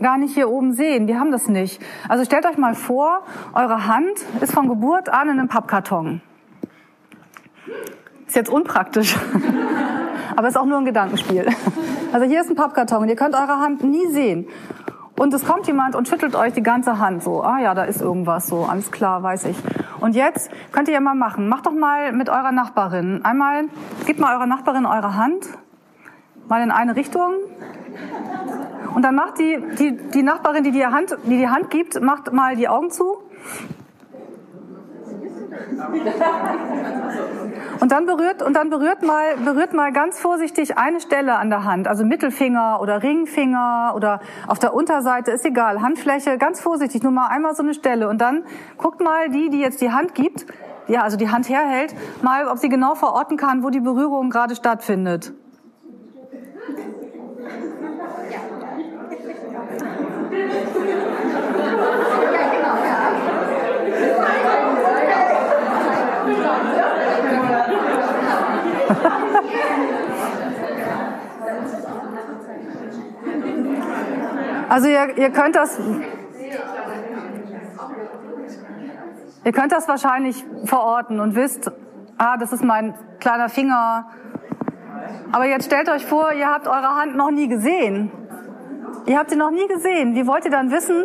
gar 0.00 0.18
nicht 0.18 0.34
hier 0.34 0.50
oben 0.50 0.72
sehen. 0.72 1.08
Wir 1.08 1.18
haben 1.18 1.32
das 1.32 1.48
nicht. 1.48 1.80
Also 2.08 2.24
stellt 2.24 2.46
euch 2.46 2.58
mal 2.58 2.74
vor, 2.74 3.22
eure 3.54 3.86
Hand 3.86 4.18
ist 4.40 4.52
von 4.52 4.68
Geburt 4.68 5.08
an 5.08 5.28
in 5.28 5.38
einem 5.38 5.48
Pappkarton. 5.48 6.20
Ist 8.26 8.36
jetzt 8.36 8.50
unpraktisch, 8.50 9.16
aber 10.36 10.48
ist 10.48 10.56
auch 10.56 10.66
nur 10.66 10.78
ein 10.78 10.84
Gedankenspiel. 10.84 11.46
Also 12.12 12.26
hier 12.26 12.40
ist 12.40 12.50
ein 12.50 12.56
Pappkarton 12.56 13.02
und 13.02 13.08
ihr 13.08 13.16
könnt 13.16 13.34
eure 13.34 13.58
Hand 13.58 13.84
nie 13.84 14.06
sehen. 14.08 14.48
und 15.18 15.32
es 15.32 15.44
kommt 15.44 15.66
jemand 15.66 15.94
und 15.94 16.08
schüttelt 16.08 16.36
euch 16.36 16.52
die 16.52 16.62
ganze 16.62 16.98
Hand 16.98 17.22
so. 17.22 17.42
Ah 17.42 17.58
ja, 17.58 17.74
da 17.74 17.84
ist 17.84 18.00
irgendwas 18.00 18.48
so, 18.48 18.64
alles 18.64 18.90
klar, 18.90 19.22
weiß 19.22 19.46
ich. 19.46 19.56
Und 20.00 20.14
jetzt 20.14 20.50
könnt 20.72 20.88
ihr 20.88 20.94
ja 20.94 21.00
mal 21.00 21.14
machen. 21.14 21.48
Macht 21.48 21.66
doch 21.66 21.72
mal 21.72 22.12
mit 22.12 22.28
eurer 22.28 22.52
Nachbarin. 22.52 23.24
Einmal, 23.24 23.64
gebt 24.06 24.20
mal 24.20 24.34
eurer 24.34 24.46
Nachbarin 24.46 24.86
eure 24.86 25.16
Hand, 25.16 25.46
mal 26.48 26.62
in 26.62 26.70
eine 26.70 26.96
Richtung. 26.96 27.32
Und 28.94 29.02
dann 29.02 29.14
macht 29.14 29.38
die, 29.38 29.62
die, 29.78 29.96
die 29.96 30.22
Nachbarin, 30.22 30.64
die 30.64 30.70
die, 30.72 30.86
Hand, 30.86 31.16
die 31.24 31.36
die 31.36 31.48
Hand 31.48 31.70
gibt, 31.70 32.00
macht 32.00 32.32
mal 32.32 32.56
die 32.56 32.68
Augen 32.68 32.90
zu. 32.90 33.18
Und 37.80 37.92
dann 37.92 38.06
berührt, 38.06 38.42
und 38.42 38.54
dann 38.54 38.70
berührt 38.70 39.02
mal, 39.02 39.36
berührt 39.44 39.74
mal 39.74 39.92
ganz 39.92 40.18
vorsichtig 40.18 40.78
eine 40.78 41.00
Stelle 41.00 41.36
an 41.36 41.50
der 41.50 41.64
Hand, 41.64 41.88
also 41.88 42.04
Mittelfinger 42.04 42.80
oder 42.80 43.02
Ringfinger 43.02 43.92
oder 43.94 44.20
auf 44.46 44.58
der 44.58 44.72
Unterseite, 44.74 45.30
ist 45.30 45.44
egal, 45.44 45.82
Handfläche, 45.82 46.38
ganz 46.38 46.60
vorsichtig, 46.60 47.02
nur 47.02 47.12
mal 47.12 47.26
einmal 47.26 47.54
so 47.54 47.62
eine 47.62 47.74
Stelle. 47.74 48.08
Und 48.08 48.20
dann 48.20 48.44
guckt 48.78 49.00
mal 49.00 49.28
die, 49.28 49.50
die 49.50 49.60
jetzt 49.60 49.80
die 49.80 49.92
Hand 49.92 50.14
gibt, 50.14 50.46
ja, 50.88 51.02
also 51.02 51.16
die 51.16 51.28
Hand 51.28 51.48
herhält, 51.48 51.94
mal, 52.22 52.48
ob 52.48 52.58
sie 52.58 52.68
genau 52.68 52.94
verorten 52.94 53.36
kann, 53.36 53.62
wo 53.62 53.70
die 53.70 53.80
Berührung 53.80 54.30
gerade 54.30 54.54
stattfindet. 54.54 55.32
Also 74.68 74.88
ihr, 74.88 75.16
ihr 75.16 75.30
könnt 75.30 75.54
das, 75.54 75.78
ihr 79.44 79.52
könnt 79.52 79.72
das 79.72 79.88
wahrscheinlich 79.88 80.44
verorten 80.64 81.20
und 81.20 81.36
wisst, 81.36 81.70
ah, 82.18 82.36
das 82.36 82.52
ist 82.52 82.64
mein 82.64 82.94
kleiner 83.20 83.48
Finger. 83.48 84.06
Aber 85.32 85.46
jetzt 85.46 85.66
stellt 85.66 85.88
euch 85.88 86.04
vor, 86.04 86.32
ihr 86.32 86.48
habt 86.48 86.66
eure 86.66 86.96
Hand 86.96 87.16
noch 87.16 87.30
nie 87.30 87.48
gesehen. 87.48 88.10
Ihr 89.06 89.18
habt 89.18 89.30
sie 89.30 89.36
noch 89.36 89.50
nie 89.50 89.68
gesehen. 89.68 90.14
Wie 90.16 90.26
wollt 90.26 90.44
ihr 90.44 90.50
dann 90.50 90.72
wissen, 90.72 91.04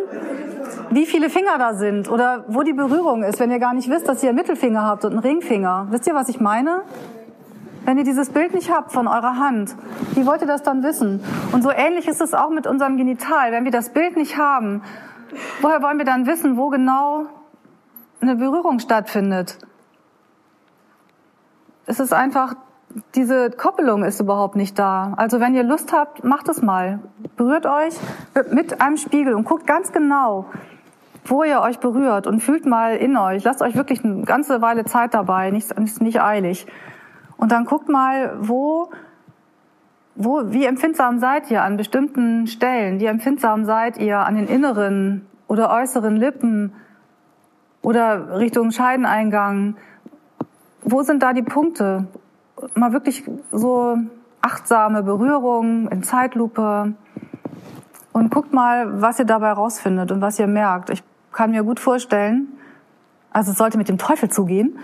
wie 0.90 1.06
viele 1.06 1.30
Finger 1.30 1.56
da 1.58 1.74
sind 1.74 2.10
oder 2.10 2.44
wo 2.48 2.62
die 2.62 2.72
Berührung 2.72 3.22
ist, 3.22 3.38
wenn 3.38 3.50
ihr 3.50 3.60
gar 3.60 3.74
nicht 3.74 3.88
wisst, 3.88 4.08
dass 4.08 4.22
ihr 4.22 4.30
einen 4.30 4.38
Mittelfinger 4.38 4.82
habt 4.82 5.04
und 5.04 5.12
einen 5.12 5.20
Ringfinger? 5.20 5.86
Wisst 5.90 6.08
ihr, 6.08 6.14
was 6.14 6.28
ich 6.28 6.40
meine? 6.40 6.82
Wenn 7.84 7.98
ihr 7.98 8.04
dieses 8.04 8.30
Bild 8.30 8.54
nicht 8.54 8.70
habt 8.70 8.92
von 8.92 9.08
eurer 9.08 9.38
Hand, 9.38 9.74
wie 10.14 10.24
wollt 10.24 10.40
ihr 10.40 10.46
das 10.46 10.62
dann 10.62 10.82
wissen? 10.84 11.22
Und 11.52 11.62
so 11.62 11.70
ähnlich 11.70 12.06
ist 12.06 12.20
es 12.20 12.32
auch 12.32 12.50
mit 12.50 12.66
unserem 12.66 12.96
Genital. 12.96 13.50
Wenn 13.50 13.64
wir 13.64 13.72
das 13.72 13.90
Bild 13.90 14.16
nicht 14.16 14.38
haben, 14.38 14.82
woher 15.60 15.82
wollen 15.82 15.98
wir 15.98 16.04
dann 16.04 16.26
wissen, 16.26 16.56
wo 16.56 16.68
genau 16.68 17.26
eine 18.20 18.36
Berührung 18.36 18.78
stattfindet? 18.78 19.58
Es 21.86 21.98
ist 21.98 22.12
einfach, 22.12 22.54
diese 23.16 23.50
Koppelung 23.50 24.04
ist 24.04 24.20
überhaupt 24.20 24.54
nicht 24.54 24.78
da. 24.78 25.14
Also 25.16 25.40
wenn 25.40 25.54
ihr 25.54 25.64
Lust 25.64 25.92
habt, 25.92 26.22
macht 26.22 26.48
es 26.48 26.62
mal. 26.62 27.00
Berührt 27.36 27.66
euch 27.66 27.94
mit 28.52 28.80
einem 28.80 28.96
Spiegel 28.96 29.34
und 29.34 29.44
guckt 29.44 29.66
ganz 29.66 29.90
genau, 29.92 30.46
wo 31.24 31.42
ihr 31.42 31.60
euch 31.60 31.80
berührt 31.80 32.28
und 32.28 32.40
fühlt 32.40 32.64
mal 32.64 32.96
in 32.96 33.16
euch. 33.16 33.42
Lasst 33.42 33.60
euch 33.60 33.74
wirklich 33.74 34.04
eine 34.04 34.22
ganze 34.22 34.62
Weile 34.62 34.84
Zeit 34.84 35.14
dabei, 35.14 35.50
nicht, 35.50 35.76
nicht 36.00 36.22
eilig. 36.22 36.66
Und 37.42 37.50
dann 37.50 37.64
guckt 37.64 37.88
mal, 37.88 38.36
wo, 38.38 38.88
wo, 40.14 40.52
wie 40.52 40.64
empfindsam 40.64 41.18
seid 41.18 41.50
ihr 41.50 41.64
an 41.64 41.76
bestimmten 41.76 42.46
Stellen? 42.46 43.00
Wie 43.00 43.06
empfindsam 43.06 43.64
seid 43.64 43.98
ihr 43.98 44.20
an 44.20 44.36
den 44.36 44.46
inneren 44.46 45.26
oder 45.48 45.72
äußeren 45.72 46.14
Lippen 46.14 46.72
oder 47.82 48.38
Richtung 48.38 48.70
Scheideneingang? 48.70 49.74
Wo 50.82 51.02
sind 51.02 51.20
da 51.20 51.32
die 51.32 51.42
Punkte? 51.42 52.06
Mal 52.74 52.92
wirklich 52.92 53.24
so 53.50 53.98
achtsame 54.40 55.02
Berührungen 55.02 55.88
in 55.88 56.04
Zeitlupe 56.04 56.94
und 58.12 58.30
guckt 58.32 58.52
mal, 58.52 59.02
was 59.02 59.18
ihr 59.18 59.24
dabei 59.24 59.50
rausfindet 59.50 60.12
und 60.12 60.20
was 60.20 60.38
ihr 60.38 60.46
merkt. 60.46 60.90
Ich 60.90 61.02
kann 61.32 61.50
mir 61.50 61.64
gut 61.64 61.80
vorstellen, 61.80 62.52
also 63.32 63.50
es 63.50 63.58
sollte 63.58 63.78
mit 63.78 63.88
dem 63.88 63.98
Teufel 63.98 64.30
zugehen, 64.30 64.78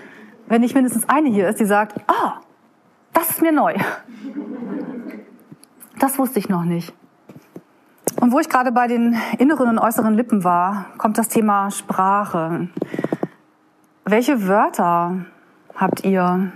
wenn 0.49 0.61
nicht 0.61 0.75
mindestens 0.75 1.09
eine 1.09 1.29
hier 1.29 1.49
ist, 1.49 1.61
die 1.61 1.65
sagt, 1.65 2.01
ah, 2.09 2.41
das 3.13 3.31
ist 3.31 3.43
mir 3.43 3.53
neu. 3.53 3.75
Das 5.99 6.19
wusste 6.19 6.39
ich 6.39 6.49
noch 6.49 6.65
nicht. 6.65 6.95
Und 8.21 8.33
wo 8.33 8.41
ich 8.41 8.49
gerade 8.49 8.73
bei 8.73 8.87
den 8.87 9.17
inneren 9.39 9.69
und 9.69 9.79
äußeren 9.79 10.15
Lippen 10.15 10.45
war, 10.45 10.87
kommt 10.99 11.19
das 11.19 11.29
Thema 11.29 11.71
Sprache. 11.71 12.69
Welche 14.05 14.49
Wörter 14.49 15.27
habt 15.77 16.05
ihr 16.05 16.53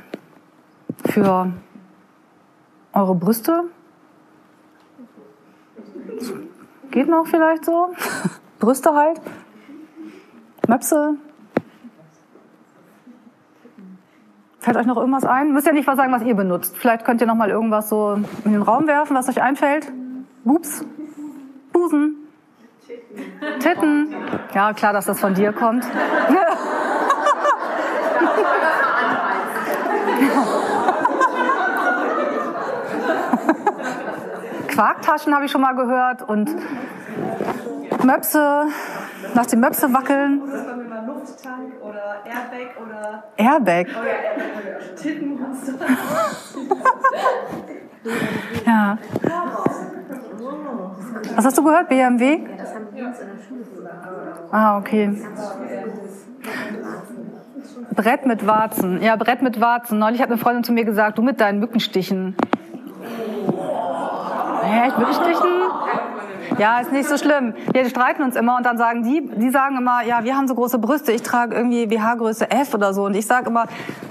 für 1.05 1.53
eure 2.93 3.15
Brüste? 3.15 3.65
Geht 6.91 7.09
noch 7.09 7.27
vielleicht 7.27 7.65
so? 7.65 7.95
Brüste 8.59 8.95
halt? 8.95 9.21
Möpse? 10.69 11.17
Fällt 14.63 14.77
euch 14.77 14.87
noch 14.87 14.97
irgendwas 14.97 15.25
ein? 15.25 15.53
Müsst 15.53 15.67
ja 15.67 15.73
nicht 15.73 15.89
was 15.89 15.97
sagen, 15.97 16.13
was 16.13 16.23
ihr 16.23 16.37
benutzt. 16.37 16.77
Vielleicht 16.77 17.05
könnt 17.05 17.21
ihr 17.21 17.27
noch 17.27 17.35
mal 17.35 17.51
irgendwas 17.51 17.89
so 17.89 18.17
in 18.45 18.53
den 18.53 18.63
Raum 18.63 18.87
werfen, 18.87 19.17
was 19.17 19.29
euch 19.29 19.43
einfällt. 19.43 19.91
Bups, 20.45 20.85
Busen, 21.73 22.29
Titten. 23.59 24.15
Ja, 24.55 24.73
klar, 24.73 24.93
dass 24.93 25.07
das 25.07 25.19
von 25.19 25.35
dir 25.35 25.53
kommt. 25.53 25.85
Quarktaschen 34.69 35.35
habe 35.35 35.45
ich 35.45 35.51
schon 35.51 35.63
mal 35.63 35.75
gehört 35.75 36.23
und 36.23 36.55
Möpse, 38.05 38.67
nach 39.35 39.47
dem 39.47 39.59
Möpse 39.59 39.93
wackeln. 39.93 40.82
Lufttank 42.13 42.25
oder 42.25 42.25
Airbag 42.25 42.71
oder. 42.81 43.25
Airbag? 43.37 43.87
Oh 43.89 44.05
ja, 48.67 48.67
ja. 48.67 48.99
Was 51.37 51.45
hast 51.45 51.59
du 51.59 51.65
gehört? 51.65 51.89
BMW? 51.89 52.41
Das 52.57 52.75
haben 52.75 52.87
wir 52.93 53.07
uns 53.07 53.19
in 53.21 53.29
der 53.29 53.39
Schule 53.43 53.91
Ah, 54.51 54.79
okay. 54.79 55.17
Brett 57.95 58.27
mit 58.27 58.47
Warzen. 58.47 59.03
Ja, 59.03 59.17
Brett 59.17 59.43
mit 59.43 59.61
Warzen. 59.61 59.99
Neulich 59.99 60.21
hat 60.21 60.29
eine 60.29 60.39
Freundin 60.39 60.65
zu 60.65 60.73
mir 60.73 60.85
gesagt, 60.85 61.19
du 61.19 61.23
mit 61.23 61.41
deinen 61.41 61.59
Mückenstichen. 61.61 62.37
Hä, 64.63 64.87
echt 64.87 64.99
Mückenstichen? 64.99 65.62
Ja, 66.59 66.81
ist 66.81 66.93
nicht 66.93 67.09
so 67.09 67.17
schlimm. 67.17 67.55
Wir 67.73 67.89
streiten 67.89 68.23
uns 68.23 68.37
immer 68.37 68.57
und 68.57 68.67
dann 68.67 68.79
sagen 68.79 69.03
die, 69.03 69.29
die 69.37 69.51
sagen 69.51 69.77
immer, 69.77 70.03
ja, 70.03 70.25
wir 70.25 70.37
haben 70.37 70.49
so 70.49 70.55
große 70.55 70.79
Brüste, 70.79 71.13
ich 71.13 71.23
trage 71.23 71.55
irgendwie 71.55 71.87
BH-Größe 71.87 72.51
F 72.51 72.75
oder 72.75 72.95
so. 72.95 73.05
Und 73.05 73.15
ich 73.15 73.27
sage 73.27 73.49
immer, 73.49 73.67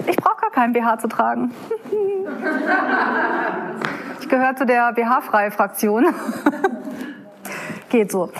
ich 0.06 0.16
brauche 0.16 0.40
gar 0.40 0.50
keinen 0.50 0.72
BH 0.72 0.98
zu 0.98 1.08
tragen. 1.08 1.52
ich 4.20 4.28
gehöre 4.28 4.56
zu 4.56 4.66
der 4.66 4.92
BH-freie 4.92 5.50
Fraktion. 5.50 6.06
Geht 7.90 8.10
so. 8.10 8.30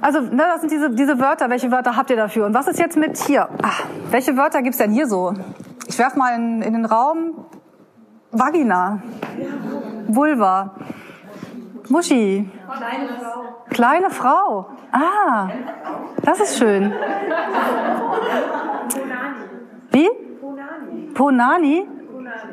Also, 0.00 0.20
ne, 0.20 0.42
das 0.52 0.60
sind 0.60 0.72
diese, 0.72 0.90
diese 0.90 1.18
Wörter. 1.18 1.48
Welche 1.50 1.70
Wörter 1.70 1.96
habt 1.96 2.10
ihr 2.10 2.16
dafür? 2.16 2.46
Und 2.46 2.54
was 2.54 2.66
ist 2.66 2.78
jetzt 2.78 2.96
mit 2.96 3.16
hier? 3.18 3.48
Ach, 3.62 3.84
welche 4.10 4.36
Wörter 4.36 4.62
gibt's 4.62 4.78
denn 4.78 4.90
hier 4.90 5.06
so? 5.06 5.34
Ich 5.86 5.98
werf 5.98 6.16
mal 6.16 6.36
in, 6.36 6.62
in 6.62 6.72
den 6.72 6.84
Raum 6.84 7.46
Vagina, 8.32 9.02
Vulva, 10.08 10.74
Muschi, 11.92 12.50
Kleine 12.78 13.08
Frau. 13.20 13.64
Kleine 13.68 14.10
Frau. 14.10 14.66
Ah, 14.92 15.50
das 16.22 16.40
ist 16.40 16.56
schön. 16.58 16.90
Wie? 19.90 20.08
Ponani. 20.40 21.10
Ponani? 21.12 21.88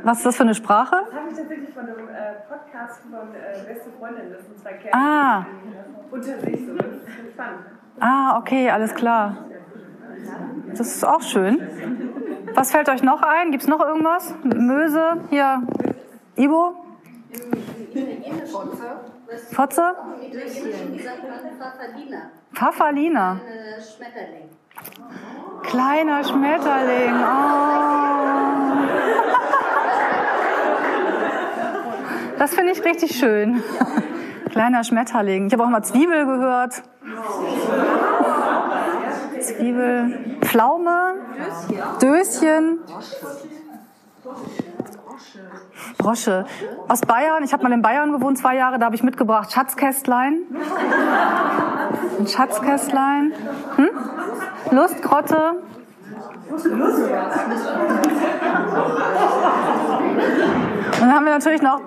Was 0.04 0.18
ist 0.18 0.26
das 0.26 0.36
für 0.36 0.44
eine 0.44 0.56
Sprache? 0.56 0.98
Das 1.06 1.16
habe 1.16 1.30
ich 1.32 1.38
tatsächlich 1.38 1.74
von 1.74 1.84
einem 1.84 2.10
äh, 2.10 2.34
Podcast 2.50 3.02
von 3.10 3.34
äh, 3.34 3.66
Beste 3.66 3.90
Freundin, 3.98 4.30
das 4.30 4.46
sind 4.46 4.60
zwei 4.60 4.74
Kerle. 4.74 4.94
Ah. 4.94 5.46
Unter 6.12 6.38
sich 6.40 6.66
so. 6.66 6.74
Das 6.74 6.86
ist 6.86 7.32
spannend. 7.34 7.60
Ah, 8.02 8.38
okay, 8.40 8.70
alles 8.70 8.94
klar. 8.94 9.38
Das 10.72 10.82
ist 10.82 11.06
auch 11.06 11.22
schön. 11.22 11.62
Was 12.56 12.72
fällt 12.72 12.90
euch 12.90 13.04
noch 13.04 13.22
ein? 13.22 13.52
Gibt 13.52 13.64
es 13.64 13.70
noch 13.70 13.80
irgendwas? 13.80 14.36
Möse? 14.44 15.22
Hier. 15.30 15.64
Ibo? 16.36 16.76
Fotze? 19.52 19.96
Schmetterling. 23.82 24.50
Kleiner 25.64 26.24
Schmetterling. 26.24 27.16
Oh. 27.16 27.50
Das 32.38 32.54
finde 32.56 32.72
ich 32.72 32.84
richtig 32.84 33.18
schön. 33.18 33.62
Kleiner 34.52 34.84
Schmetterling. 34.84 35.48
Ich 35.48 35.54
habe 35.54 35.64
auch 35.64 35.70
mal 35.70 35.84
Zwiebel 35.84 36.26
gehört. 36.26 36.82
Zwiebel, 39.42 40.38
Pflaume, 40.42 41.16
Döschen, 42.02 42.80
Brosche. 45.98 46.46
Aus 46.88 47.02
Bayern, 47.02 47.44
ich 47.44 47.54
habe 47.54 47.64
mal 47.64 47.72
in 47.72 47.82
Bayern 47.82 48.12
gewohnt, 48.12 48.38
zwei 48.38 48.56
Jahre, 48.56 48.80
da 48.80 48.86
habe 48.86 48.96
ich 48.96 49.04
mitgebracht 49.04 49.52
Schatzkästlein. 49.52 50.42
Ein 52.20 52.28
Schatzkästlein. 52.28 53.34
Hm? 53.76 53.90
Lustgrotte. 54.72 55.64
Und 56.50 56.66
dann 61.00 61.14
haben 61.14 61.26
wir 61.26 61.32
natürlich 61.32 61.62
noch 61.62 61.82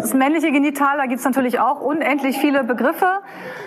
das 0.00 0.14
männliche 0.14 0.50
Genital, 0.50 0.96
da 0.96 1.06
gibt's 1.06 1.24
natürlich 1.24 1.60
auch 1.60 1.80
unendlich 1.80 2.38
viele 2.38 2.64
Begriffe. 2.64 3.20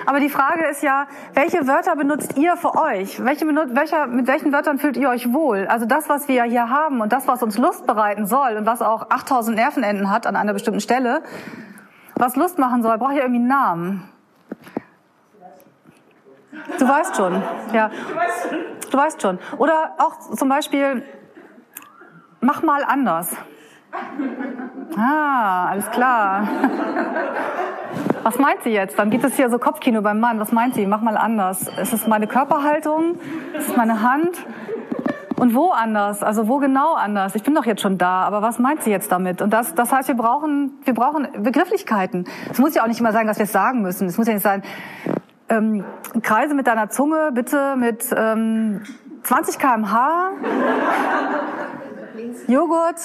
Aber 0.06 0.20
die 0.20 0.30
Frage 0.30 0.66
ist 0.66 0.82
ja, 0.82 1.08
welche 1.34 1.68
Wörter 1.68 1.96
benutzt 1.96 2.38
ihr 2.38 2.58
für 2.58 2.76
euch? 2.76 3.24
Welche, 3.24 3.46
welcher, 3.46 4.08
mit 4.08 4.28
welchen 4.28 4.52
Wörtern 4.52 4.80
fühlt 4.80 4.98
ihr 4.98 5.10
euch 5.10 5.32
wohl? 5.32 5.68
Also 5.68 5.86
das, 5.86 6.10
was 6.10 6.28
wir 6.28 6.44
hier 6.44 6.70
haben 6.70 7.02
und 7.02 7.14
das, 7.14 7.28
was 7.28 7.44
uns 7.44 7.58
Lust 7.58 7.86
bereiten 7.86 8.26
soll 8.26 8.58
und 8.58 8.66
was 8.66 8.82
auch 8.82 9.10
8000 9.10 9.56
Nervenenden 9.56 10.10
hat 10.10 10.26
an 10.26 10.36
einer 10.36 10.54
bestimmten 10.54 10.82
Stelle, 10.82 11.22
was 12.16 12.36
Lust 12.36 12.58
machen 12.58 12.82
soll, 12.82 12.98
braucht 12.98 13.14
ja 13.14 13.22
irgendwie 13.22 13.40
einen 13.40 13.48
Namen. 13.48 14.10
Du 16.80 16.88
weißt 16.88 17.16
schon, 17.16 17.42
ja. 17.74 17.90
Du 18.92 18.98
weißt 18.98 19.22
schon. 19.22 19.40
Oder 19.58 19.96
auch 19.98 20.20
zum 20.36 20.50
Beispiel, 20.50 21.04
mach 22.42 22.64
mal 22.64 22.84
anders. 22.84 23.36
Ah, 24.98 25.68
alles 25.70 25.90
klar. 25.92 26.48
Was 28.24 28.40
meint 28.40 28.64
sie 28.64 28.70
jetzt? 28.70 28.98
Dann 28.98 29.10
gibt 29.10 29.24
es 29.24 29.36
hier 29.36 29.50
so 29.50 29.58
Kopfkino 29.58 30.02
beim 30.02 30.20
Mann. 30.20 30.40
Was 30.40 30.52
meint 30.52 30.76
sie? 30.76 30.86
Mach 30.86 31.02
mal 31.02 31.18
anders. 31.18 31.68
Ist 31.82 31.94
es 31.94 32.08
meine 32.08 32.28
Körperhaltung? 32.28 33.16
Ist 33.58 33.70
es 33.70 33.76
meine 33.76 34.02
Hand? 34.02 34.38
Und 35.36 35.56
wo 35.56 35.72
anders? 35.72 36.24
Also 36.24 36.48
wo 36.48 36.60
genau 36.60 36.94
anders? 36.94 37.36
Ich 37.36 37.44
bin 37.44 37.56
doch 37.56 37.66
jetzt 37.66 37.82
schon 37.82 37.98
da, 37.98 38.22
aber 38.22 38.42
was 38.42 38.60
meint 38.60 38.84
sie 38.84 38.92
jetzt 38.92 39.12
damit? 39.12 39.42
Und 39.42 39.52
das, 39.52 39.74
das 39.76 39.92
heißt, 39.92 40.08
wir 40.08 40.16
brauchen, 40.16 40.80
wir 40.86 40.94
brauchen 40.94 41.28
Begrifflichkeiten. 41.42 42.26
Es 42.50 42.60
muss 42.60 42.76
ja 42.76 42.84
auch 42.84 42.88
nicht 42.88 43.00
immer 43.00 43.12
sein, 43.12 43.28
dass 43.28 43.40
wir 43.40 43.46
es 43.46 43.52
sagen 43.52 43.82
müssen. 43.82 44.08
Es 44.08 44.18
muss 44.18 44.28
ja 44.28 44.34
nicht 44.34 44.44
sein, 44.44 44.64
ähm, 45.50 45.84
kreise 46.22 46.54
mit 46.54 46.68
deiner 46.68 46.90
Zunge 46.90 47.32
bitte 47.34 47.76
mit 47.76 48.06
ähm, 48.16 48.84
20 49.24 49.60
kmh 49.60 50.32
Joghurt, 52.48 52.96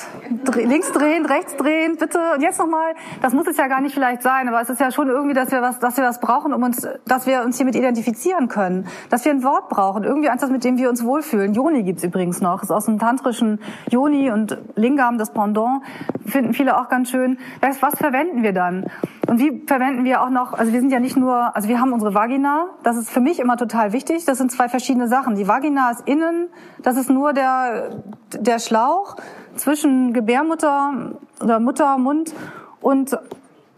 links 0.54 0.92
drehen, 0.92 1.26
rechts 1.26 1.56
drehen, 1.56 1.96
bitte. 1.96 2.18
Und 2.34 2.42
jetzt 2.42 2.58
nochmal, 2.58 2.94
das 3.22 3.32
muss 3.32 3.46
es 3.46 3.56
ja 3.56 3.66
gar 3.66 3.80
nicht 3.80 3.94
vielleicht 3.94 4.22
sein, 4.22 4.48
aber 4.48 4.60
es 4.60 4.70
ist 4.70 4.80
ja 4.80 4.90
schon 4.90 5.08
irgendwie, 5.08 5.34
dass 5.34 5.50
wir 5.50 5.62
was, 5.62 5.78
dass 5.78 5.96
wir 5.96 6.04
was 6.04 6.20
brauchen, 6.20 6.52
um 6.52 6.62
uns, 6.62 6.86
dass 7.06 7.26
wir 7.26 7.42
uns 7.42 7.56
hiermit 7.56 7.76
identifizieren 7.76 8.48
können. 8.48 8.86
Dass 9.10 9.24
wir 9.24 9.32
ein 9.32 9.42
Wort 9.42 9.68
brauchen, 9.68 10.04
irgendwie 10.04 10.28
eins, 10.28 10.46
mit 10.48 10.64
dem 10.64 10.78
wir 10.78 10.88
uns 10.88 11.04
wohlfühlen. 11.04 11.54
Yoni 11.54 11.82
gibt's 11.82 12.04
übrigens 12.04 12.40
noch, 12.40 12.62
ist 12.62 12.70
aus 12.70 12.86
dem 12.86 12.98
tantrischen 12.98 13.60
Yoni 13.90 14.30
und 14.30 14.58
Lingam, 14.76 15.18
das 15.18 15.32
Pendant, 15.32 15.82
finden 16.26 16.54
viele 16.54 16.78
auch 16.78 16.88
ganz 16.88 17.10
schön. 17.10 17.38
Was, 17.60 17.82
was 17.82 17.94
verwenden 17.96 18.42
wir 18.42 18.52
dann? 18.52 18.86
Und 19.28 19.40
wie 19.40 19.62
verwenden 19.66 20.04
wir 20.04 20.22
auch 20.22 20.30
noch, 20.30 20.54
also 20.54 20.72
wir 20.72 20.80
sind 20.80 20.90
ja 20.90 21.00
nicht 21.00 21.16
nur, 21.16 21.54
also 21.54 21.68
wir 21.68 21.80
haben 21.80 21.92
unsere 21.92 22.14
Vagina, 22.14 22.70
das 22.82 22.96
ist 22.96 23.10
für 23.10 23.20
mich 23.20 23.40
immer 23.40 23.58
total 23.58 23.92
wichtig, 23.92 24.24
das 24.24 24.38
sind 24.38 24.50
zwei 24.50 24.70
verschiedene 24.70 25.06
Sachen. 25.06 25.34
Die 25.34 25.46
Vagina 25.46 25.90
ist 25.90 26.08
innen, 26.08 26.48
das 26.82 26.96
ist 26.96 27.10
nur 27.10 27.34
der, 27.34 27.90
der 28.32 28.58
Schlauch 28.58 29.16
zwischen 29.58 30.12
Gebärmutter 30.12 31.12
oder 31.42 31.60
Muttermund 31.60 32.34
und 32.80 33.18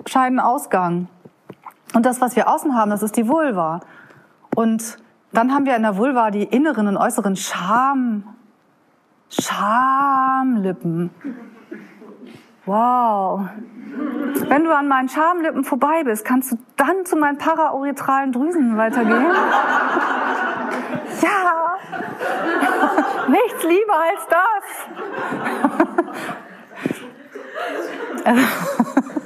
Scheidenausgang. 0.06 1.08
Und 1.94 2.06
das, 2.06 2.20
was 2.20 2.36
wir 2.36 2.48
außen 2.48 2.76
haben, 2.76 2.90
das 2.90 3.02
ist 3.02 3.16
die 3.16 3.28
Vulva. 3.28 3.80
Und 4.54 4.98
dann 5.32 5.52
haben 5.52 5.66
wir 5.66 5.76
in 5.76 5.82
der 5.82 5.96
Vulva 5.96 6.30
die 6.30 6.44
inneren 6.44 6.88
und 6.88 6.96
äußeren 6.96 7.36
Scham, 7.36 8.24
Schamlippen. 9.28 11.10
Wow. 12.66 13.48
Wenn 14.48 14.64
du 14.64 14.74
an 14.74 14.88
meinen 14.88 15.08
Schamlippen 15.08 15.64
vorbei 15.64 16.02
bist, 16.04 16.24
kannst 16.24 16.52
du 16.52 16.58
dann 16.76 17.04
zu 17.04 17.16
meinen 17.16 17.38
paraurethral 17.38 18.30
Drüsen 18.30 18.76
weitergehen? 18.76 19.26
ja. 21.22 21.76
Nichts 23.28 23.64
lieber 23.64 23.94
als 23.94 24.26
das. 24.28 24.64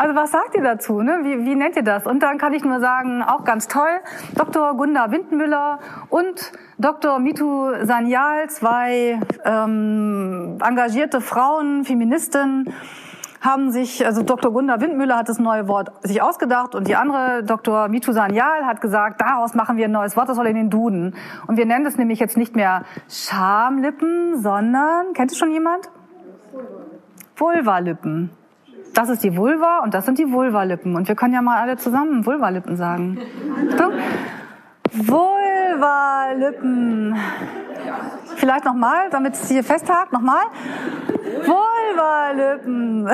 Also 0.00 0.14
was 0.14 0.30
sagt 0.30 0.56
ihr 0.56 0.62
dazu? 0.62 1.02
Ne? 1.02 1.18
Wie, 1.24 1.44
wie 1.44 1.54
nennt 1.54 1.76
ihr 1.76 1.82
das? 1.82 2.06
Und 2.06 2.22
dann 2.22 2.38
kann 2.38 2.54
ich 2.54 2.64
nur 2.64 2.80
sagen, 2.80 3.22
auch 3.22 3.44
ganz 3.44 3.68
toll, 3.68 4.00
Dr. 4.34 4.74
Gunda 4.74 5.10
Windmüller 5.10 5.78
und 6.08 6.52
Dr. 6.78 7.18
Mitu 7.18 7.74
Sanyal, 7.82 8.48
zwei 8.48 9.20
ähm, 9.44 10.56
engagierte 10.66 11.20
Frauen, 11.20 11.84
Feministen, 11.84 12.72
haben 13.42 13.72
sich, 13.72 14.06
also 14.06 14.22
Dr. 14.22 14.50
Gunda 14.54 14.80
Windmüller 14.80 15.18
hat 15.18 15.28
das 15.28 15.38
neue 15.38 15.68
Wort 15.68 15.90
sich 16.02 16.22
ausgedacht 16.22 16.74
und 16.74 16.88
die 16.88 16.96
andere, 16.96 17.42
Dr. 17.44 17.88
Mitu 17.88 18.12
Sanyal, 18.12 18.64
hat 18.64 18.80
gesagt, 18.80 19.20
daraus 19.20 19.52
machen 19.52 19.76
wir 19.76 19.84
ein 19.84 19.92
neues 19.92 20.16
Wort, 20.16 20.30
das 20.30 20.36
soll 20.36 20.46
in 20.46 20.56
den 20.56 20.70
Duden. 20.70 21.14
Und 21.46 21.58
wir 21.58 21.66
nennen 21.66 21.84
es 21.84 21.98
nämlich 21.98 22.20
jetzt 22.20 22.38
nicht 22.38 22.56
mehr 22.56 22.84
Schamlippen, 23.10 24.40
sondern, 24.40 25.12
kennt 25.12 25.30
es 25.30 25.36
schon 25.36 25.50
jemand? 25.50 25.90
Vulvalippen. 27.40 28.30
Das 28.94 29.08
ist 29.08 29.24
die 29.24 29.36
Vulva 29.36 29.80
und 29.80 29.94
das 29.94 30.04
sind 30.04 30.18
die 30.18 30.30
Vulvalippen. 30.30 30.94
Und 30.94 31.08
wir 31.08 31.14
können 31.14 31.32
ja 31.32 31.40
mal 31.42 31.60
alle 31.60 31.76
zusammen 31.76 32.26
Vulvalippen 32.26 32.76
sagen. 32.76 33.18
So. 33.76 33.92
Vulvalippen. 34.92 37.16
Vielleicht 38.36 38.64
nochmal, 38.64 39.10
damit 39.10 39.34
es 39.34 39.48
hier 39.48 39.64
festhakt. 39.64 40.12
Nochmal. 40.12 40.44
Vulvalippen. 41.46 43.04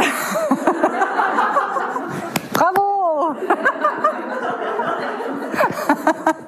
Bravo. 2.53 3.37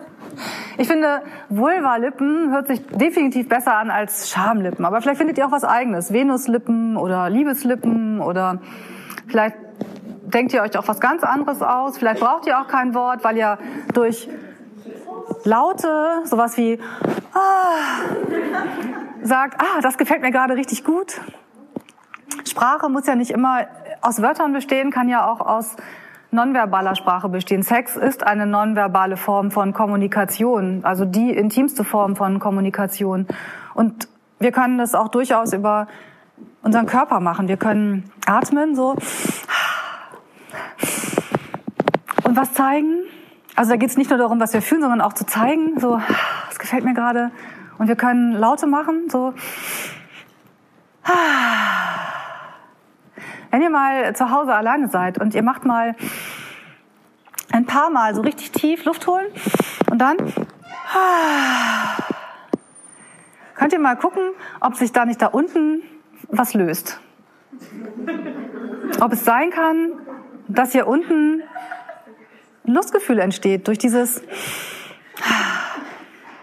Ich 0.80 0.86
finde, 0.86 1.22
Vulvalippen 1.48 2.52
hört 2.52 2.68
sich 2.68 2.86
definitiv 2.86 3.48
besser 3.48 3.76
an 3.76 3.90
als 3.90 4.30
Schamlippen. 4.30 4.84
Aber 4.84 5.02
vielleicht 5.02 5.18
findet 5.18 5.36
ihr 5.36 5.44
auch 5.44 5.50
was 5.50 5.64
eigenes. 5.64 6.12
Venuslippen 6.12 6.96
oder 6.96 7.28
Liebeslippen 7.28 8.20
oder 8.20 8.60
vielleicht 9.26 9.56
denkt 10.22 10.54
ihr 10.54 10.62
euch 10.62 10.78
auch 10.78 10.86
was 10.86 11.00
ganz 11.00 11.24
anderes 11.24 11.62
aus. 11.62 11.98
Vielleicht 11.98 12.20
braucht 12.20 12.46
ihr 12.46 12.60
auch 12.60 12.68
kein 12.68 12.94
Wort, 12.94 13.24
weil 13.24 13.36
ihr 13.36 13.58
durch 13.92 14.28
Laute, 15.42 16.22
sowas 16.24 16.56
wie 16.56 16.78
ah, 17.34 18.04
sagt, 19.24 19.60
ah, 19.60 19.80
das 19.80 19.98
gefällt 19.98 20.22
mir 20.22 20.30
gerade 20.30 20.54
richtig 20.54 20.84
gut. 20.84 21.20
Sprache 22.48 22.88
muss 22.88 23.04
ja 23.06 23.16
nicht 23.16 23.32
immer 23.32 23.66
aus 24.00 24.22
Wörtern 24.22 24.52
bestehen, 24.52 24.92
kann 24.92 25.08
ja 25.08 25.28
auch 25.28 25.40
aus 25.40 25.74
nonverbaler 26.30 26.94
Sprache 26.94 27.28
bestehen. 27.28 27.62
Sex 27.62 27.96
ist 27.96 28.26
eine 28.26 28.46
nonverbale 28.46 29.16
Form 29.16 29.50
von 29.50 29.72
Kommunikation, 29.72 30.80
also 30.84 31.04
die 31.04 31.30
intimste 31.30 31.84
Form 31.84 32.16
von 32.16 32.38
Kommunikation. 32.38 33.26
Und 33.74 34.08
wir 34.38 34.52
können 34.52 34.78
das 34.78 34.94
auch 34.94 35.08
durchaus 35.08 35.52
über 35.52 35.88
unseren 36.62 36.86
Körper 36.86 37.20
machen. 37.20 37.48
Wir 37.48 37.56
können 37.56 38.10
atmen, 38.26 38.74
so. 38.74 38.96
Und 42.24 42.36
was 42.36 42.52
zeigen. 42.52 43.04
Also 43.56 43.70
da 43.72 43.76
geht 43.76 43.90
es 43.90 43.96
nicht 43.96 44.10
nur 44.10 44.18
darum, 44.18 44.38
was 44.38 44.52
wir 44.52 44.62
fühlen, 44.62 44.82
sondern 44.82 45.00
auch 45.00 45.14
zu 45.14 45.26
zeigen, 45.26 45.80
so, 45.80 46.00
das 46.48 46.58
gefällt 46.58 46.84
mir 46.84 46.94
gerade. 46.94 47.30
Und 47.78 47.88
wir 47.88 47.96
können 47.96 48.32
Laute 48.32 48.66
machen, 48.66 49.08
so. 49.08 49.34
Wenn 53.50 53.62
ihr 53.62 53.70
mal 53.70 54.14
zu 54.14 54.30
Hause 54.30 54.54
alleine 54.54 54.88
seid 54.88 55.18
und 55.18 55.34
ihr 55.34 55.42
macht 55.42 55.64
mal 55.64 55.94
ein 57.50 57.64
paar 57.64 57.90
Mal 57.90 58.14
so 58.14 58.20
richtig 58.20 58.52
tief 58.52 58.84
Luft 58.84 59.06
holen 59.06 59.26
und 59.90 59.98
dann 59.98 60.16
könnt 63.54 63.72
ihr 63.72 63.78
mal 63.78 63.96
gucken, 63.96 64.22
ob 64.60 64.76
sich 64.76 64.92
da 64.92 65.04
nicht 65.04 65.22
da 65.22 65.26
unten 65.28 65.82
was 66.28 66.54
löst. 66.54 67.00
Ob 69.00 69.12
es 69.12 69.24
sein 69.24 69.50
kann, 69.50 69.92
dass 70.48 70.72
hier 70.72 70.86
unten 70.86 71.42
ein 72.66 72.74
Lustgefühl 72.74 73.18
entsteht 73.18 73.66
durch 73.66 73.78
dieses 73.78 74.22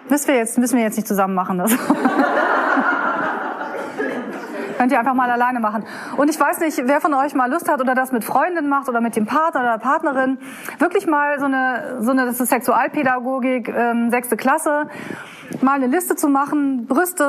müssen 0.09 0.27
wir 0.27 0.35
jetzt 0.35 0.57
müssen 0.57 0.77
wir 0.77 0.83
jetzt 0.83 0.95
nicht 0.95 1.07
zusammen 1.07 1.35
machen 1.35 1.59
das. 1.59 1.71
Könnt 4.85 4.93
ihr 4.93 4.99
einfach 4.99 5.15
mal 5.15 5.31
alleine 5.31 5.59
machen. 5.59 5.83
Und 6.15 6.29
ich 6.29 6.39
weiß 6.39 6.59
nicht, 6.59 6.79
wer 6.85 7.01
von 7.01 7.11
euch 7.15 7.33
mal 7.33 7.49
Lust 7.49 7.67
hat 7.67 7.81
oder 7.81 7.95
das 7.95 8.11
mit 8.11 8.23
Freundin 8.23 8.69
macht 8.69 8.87
oder 8.87 9.01
mit 9.01 9.15
dem 9.15 9.25
Partner 9.25 9.61
oder 9.61 9.71
der 9.71 9.79
Partnerin, 9.79 10.37
wirklich 10.77 11.07
mal 11.07 11.39
so 11.39 11.45
eine, 11.45 11.97
so 12.01 12.11
eine, 12.11 12.27
das 12.27 12.39
ist 12.39 12.49
Sexualpädagogik, 12.49 13.67
ähm, 13.67 14.11
sechste 14.11 14.37
Klasse, 14.37 14.83
mal 15.61 15.73
eine 15.73 15.87
Liste 15.87 16.15
zu 16.15 16.29
machen, 16.29 16.85
Brüste, 16.85 17.23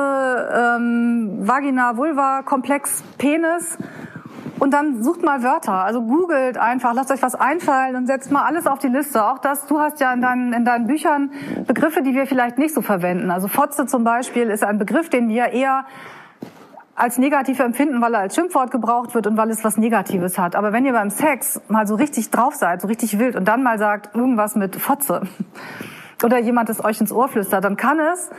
ähm, 0.77 1.47
Vagina, 1.47 1.97
Vulva, 1.97 2.43
Komplex, 2.43 3.03
Penis 3.17 3.79
Und 4.59 4.71
dann 4.75 5.01
sucht 5.01 5.23
mal 5.23 5.41
Wörter, 5.41 5.83
also 5.83 6.03
googelt 6.03 6.59
einfach, 6.59 6.93
lasst 6.93 7.11
euch 7.11 7.23
was 7.23 7.33
einfallen 7.33 7.95
und 7.95 8.05
setzt 8.05 8.31
mal 8.31 8.43
alles 8.43 8.67
auf 8.67 8.77
die 8.77 8.87
Liste. 8.87 9.25
Auch 9.25 9.39
das, 9.39 9.65
du 9.65 9.79
hast 9.79 9.99
ja 9.99 10.13
in 10.13 10.21
deinen, 10.21 10.53
in 10.53 10.63
deinen 10.63 10.85
Büchern 10.85 11.31
Begriffe, 11.65 12.03
die 12.03 12.13
wir 12.13 12.27
vielleicht 12.27 12.59
nicht 12.59 12.75
so 12.75 12.83
verwenden. 12.83 13.31
Also 13.31 13.47
Fotze 13.47 13.87
zum 13.87 14.03
Beispiel 14.03 14.51
ist 14.51 14.63
ein 14.63 14.77
Begriff, 14.77 15.09
den 15.09 15.27
wir 15.27 15.47
eher 15.47 15.85
als 16.97 17.19
negativ 17.19 17.59
empfinden, 17.59 18.01
weil 18.01 18.15
er 18.15 18.21
als 18.21 18.33
Schimpfwort 18.33 18.71
gebraucht 18.71 19.13
wird 19.13 19.27
und 19.27 19.37
weil 19.37 19.51
es 19.51 19.63
was 19.63 19.77
Negatives 19.77 20.39
hat. 20.39 20.55
Aber 20.55 20.73
wenn 20.73 20.83
ihr 20.83 20.93
beim 20.93 21.11
Sex 21.11 21.61
mal 21.67 21.85
so 21.85 21.93
richtig 21.93 22.31
drauf 22.31 22.55
seid, 22.55 22.81
so 22.81 22.87
richtig 22.87 23.19
wild 23.19 23.35
und 23.35 23.47
dann 23.47 23.61
mal 23.61 23.77
sagt 23.77 24.15
irgendwas 24.15 24.55
mit 24.55 24.75
Fotze 24.75 25.21
oder 26.23 26.39
jemand 26.39 26.69
es 26.69 26.83
euch 26.83 26.99
ins 26.99 27.11
Ohr 27.11 27.29
flüstert, 27.29 27.63
dann 27.63 27.77
kann 27.77 27.99
es 27.99 28.31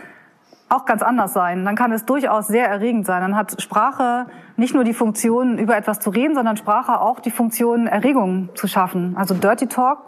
auch 0.68 0.86
ganz 0.86 1.02
anders 1.02 1.32
sein. 1.32 1.64
Dann 1.64 1.76
kann 1.76 1.92
es 1.92 2.04
durchaus 2.04 2.48
sehr 2.48 2.68
erregend 2.68 3.06
sein. 3.06 3.22
Dann 3.22 3.36
hat 3.36 3.62
Sprache 3.62 4.26
nicht 4.56 4.74
nur 4.74 4.82
die 4.82 4.92
Funktion, 4.92 5.56
über 5.56 5.76
etwas 5.76 6.00
zu 6.00 6.10
reden, 6.10 6.34
sondern 6.34 6.56
Sprache 6.56 7.00
auch 7.00 7.20
die 7.20 7.30
Funktion, 7.30 7.86
Erregung 7.86 8.48
zu 8.56 8.66
schaffen. 8.66 9.16
Also 9.16 9.34
Dirty 9.34 9.68
Talk. 9.68 9.98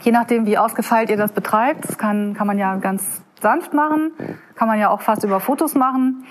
Je 0.00 0.10
nachdem, 0.10 0.46
wie 0.46 0.56
ausgefeilt 0.56 1.10
ihr 1.10 1.18
das 1.18 1.32
betreibt, 1.32 1.86
das 1.86 1.98
kann, 1.98 2.32
kann 2.32 2.46
man 2.46 2.58
ja 2.58 2.76
ganz 2.76 3.23
sanft 3.44 3.74
machen, 3.74 4.12
kann 4.56 4.66
man 4.66 4.80
ja 4.80 4.88
auch 4.88 5.02
fast 5.02 5.22
über 5.22 5.38
Fotos 5.38 5.74
machen 5.74 6.24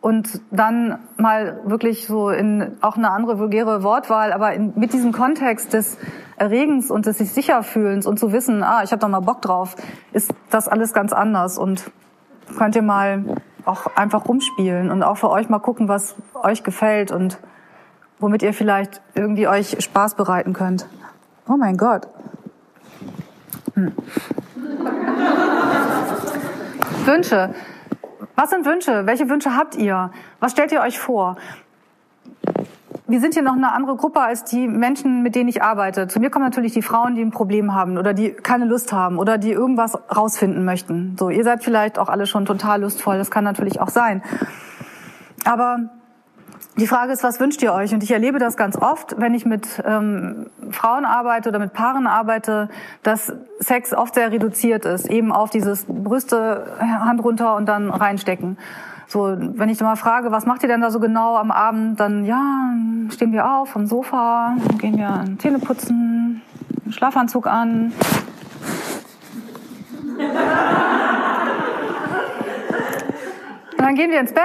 und 0.00 0.40
dann 0.50 0.98
mal 1.18 1.60
wirklich 1.64 2.06
so 2.06 2.30
in 2.30 2.78
auch 2.80 2.96
eine 2.96 3.10
andere 3.10 3.38
vulgäre 3.38 3.82
Wortwahl, 3.82 4.32
aber 4.32 4.54
in, 4.54 4.72
mit 4.74 4.94
diesem 4.94 5.12
Kontext 5.12 5.74
des 5.74 5.98
Erregens 6.38 6.90
und 6.90 7.04
des 7.04 7.18
sich 7.18 7.30
sicher 7.30 7.62
fühlens 7.62 8.06
und 8.06 8.18
zu 8.18 8.32
wissen, 8.32 8.62
ah, 8.62 8.82
ich 8.82 8.92
habe 8.92 9.00
da 9.00 9.08
mal 9.08 9.20
Bock 9.20 9.42
drauf, 9.42 9.76
ist 10.12 10.32
das 10.48 10.66
alles 10.66 10.94
ganz 10.94 11.12
anders 11.12 11.58
und 11.58 11.90
könnt 12.56 12.74
ihr 12.74 12.82
mal 12.82 13.24
auch 13.66 13.94
einfach 13.96 14.26
rumspielen 14.26 14.90
und 14.90 15.02
auch 15.02 15.18
für 15.18 15.28
euch 15.28 15.50
mal 15.50 15.58
gucken, 15.58 15.88
was 15.88 16.14
euch 16.34 16.62
gefällt 16.62 17.12
und 17.12 17.38
womit 18.18 18.42
ihr 18.42 18.54
vielleicht 18.54 19.02
irgendwie 19.14 19.46
euch 19.46 19.76
Spaß 19.78 20.14
bereiten 20.14 20.54
könnt. 20.54 20.86
Oh 21.46 21.56
mein 21.58 21.76
Gott. 21.76 22.08
Hm. 23.74 23.92
Wünsche. 27.06 27.54
Was 28.34 28.50
sind 28.50 28.66
Wünsche? 28.66 29.06
Welche 29.06 29.28
Wünsche 29.28 29.56
habt 29.56 29.76
ihr? 29.76 30.10
Was 30.40 30.52
stellt 30.52 30.72
ihr 30.72 30.80
euch 30.80 30.98
vor? 30.98 31.36
Wir 33.08 33.20
sind 33.20 33.34
hier 33.34 33.44
noch 33.44 33.54
eine 33.54 33.70
andere 33.72 33.94
Gruppe 33.94 34.20
als 34.20 34.42
die 34.42 34.66
Menschen, 34.66 35.22
mit 35.22 35.36
denen 35.36 35.48
ich 35.48 35.62
arbeite. 35.62 36.08
Zu 36.08 36.18
mir 36.18 36.28
kommen 36.28 36.44
natürlich 36.44 36.72
die 36.72 36.82
Frauen, 36.82 37.14
die 37.14 37.22
ein 37.22 37.30
Problem 37.30 37.72
haben 37.72 37.98
oder 37.98 38.12
die 38.12 38.32
keine 38.32 38.64
Lust 38.64 38.92
haben 38.92 39.18
oder 39.18 39.38
die 39.38 39.52
irgendwas 39.52 39.96
rausfinden 40.14 40.64
möchten. 40.64 41.16
So, 41.16 41.30
ihr 41.30 41.44
seid 41.44 41.62
vielleicht 41.62 42.00
auch 42.00 42.08
alle 42.08 42.26
schon 42.26 42.46
total 42.46 42.82
lustvoll. 42.82 43.16
Das 43.16 43.30
kann 43.30 43.44
natürlich 43.44 43.80
auch 43.80 43.90
sein. 43.90 44.22
Aber 45.44 45.90
die 46.78 46.86
Frage 46.86 47.12
ist, 47.12 47.22
was 47.22 47.40
wünscht 47.40 47.62
ihr 47.62 47.72
euch? 47.72 47.94
Und 47.94 48.02
ich 48.02 48.10
erlebe 48.10 48.38
das 48.38 48.56
ganz 48.56 48.76
oft, 48.76 49.18
wenn 49.18 49.34
ich 49.34 49.46
mit 49.46 49.82
ähm, 49.84 50.46
Frauen 50.70 51.04
arbeite 51.04 51.48
oder 51.48 51.58
mit 51.58 51.72
Paaren 51.72 52.06
arbeite, 52.06 52.68
dass 53.02 53.32
Sex 53.58 53.94
oft 53.94 54.14
sehr 54.14 54.30
reduziert 54.30 54.84
ist, 54.84 55.08
eben 55.08 55.32
auf 55.32 55.50
dieses 55.50 55.86
Brüste, 55.86 56.76
Hand 56.78 57.24
runter 57.24 57.56
und 57.56 57.66
dann 57.66 57.90
reinstecken. 57.90 58.58
So, 59.08 59.36
wenn 59.38 59.68
ich 59.68 59.80
mal 59.80 59.96
frage, 59.96 60.32
was 60.32 60.46
macht 60.46 60.62
ihr 60.64 60.68
denn 60.68 60.80
da 60.80 60.90
so 60.90 61.00
genau 61.00 61.36
am 61.36 61.50
Abend, 61.50 62.00
dann 62.00 62.24
ja, 62.26 62.70
stehen 63.10 63.32
wir 63.32 63.50
auf 63.50 63.70
vom 63.70 63.86
Sofa, 63.86 64.56
gehen 64.78 64.98
wir 64.98 65.24
Zähne 65.38 65.60
putzen, 65.60 66.42
Schlafanzug 66.90 67.46
an. 67.46 67.92
Dann 73.78 73.94
gehen 73.94 74.10
wir 74.10 74.18
ins 74.18 74.32
Bett 74.32 74.42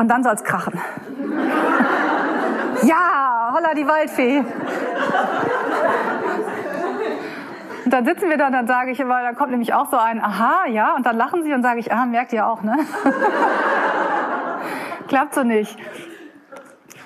und 0.00 0.08
dann 0.08 0.24
soll's 0.24 0.42
krachen. 0.42 0.80
ja, 2.82 3.50
holla 3.52 3.74
die 3.74 3.86
Waldfee. 3.86 4.42
Und 7.84 7.92
dann 7.92 8.04
sitzen 8.06 8.30
wir 8.30 8.38
da 8.38 8.46
und 8.46 8.52
dann 8.52 8.66
sage 8.66 8.92
ich 8.92 9.00
immer, 9.00 9.22
dann 9.22 9.36
kommt 9.36 9.50
nämlich 9.50 9.74
auch 9.74 9.90
so 9.90 9.98
ein 9.98 10.22
Aha, 10.22 10.66
ja, 10.68 10.94
und 10.96 11.04
dann 11.04 11.16
lachen 11.16 11.42
sie 11.42 11.52
und 11.52 11.62
sage 11.62 11.80
ich, 11.80 11.92
ah, 11.92 12.06
merkt 12.06 12.32
ihr 12.32 12.46
auch, 12.46 12.62
ne? 12.62 12.76
Klappt 15.08 15.34
so 15.34 15.42
nicht. 15.42 15.76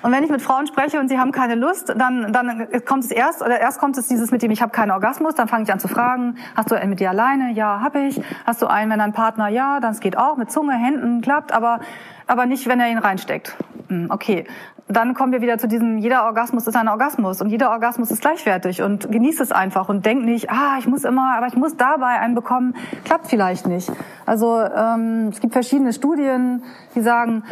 Und 0.01 0.11
wenn 0.11 0.23
ich 0.23 0.29
mit 0.29 0.41
Frauen 0.41 0.67
spreche 0.67 0.99
und 0.99 1.09
sie 1.09 1.17
haben 1.17 1.31
keine 1.31 1.55
Lust, 1.55 1.93
dann, 1.97 2.31
dann 2.31 2.67
kommt 2.85 3.03
es 3.03 3.11
erst, 3.11 3.41
oder 3.41 3.59
erst 3.59 3.79
kommt 3.79 3.97
es 3.97 4.07
dieses 4.07 4.29
mit 4.29 4.43
dem, 4.43 4.51
ich 4.51 4.61
habe 4.61 4.71
keinen 4.71 4.91
Orgasmus, 4.91 5.33
dann 5.33 5.47
fange 5.47 5.63
ich 5.63 5.73
an 5.73 5.79
zu 5.79 5.87
fragen, 5.87 6.37
hast 6.55 6.69
du 6.69 6.75
einen 6.75 6.91
mit 6.91 6.99
dir 6.99 7.09
alleine? 7.09 7.51
Ja, 7.53 7.81
habe 7.81 8.01
ich. 8.01 8.21
Hast 8.45 8.61
du 8.61 8.67
einen, 8.67 8.91
wenn 8.91 8.99
dein 8.99 9.13
Partner? 9.13 9.47
Ja, 9.47 9.79
dann 9.79 9.93
es 9.93 9.99
geht 9.99 10.15
auch, 10.15 10.37
mit 10.37 10.51
Zunge, 10.51 10.73
Händen, 10.73 11.21
klappt, 11.21 11.51
aber, 11.51 11.79
aber 12.27 12.45
nicht, 12.45 12.67
wenn 12.67 12.79
er 12.79 12.89
ihn 12.89 12.97
reinsteckt. 12.97 13.55
Hm, 13.87 14.07
okay. 14.09 14.45
Dann 14.87 15.15
kommen 15.15 15.31
wir 15.31 15.41
wieder 15.41 15.57
zu 15.57 15.67
diesem, 15.67 15.97
jeder 15.97 16.25
Orgasmus 16.25 16.67
ist 16.67 16.75
ein 16.75 16.87
Orgasmus 16.87 17.41
und 17.41 17.49
jeder 17.49 17.71
Orgasmus 17.71 18.11
ist 18.11 18.21
gleichwertig 18.21 18.83
und 18.83 19.11
genießt 19.11 19.41
es 19.41 19.51
einfach 19.51 19.89
und 19.89 20.05
denkt 20.05 20.25
nicht, 20.25 20.51
ah, 20.51 20.77
ich 20.77 20.85
muss 20.85 21.03
immer, 21.05 21.35
aber 21.35 21.47
ich 21.47 21.55
muss 21.55 21.75
dabei 21.75 22.19
einen 22.19 22.35
bekommen, 22.35 22.75
klappt 23.03 23.27
vielleicht 23.27 23.65
nicht. 23.65 23.91
Also 24.27 24.61
ähm, 24.61 25.29
es 25.31 25.39
gibt 25.39 25.53
verschiedene 25.53 25.91
Studien, 25.91 26.63
die 26.93 27.01
sagen, 27.01 27.43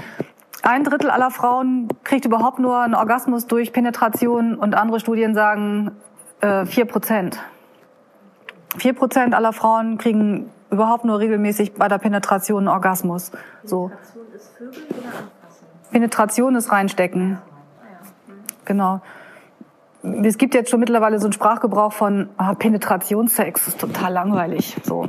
ein 0.62 0.84
Drittel 0.84 1.10
aller 1.10 1.32
Frauen 1.32 1.88
kriegt 2.04 2.26
überhaupt 2.26 2.60
nur 2.60 2.80
einen 2.80 2.94
Orgasmus 2.94 3.48
durch 3.48 3.74
Penetration 3.74 4.56
und 4.56 4.76
andere 4.76 5.00
Studien 5.00 5.34
sagen 5.34 5.92
äh, 6.40 6.66
vier 6.66 6.86
Prozent. 6.86 7.40
Vier 8.78 8.94
Prozent 8.94 9.34
aller 9.34 9.54
Frauen 9.54 9.98
kriegen 9.98 10.52
überhaupt 10.74 11.06
nur 11.06 11.20
regelmäßig 11.20 11.76
bei 11.76 11.88
der 11.88 12.00
Penetration 12.00 12.60
einen 12.60 12.68
Orgasmus. 12.68 13.32
So. 13.64 13.90
Penetration 13.90 14.70
ist? 14.72 15.92
Penetration 15.92 16.56
ist 16.56 16.72
reinstecken. 16.72 17.38
Genau. 18.66 19.02
Es 20.02 20.38
gibt 20.38 20.54
jetzt 20.54 20.70
schon 20.70 20.80
mittlerweile 20.80 21.20
so 21.20 21.28
einen 21.28 21.34
Sprachgebrauch 21.34 21.94
von 21.94 22.30
ah, 22.38 22.56
Penetrationssex, 22.56 23.68
ist 23.70 23.80
total 23.80 24.12
langweilig. 24.12 24.76
So. 24.84 25.08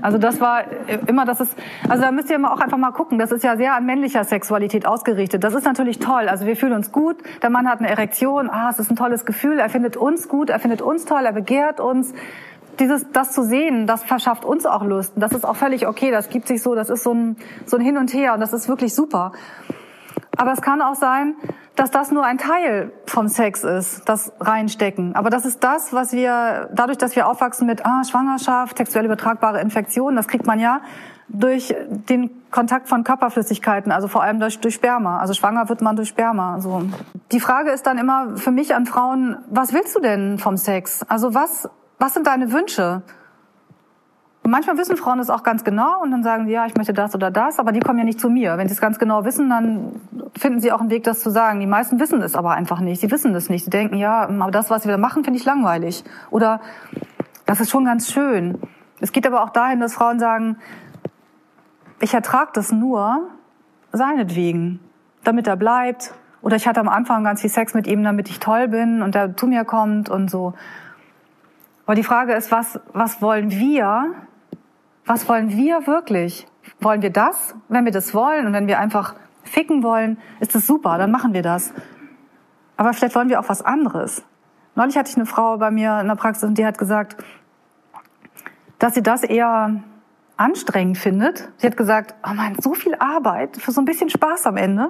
Also 0.00 0.18
das 0.18 0.40
war 0.40 0.64
immer, 1.08 1.24
das 1.24 1.40
ist, 1.40 1.56
also 1.88 2.02
da 2.02 2.12
müsst 2.12 2.30
ihr 2.30 2.36
immer 2.36 2.52
auch 2.52 2.60
einfach 2.60 2.78
mal 2.78 2.92
gucken. 2.92 3.18
Das 3.18 3.32
ist 3.32 3.42
ja 3.42 3.56
sehr 3.56 3.74
an 3.74 3.84
männlicher 3.84 4.24
Sexualität 4.24 4.86
ausgerichtet. 4.86 5.42
Das 5.42 5.54
ist 5.54 5.64
natürlich 5.64 5.98
toll. 5.98 6.28
Also 6.28 6.46
wir 6.46 6.56
fühlen 6.56 6.72
uns 6.72 6.92
gut. 6.92 7.16
Der 7.42 7.50
Mann 7.50 7.68
hat 7.68 7.80
eine 7.80 7.88
Erektion. 7.88 8.48
Ah, 8.48 8.68
es 8.70 8.78
ist 8.78 8.90
ein 8.90 8.96
tolles 8.96 9.24
Gefühl. 9.24 9.58
Er 9.58 9.70
findet 9.70 9.96
uns 9.96 10.28
gut. 10.28 10.50
Er 10.50 10.60
findet 10.60 10.82
uns 10.82 11.04
toll. 11.04 11.24
Er 11.24 11.32
begehrt 11.32 11.80
uns. 11.80 12.14
Dieses, 12.78 13.10
das 13.12 13.32
zu 13.32 13.42
sehen, 13.42 13.86
das 13.86 14.02
verschafft 14.02 14.44
uns 14.44 14.66
auch 14.66 14.84
Lust. 14.84 15.14
Und 15.14 15.20
das 15.20 15.32
ist 15.32 15.44
auch 15.44 15.56
völlig 15.56 15.86
okay. 15.86 16.10
Das 16.10 16.28
gibt 16.28 16.48
sich 16.48 16.62
so. 16.62 16.74
Das 16.74 16.90
ist 16.90 17.02
so 17.02 17.12
ein, 17.12 17.36
so 17.66 17.76
ein 17.76 17.82
Hin 17.82 17.96
und 17.96 18.12
Her. 18.12 18.34
Und 18.34 18.40
das 18.40 18.52
ist 18.52 18.68
wirklich 18.68 18.94
super. 18.94 19.32
Aber 20.36 20.52
es 20.52 20.62
kann 20.62 20.80
auch 20.80 20.94
sein, 20.94 21.34
dass 21.76 21.90
das 21.90 22.10
nur 22.10 22.24
ein 22.24 22.38
Teil 22.38 22.92
vom 23.06 23.28
Sex 23.28 23.64
ist, 23.64 24.08
das 24.08 24.32
reinstecken. 24.40 25.14
Aber 25.14 25.30
das 25.30 25.44
ist 25.44 25.64
das, 25.64 25.92
was 25.92 26.12
wir, 26.12 26.68
dadurch, 26.72 26.98
dass 26.98 27.16
wir 27.16 27.26
aufwachsen 27.28 27.66
mit 27.66 27.86
ah, 27.86 28.02
Schwangerschaft, 28.04 28.76
sexuell 28.78 29.04
übertragbare 29.04 29.60
Infektionen, 29.60 30.16
das 30.16 30.28
kriegt 30.28 30.46
man 30.46 30.58
ja 30.58 30.80
durch 31.28 31.74
den 31.88 32.30
Kontakt 32.50 32.88
von 32.88 33.04
Körperflüssigkeiten, 33.04 33.90
also 33.90 34.06
vor 34.06 34.22
allem 34.22 34.38
durch, 34.38 34.60
durch 34.60 34.74
Sperma. 34.74 35.18
Also 35.18 35.32
schwanger 35.32 35.68
wird 35.68 35.80
man 35.80 35.96
durch 35.96 36.08
Sperma. 36.08 36.60
So. 36.60 36.82
Die 37.32 37.40
Frage 37.40 37.70
ist 37.70 37.86
dann 37.86 37.96
immer 37.96 38.36
für 38.36 38.50
mich 38.50 38.74
an 38.74 38.84
Frauen, 38.84 39.38
was 39.48 39.72
willst 39.72 39.96
du 39.96 40.00
denn 40.00 40.38
vom 40.38 40.58
Sex? 40.58 41.02
Also 41.08 41.34
was, 41.34 41.70
was 42.02 42.14
sind 42.14 42.26
deine 42.26 42.50
Wünsche? 42.50 43.02
Und 44.42 44.50
manchmal 44.50 44.76
wissen 44.76 44.96
Frauen 44.96 45.18
das 45.18 45.30
auch 45.30 45.44
ganz 45.44 45.62
genau 45.62 46.02
und 46.02 46.10
dann 46.10 46.24
sagen 46.24 46.46
sie, 46.46 46.52
ja, 46.52 46.66
ich 46.66 46.76
möchte 46.76 46.92
das 46.92 47.14
oder 47.14 47.30
das, 47.30 47.60
aber 47.60 47.70
die 47.70 47.78
kommen 47.78 48.00
ja 48.00 48.04
nicht 48.04 48.18
zu 48.18 48.28
mir. 48.28 48.58
Wenn 48.58 48.66
sie 48.66 48.74
es 48.74 48.80
ganz 48.80 48.98
genau 48.98 49.24
wissen, 49.24 49.48
dann 49.48 50.00
finden 50.36 50.58
sie 50.58 50.72
auch 50.72 50.80
einen 50.80 50.90
Weg, 50.90 51.04
das 51.04 51.20
zu 51.20 51.30
sagen. 51.30 51.60
Die 51.60 51.66
meisten 51.66 52.00
wissen 52.00 52.20
es 52.20 52.34
aber 52.34 52.50
einfach 52.50 52.80
nicht. 52.80 53.00
Sie 53.00 53.08
wissen 53.12 53.32
das 53.32 53.48
nicht. 53.48 53.62
Sie 53.64 53.70
denken, 53.70 53.94
ja, 53.94 54.28
aber 54.28 54.50
das, 54.50 54.68
was 54.68 54.84
wir 54.84 54.90
da 54.90 54.98
machen, 54.98 55.22
finde 55.22 55.38
ich 55.38 55.44
langweilig. 55.44 56.02
Oder 56.30 56.60
das 57.46 57.60
ist 57.60 57.70
schon 57.70 57.84
ganz 57.84 58.10
schön. 58.10 58.58
Es 59.00 59.12
geht 59.12 59.24
aber 59.24 59.44
auch 59.44 59.50
dahin, 59.50 59.78
dass 59.78 59.94
Frauen 59.94 60.18
sagen, 60.18 60.56
ich 62.00 62.12
ertrage 62.14 62.50
das 62.52 62.72
nur 62.72 63.28
seinetwegen, 63.92 64.80
damit 65.22 65.46
er 65.46 65.56
bleibt. 65.56 66.14
Oder 66.40 66.56
ich 66.56 66.66
hatte 66.66 66.80
am 66.80 66.88
Anfang 66.88 67.22
ganz 67.22 67.42
viel 67.42 67.50
Sex 67.50 67.74
mit 67.74 67.86
ihm, 67.86 68.02
damit 68.02 68.28
ich 68.28 68.40
toll 68.40 68.66
bin 68.66 69.02
und 69.02 69.14
er 69.14 69.36
zu 69.36 69.46
mir 69.46 69.64
kommt 69.64 70.08
und 70.08 70.32
so. 70.32 70.54
Aber 71.92 71.96
die 71.96 72.04
Frage 72.04 72.32
ist, 72.32 72.50
was, 72.50 72.80
was 72.94 73.20
wollen 73.20 73.50
wir 73.50 74.14
was 75.04 75.28
wollen 75.28 75.50
wir 75.50 75.86
wirklich? 75.86 76.46
Wollen 76.80 77.02
wir 77.02 77.10
das? 77.10 77.54
Wenn 77.68 77.84
wir 77.84 77.92
das 77.92 78.14
wollen 78.14 78.46
und 78.46 78.54
wenn 78.54 78.66
wir 78.66 78.78
einfach 78.78 79.14
ficken 79.44 79.82
wollen, 79.82 80.16
ist 80.40 80.54
das 80.54 80.66
super, 80.66 80.96
dann 80.96 81.10
machen 81.10 81.34
wir 81.34 81.42
das. 81.42 81.74
Aber 82.78 82.94
vielleicht 82.94 83.14
wollen 83.14 83.28
wir 83.28 83.40
auch 83.40 83.48
was 83.50 83.60
anderes. 83.60 84.24
Neulich 84.74 84.96
hatte 84.96 85.10
ich 85.10 85.16
eine 85.16 85.26
Frau 85.26 85.58
bei 85.58 85.70
mir 85.70 86.00
in 86.00 86.08
der 86.08 86.14
Praxis 86.14 86.44
und 86.44 86.56
die 86.56 86.64
hat 86.64 86.78
gesagt, 86.78 87.22
dass 88.78 88.94
sie 88.94 89.02
das 89.02 89.22
eher 89.22 89.82
anstrengend 90.38 90.96
findet. 90.96 91.50
Sie 91.58 91.66
hat 91.66 91.76
gesagt, 91.76 92.14
oh 92.26 92.32
man, 92.32 92.56
so 92.58 92.72
viel 92.72 92.94
Arbeit 92.94 93.58
für 93.58 93.70
so 93.70 93.82
ein 93.82 93.84
bisschen 93.84 94.08
Spaß 94.08 94.46
am 94.46 94.56
Ende. 94.56 94.88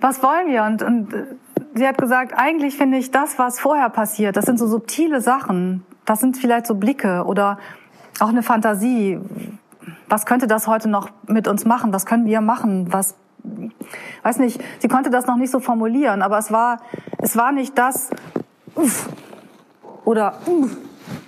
Was 0.00 0.20
wollen 0.24 0.48
wir? 0.48 0.64
Und, 0.64 0.82
und 0.82 1.38
sie 1.74 1.86
hat 1.86 1.98
gesagt, 1.98 2.32
eigentlich 2.36 2.76
finde 2.76 2.98
ich 2.98 3.10
das, 3.10 3.38
was 3.38 3.60
vorher 3.60 3.90
passiert, 3.90 4.36
das 4.36 4.46
sind 4.46 4.58
so 4.58 4.66
subtile 4.66 5.20
Sachen. 5.20 5.84
Das 6.04 6.20
sind 6.20 6.36
vielleicht 6.36 6.66
so 6.66 6.74
Blicke 6.74 7.24
oder 7.24 7.58
auch 8.20 8.28
eine 8.28 8.42
Fantasie. 8.42 9.18
was 10.08 10.26
könnte 10.26 10.46
das 10.46 10.66
heute 10.66 10.88
noch 10.88 11.10
mit 11.26 11.48
uns 11.48 11.64
machen? 11.64 11.92
Was 11.92 12.06
können 12.06 12.26
wir 12.26 12.40
machen? 12.40 12.92
Was, 12.92 13.16
weiß 14.22 14.38
nicht, 14.38 14.62
sie 14.78 14.88
konnte 14.88 15.10
das 15.10 15.26
noch 15.26 15.36
nicht 15.36 15.50
so 15.50 15.60
formulieren, 15.60 16.22
aber 16.22 16.38
es 16.38 16.52
war, 16.52 16.80
es 17.18 17.36
war 17.36 17.52
nicht 17.52 17.76
das, 17.76 18.10
uff, 18.74 19.08
oder 20.04 20.34
uff, 20.46 20.76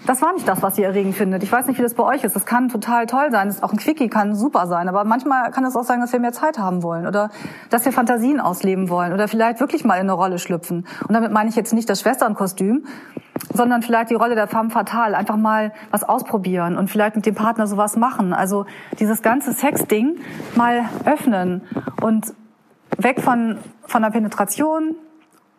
das 0.06 0.22
war 0.22 0.32
nicht 0.32 0.46
das, 0.46 0.62
was 0.62 0.78
ihr 0.78 0.86
erregend 0.86 1.16
findet. 1.16 1.42
Ich 1.42 1.50
weiß 1.50 1.66
nicht, 1.66 1.78
wie 1.78 1.82
das 1.82 1.94
bei 1.94 2.04
euch 2.04 2.24
ist. 2.24 2.36
Das 2.36 2.46
kann 2.46 2.68
total 2.68 3.06
toll 3.06 3.30
sein. 3.30 3.52
auch 3.60 3.72
ein 3.72 3.78
Quickie 3.78 4.08
kann 4.08 4.34
super 4.34 4.66
sein. 4.66 4.88
Aber 4.88 5.04
manchmal 5.04 5.50
kann 5.50 5.64
es 5.64 5.76
auch 5.76 5.82
sein, 5.82 6.00
dass 6.00 6.12
wir 6.12 6.20
mehr 6.20 6.32
Zeit 6.32 6.58
haben 6.58 6.82
wollen 6.82 7.06
oder 7.06 7.30
dass 7.70 7.84
wir 7.84 7.92
Fantasien 7.92 8.40
ausleben 8.40 8.88
wollen 8.88 9.12
oder 9.12 9.26
vielleicht 9.28 9.60
wirklich 9.60 9.84
mal 9.84 9.96
in 9.96 10.02
eine 10.02 10.12
Rolle 10.12 10.38
schlüpfen. 10.38 10.86
Und 11.06 11.12
damit 11.12 11.32
meine 11.32 11.50
ich 11.50 11.56
jetzt 11.56 11.74
nicht 11.74 11.90
das 11.90 12.00
Schwesternkostüm, 12.00 12.86
sondern 13.52 13.82
vielleicht 13.82 14.10
die 14.10 14.14
Rolle 14.14 14.34
der 14.34 14.46
femme 14.46 14.70
fatale. 14.70 15.16
Einfach 15.16 15.36
mal 15.36 15.72
was 15.90 16.04
ausprobieren 16.04 16.78
und 16.78 16.88
vielleicht 16.88 17.16
mit 17.16 17.26
dem 17.26 17.34
Partner 17.34 17.66
sowas 17.66 17.96
machen. 17.96 18.32
Also 18.32 18.64
dieses 19.00 19.22
ganze 19.22 19.52
Sex-Ding 19.52 20.18
mal 20.54 20.84
öffnen 21.04 21.62
und 22.00 22.32
weg 22.98 23.20
von, 23.20 23.58
von 23.86 24.02
der 24.02 24.10
Penetration, 24.10 24.94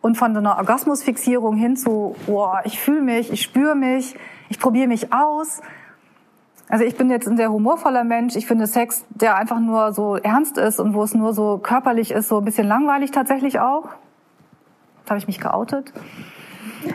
und 0.00 0.16
von 0.16 0.32
so 0.32 0.38
einer 0.38 0.56
Orgasmusfixierung 0.58 1.56
hin 1.56 1.76
zu, 1.76 2.14
boah, 2.26 2.60
ich 2.64 2.80
fühle 2.80 3.02
mich, 3.02 3.32
ich 3.32 3.42
spüre 3.42 3.74
mich, 3.74 4.14
ich 4.48 4.58
probiere 4.58 4.88
mich 4.88 5.12
aus. 5.12 5.60
Also 6.68 6.84
ich 6.84 6.96
bin 6.96 7.10
jetzt 7.10 7.26
ein 7.26 7.36
sehr 7.36 7.50
humorvoller 7.50 8.04
Mensch. 8.04 8.36
Ich 8.36 8.46
finde 8.46 8.66
Sex, 8.66 9.04
der 9.10 9.36
einfach 9.36 9.58
nur 9.58 9.92
so 9.92 10.16
ernst 10.16 10.58
ist 10.58 10.78
und 10.78 10.94
wo 10.94 11.02
es 11.02 11.14
nur 11.14 11.32
so 11.32 11.58
körperlich 11.58 12.10
ist, 12.10 12.28
so 12.28 12.38
ein 12.38 12.44
bisschen 12.44 12.68
langweilig 12.68 13.10
tatsächlich 13.10 13.58
auch. 13.58 13.88
Da 15.04 15.10
habe 15.10 15.18
ich 15.18 15.26
mich 15.26 15.40
geoutet. 15.40 15.92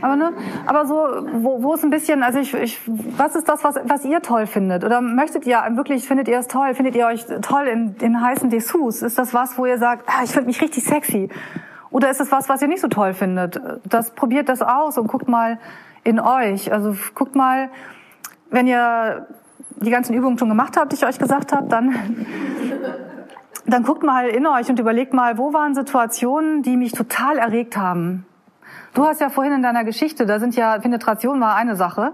Aber 0.01 0.15
ne, 0.15 0.31
aber 0.65 0.85
so, 0.85 0.93
wo, 0.93 1.61
wo 1.63 1.73
es 1.73 1.83
ein 1.83 1.89
bisschen, 1.89 2.23
also 2.23 2.39
ich, 2.39 2.53
ich, 2.53 2.79
was 2.85 3.35
ist 3.35 3.49
das, 3.49 3.63
was, 3.63 3.75
was 3.83 4.05
ihr 4.05 4.21
toll 4.21 4.45
findet? 4.45 4.83
Oder 4.83 5.01
möchtet 5.01 5.45
ihr 5.45 5.57
wirklich, 5.71 6.07
findet 6.07 6.27
ihr 6.27 6.39
es 6.39 6.47
toll? 6.47 6.73
Findet 6.75 6.95
ihr 6.95 7.07
euch 7.07 7.25
toll 7.41 7.67
in, 7.67 7.95
in 7.99 8.21
heißen 8.21 8.49
Dessous? 8.49 9.01
Ist 9.01 9.17
das 9.17 9.33
was, 9.33 9.57
wo 9.57 9.65
ihr 9.65 9.79
sagt, 9.79 10.07
ah, 10.07 10.23
ich 10.23 10.31
finde 10.31 10.47
mich 10.47 10.61
richtig 10.61 10.83
sexy? 10.83 11.29
Oder 11.93 12.09
ist 12.09 12.19
es 12.19 12.31
was, 12.31 12.49
was 12.49 12.61
ihr 12.61 12.67
nicht 12.67 12.81
so 12.81 12.87
toll 12.87 13.13
findet? 13.13 13.61
Das 13.85 14.11
probiert 14.11 14.49
das 14.49 14.63
aus 14.63 14.97
und 14.97 15.07
guckt 15.07 15.27
mal 15.27 15.59
in 16.03 16.19
euch. 16.19 16.73
Also 16.73 16.95
guckt 17.13 17.35
mal, 17.35 17.69
wenn 18.49 18.65
ihr 18.65 19.27
die 19.75 19.91
ganzen 19.91 20.15
Übungen 20.15 20.39
schon 20.39 20.49
gemacht 20.49 20.75
habt, 20.75 20.91
die 20.91 20.95
ich 20.95 21.05
euch 21.05 21.19
gesagt 21.19 21.53
habe, 21.53 21.67
dann 21.67 21.95
dann 23.67 23.83
guckt 23.83 24.01
mal 24.01 24.27
in 24.27 24.47
euch 24.47 24.69
und 24.69 24.79
überlegt 24.79 25.13
mal, 25.13 25.37
wo 25.37 25.53
waren 25.53 25.75
Situationen, 25.75 26.63
die 26.63 26.77
mich 26.77 26.93
total 26.93 27.37
erregt 27.37 27.77
haben. 27.77 28.25
Du 28.95 29.05
hast 29.05 29.21
ja 29.21 29.29
vorhin 29.29 29.53
in 29.53 29.61
deiner 29.61 29.83
Geschichte, 29.83 30.25
da 30.25 30.39
sind 30.39 30.55
ja 30.55 30.79
Penetration 30.79 31.39
war 31.39 31.55
eine 31.55 31.75
Sache. 31.75 32.11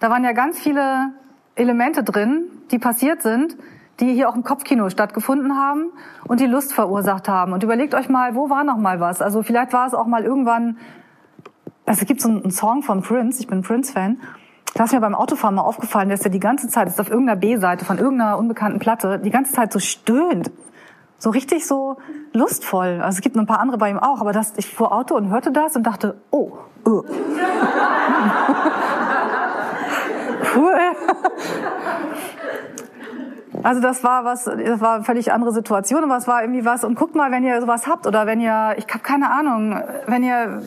Da 0.00 0.08
waren 0.08 0.24
ja 0.24 0.32
ganz 0.32 0.58
viele 0.58 1.10
Elemente 1.54 2.02
drin, 2.02 2.44
die 2.70 2.78
passiert 2.78 3.20
sind, 3.20 3.58
die 4.02 4.12
hier 4.14 4.28
auch 4.28 4.34
im 4.34 4.42
Kopfkino 4.42 4.90
stattgefunden 4.90 5.56
haben 5.56 5.92
und 6.26 6.40
die 6.40 6.46
Lust 6.46 6.72
verursacht 6.72 7.28
haben. 7.28 7.52
Und 7.52 7.62
überlegt 7.62 7.94
euch 7.94 8.08
mal, 8.08 8.34
wo 8.34 8.50
war 8.50 8.64
noch 8.64 8.76
mal 8.76 8.98
was? 9.00 9.22
Also 9.22 9.42
vielleicht 9.42 9.72
war 9.72 9.86
es 9.86 9.94
auch 9.94 10.06
mal 10.06 10.24
irgendwann, 10.24 10.76
also 11.86 12.02
es 12.02 12.06
gibt 12.06 12.20
so 12.20 12.28
einen 12.28 12.50
Song 12.50 12.82
von 12.82 13.02
Prince, 13.02 13.40
ich 13.40 13.46
bin 13.46 13.62
Prince-Fan, 13.62 14.20
da 14.74 14.84
ist 14.84 14.92
mir 14.92 15.00
beim 15.00 15.14
Autofahren 15.14 15.54
mal 15.54 15.62
aufgefallen, 15.62 16.08
dass 16.08 16.22
er 16.22 16.30
die 16.30 16.40
ganze 16.40 16.66
Zeit, 16.68 16.88
ist 16.88 17.00
auf 17.00 17.10
irgendeiner 17.10 17.38
B-Seite 17.38 17.84
von 17.84 17.98
irgendeiner 17.98 18.38
unbekannten 18.38 18.78
Platte, 18.78 19.18
die 19.18 19.30
ganze 19.30 19.52
Zeit 19.52 19.72
so 19.72 19.78
stöhnt. 19.78 20.50
So 21.18 21.30
richtig 21.30 21.66
so 21.66 21.98
lustvoll. 22.32 23.00
Also 23.00 23.18
es 23.18 23.20
gibt 23.20 23.36
ein 23.36 23.46
paar 23.46 23.60
andere 23.60 23.78
bei 23.78 23.90
ihm 23.90 23.98
auch, 23.98 24.20
aber 24.20 24.32
das, 24.32 24.54
ich 24.56 24.66
fuhr 24.66 24.92
Auto 24.92 25.14
und 25.14 25.30
hörte 25.30 25.52
das 25.52 25.76
und 25.76 25.84
dachte, 25.86 26.20
oh, 26.32 26.52
oh. 26.84 27.04
cool. 30.56 30.74
Also 33.62 33.80
das 33.80 34.02
war 34.02 34.24
was, 34.24 34.44
das 34.44 34.80
war 34.80 34.94
eine 34.94 35.04
völlig 35.04 35.32
andere 35.32 35.52
Situation, 35.52 36.02
aber 36.02 36.16
es 36.16 36.26
war 36.26 36.42
irgendwie 36.42 36.64
was. 36.64 36.84
Und 36.84 36.94
guckt 36.94 37.14
mal, 37.14 37.30
wenn 37.30 37.44
ihr 37.44 37.60
sowas 37.60 37.86
habt 37.86 38.06
oder 38.06 38.26
wenn 38.26 38.40
ihr, 38.40 38.74
ich 38.76 38.86
habe 38.88 39.00
keine 39.00 39.30
Ahnung, 39.30 39.80
wenn 40.06 40.22
ihr, 40.22 40.62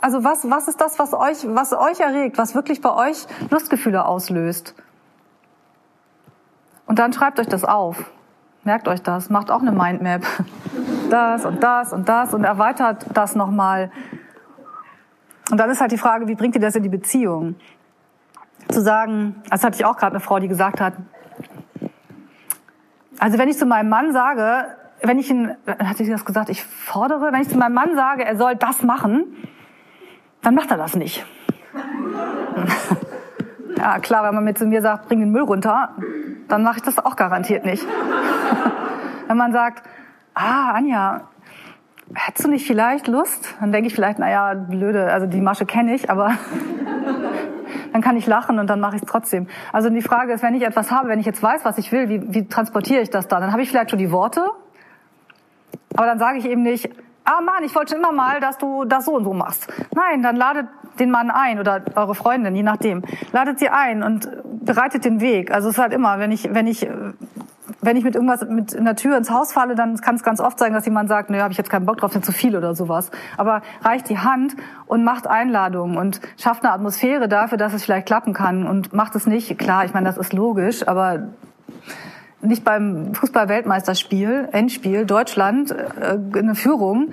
also 0.00 0.22
was, 0.22 0.48
was 0.48 0.68
ist 0.68 0.80
das, 0.80 0.98
was 0.98 1.12
euch, 1.14 1.46
was 1.48 1.72
euch 1.72 2.00
erregt, 2.00 2.38
was 2.38 2.54
wirklich 2.54 2.80
bei 2.80 2.94
euch 2.94 3.26
Lustgefühle 3.50 4.04
auslöst? 4.04 4.74
Und 6.86 6.98
dann 6.98 7.12
schreibt 7.12 7.40
euch 7.40 7.48
das 7.48 7.64
auf. 7.64 8.10
Merkt 8.62 8.88
euch 8.88 9.02
das, 9.02 9.30
macht 9.30 9.50
auch 9.50 9.60
eine 9.60 9.72
Mindmap. 9.72 10.22
Das 11.08 11.44
und 11.44 11.62
das 11.62 11.92
und 11.92 12.08
das 12.08 12.34
und 12.34 12.42
erweitert 12.42 13.06
das 13.14 13.36
nochmal. 13.36 13.92
Und 15.52 15.58
dann 15.58 15.70
ist 15.70 15.80
halt 15.80 15.92
die 15.92 15.98
Frage, 15.98 16.26
wie 16.26 16.34
bringt 16.34 16.56
ihr 16.56 16.60
das 16.60 16.74
in 16.74 16.82
die 16.82 16.88
Beziehung? 16.88 17.54
Zu 18.68 18.80
sagen, 18.80 19.40
das 19.48 19.62
hatte 19.62 19.76
ich 19.76 19.84
auch 19.84 19.96
gerade 19.96 20.16
eine 20.16 20.20
Frau, 20.20 20.40
die 20.40 20.48
gesagt 20.48 20.80
hat, 20.80 20.94
also 23.18 23.38
wenn 23.38 23.48
ich 23.48 23.58
zu 23.58 23.66
meinem 23.66 23.88
Mann 23.88 24.12
sage, 24.12 24.66
wenn 25.02 25.18
ich 25.18 25.30
ihn, 25.30 25.54
hat 25.66 25.96
sie 25.96 26.08
das 26.08 26.24
gesagt, 26.24 26.48
ich 26.48 26.64
fordere, 26.64 27.32
wenn 27.32 27.42
ich 27.42 27.48
zu 27.48 27.58
meinem 27.58 27.74
Mann 27.74 27.94
sage, 27.94 28.24
er 28.24 28.36
soll 28.36 28.56
das 28.56 28.82
machen, 28.82 29.24
dann 30.42 30.54
macht 30.54 30.70
er 30.70 30.76
das 30.76 30.96
nicht. 30.96 31.24
ja, 33.76 33.98
klar, 33.98 34.24
wenn 34.24 34.34
man 34.34 34.44
mir 34.44 34.54
zu 34.54 34.66
mir 34.66 34.82
sagt, 34.82 35.08
bring 35.08 35.20
den 35.20 35.30
Müll 35.30 35.42
runter, 35.42 35.90
dann 36.48 36.62
mache 36.62 36.78
ich 36.78 36.82
das 36.82 36.98
auch 36.98 37.16
garantiert 37.16 37.64
nicht. 37.64 37.86
wenn 39.26 39.36
man 39.36 39.52
sagt, 39.52 39.82
ah, 40.34 40.72
Anja, 40.72 41.28
hättest 42.14 42.46
du 42.46 42.50
nicht 42.50 42.66
vielleicht 42.66 43.08
Lust? 43.08 43.54
Dann 43.60 43.72
denke 43.72 43.88
ich 43.88 43.94
vielleicht, 43.94 44.18
naja, 44.18 44.54
blöde, 44.54 45.12
also 45.12 45.26
die 45.26 45.40
Masche 45.40 45.66
kenne 45.66 45.94
ich, 45.94 46.10
aber 46.10 46.30
dann 47.92 48.02
kann 48.02 48.16
ich 48.16 48.26
lachen 48.26 48.58
und 48.58 48.68
dann 48.68 48.80
mache 48.80 48.96
ich 48.96 49.02
es 49.02 49.08
trotzdem. 49.08 49.48
Also 49.72 49.90
die 49.90 50.02
Frage 50.02 50.32
ist, 50.32 50.42
wenn 50.42 50.54
ich 50.54 50.62
etwas 50.62 50.90
habe, 50.90 51.08
wenn 51.08 51.18
ich 51.18 51.26
jetzt 51.26 51.42
weiß, 51.42 51.64
was 51.64 51.78
ich 51.78 51.92
will, 51.92 52.08
wie, 52.08 52.34
wie 52.34 52.48
transportiere 52.48 53.00
ich 53.00 53.10
das 53.10 53.28
dann? 53.28 53.40
Dann 53.40 53.52
habe 53.52 53.62
ich 53.62 53.68
vielleicht 53.68 53.90
schon 53.90 53.98
die 53.98 54.10
Worte, 54.10 54.50
aber 55.94 56.06
dann 56.06 56.18
sage 56.18 56.38
ich 56.38 56.46
eben 56.46 56.62
nicht, 56.62 56.90
ah 57.24 57.40
Mann, 57.40 57.64
ich 57.64 57.74
wollte 57.74 57.94
schon 57.94 57.98
immer 57.98 58.12
mal, 58.12 58.40
dass 58.40 58.58
du 58.58 58.84
das 58.84 59.04
so 59.04 59.12
und 59.12 59.24
so 59.24 59.32
machst. 59.32 59.72
Nein, 59.94 60.22
dann 60.22 60.36
ladet 60.36 60.66
den 60.98 61.10
Mann 61.10 61.30
ein 61.30 61.58
oder 61.58 61.82
eure 61.94 62.14
Freundin, 62.14 62.54
je 62.54 62.62
nachdem. 62.62 63.02
Ladet 63.32 63.58
sie 63.58 63.68
ein 63.68 64.02
und 64.02 64.28
bereitet 64.64 65.04
den 65.04 65.20
Weg. 65.20 65.50
Also 65.50 65.68
es 65.68 65.74
ist 65.74 65.80
halt 65.80 65.92
immer, 65.92 66.18
wenn 66.18 66.32
ich, 66.32 66.52
wenn 66.54 66.66
ich 66.66 66.86
wenn 67.86 67.96
ich 67.96 68.04
mit 68.04 68.16
irgendwas 68.16 68.44
mit 68.48 68.72
in 68.72 68.84
der 68.84 68.96
Tür 68.96 69.16
ins 69.16 69.30
Haus 69.30 69.52
falle, 69.52 69.76
dann 69.76 69.96
kann 69.98 70.16
es 70.16 70.24
ganz 70.24 70.40
oft 70.40 70.58
sein, 70.58 70.72
dass 70.72 70.84
jemand 70.84 71.08
sagt, 71.08 71.30
nö, 71.30 71.38
habe 71.38 71.52
ich 71.52 71.56
jetzt 71.56 71.70
keinen 71.70 71.86
Bock 71.86 71.98
drauf, 71.98 72.12
sind 72.12 72.24
zu 72.24 72.32
viel 72.32 72.56
oder 72.56 72.74
sowas. 72.74 73.12
Aber 73.36 73.62
reicht 73.82 74.08
die 74.08 74.18
Hand 74.18 74.56
und 74.86 75.04
macht 75.04 75.28
Einladungen 75.28 75.96
und 75.96 76.20
schafft 76.36 76.64
eine 76.64 76.72
Atmosphäre 76.72 77.28
dafür, 77.28 77.58
dass 77.58 77.72
es 77.72 77.84
vielleicht 77.84 78.06
klappen 78.06 78.34
kann 78.34 78.66
und 78.66 78.92
macht 78.92 79.14
es 79.14 79.26
nicht. 79.26 79.56
Klar, 79.56 79.84
ich 79.84 79.94
meine, 79.94 80.06
das 80.06 80.18
ist 80.18 80.32
logisch, 80.32 80.86
aber 80.86 81.28
nicht 82.42 82.64
beim 82.64 83.14
Fußball-Weltmeisterspiel, 83.14 84.48
Endspiel, 84.50 85.06
Deutschland, 85.06 85.70
äh, 85.70 86.18
eine 86.38 86.56
Führung. 86.56 87.12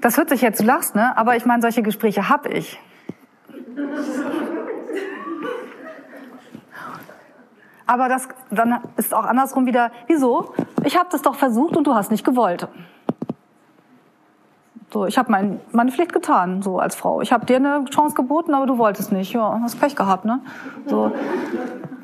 Das 0.00 0.16
hört 0.16 0.30
sich 0.30 0.40
jetzt, 0.40 0.60
du 0.60 0.64
lachst, 0.64 0.96
ne? 0.96 1.16
Aber 1.16 1.36
ich 1.36 1.46
meine, 1.46 1.62
solche 1.62 1.82
Gespräche 1.82 2.28
hab 2.28 2.46
ich. 2.46 2.80
Aber 7.90 8.08
das, 8.08 8.28
dann 8.52 8.78
ist 8.96 9.12
auch 9.12 9.24
andersrum 9.24 9.66
wieder, 9.66 9.90
wieso? 10.06 10.54
Ich 10.84 10.96
habe 10.96 11.08
das 11.10 11.22
doch 11.22 11.34
versucht 11.34 11.76
und 11.76 11.88
du 11.88 11.94
hast 11.96 12.12
nicht 12.12 12.24
gewollt. 12.24 12.68
So, 14.92 15.06
ich 15.06 15.18
habe 15.18 15.32
mein, 15.32 15.58
meine 15.72 15.90
Pflicht 15.90 16.12
getan, 16.12 16.62
so 16.62 16.78
als 16.78 16.94
Frau. 16.94 17.20
Ich 17.20 17.32
habe 17.32 17.46
dir 17.46 17.56
eine 17.56 17.84
Chance 17.86 18.14
geboten, 18.14 18.54
aber 18.54 18.66
du 18.66 18.78
wolltest 18.78 19.10
nicht. 19.10 19.32
Ja, 19.32 19.58
hast 19.60 19.80
Pech 19.80 19.96
gehabt, 19.96 20.24
ne? 20.24 20.38
So. 20.86 21.10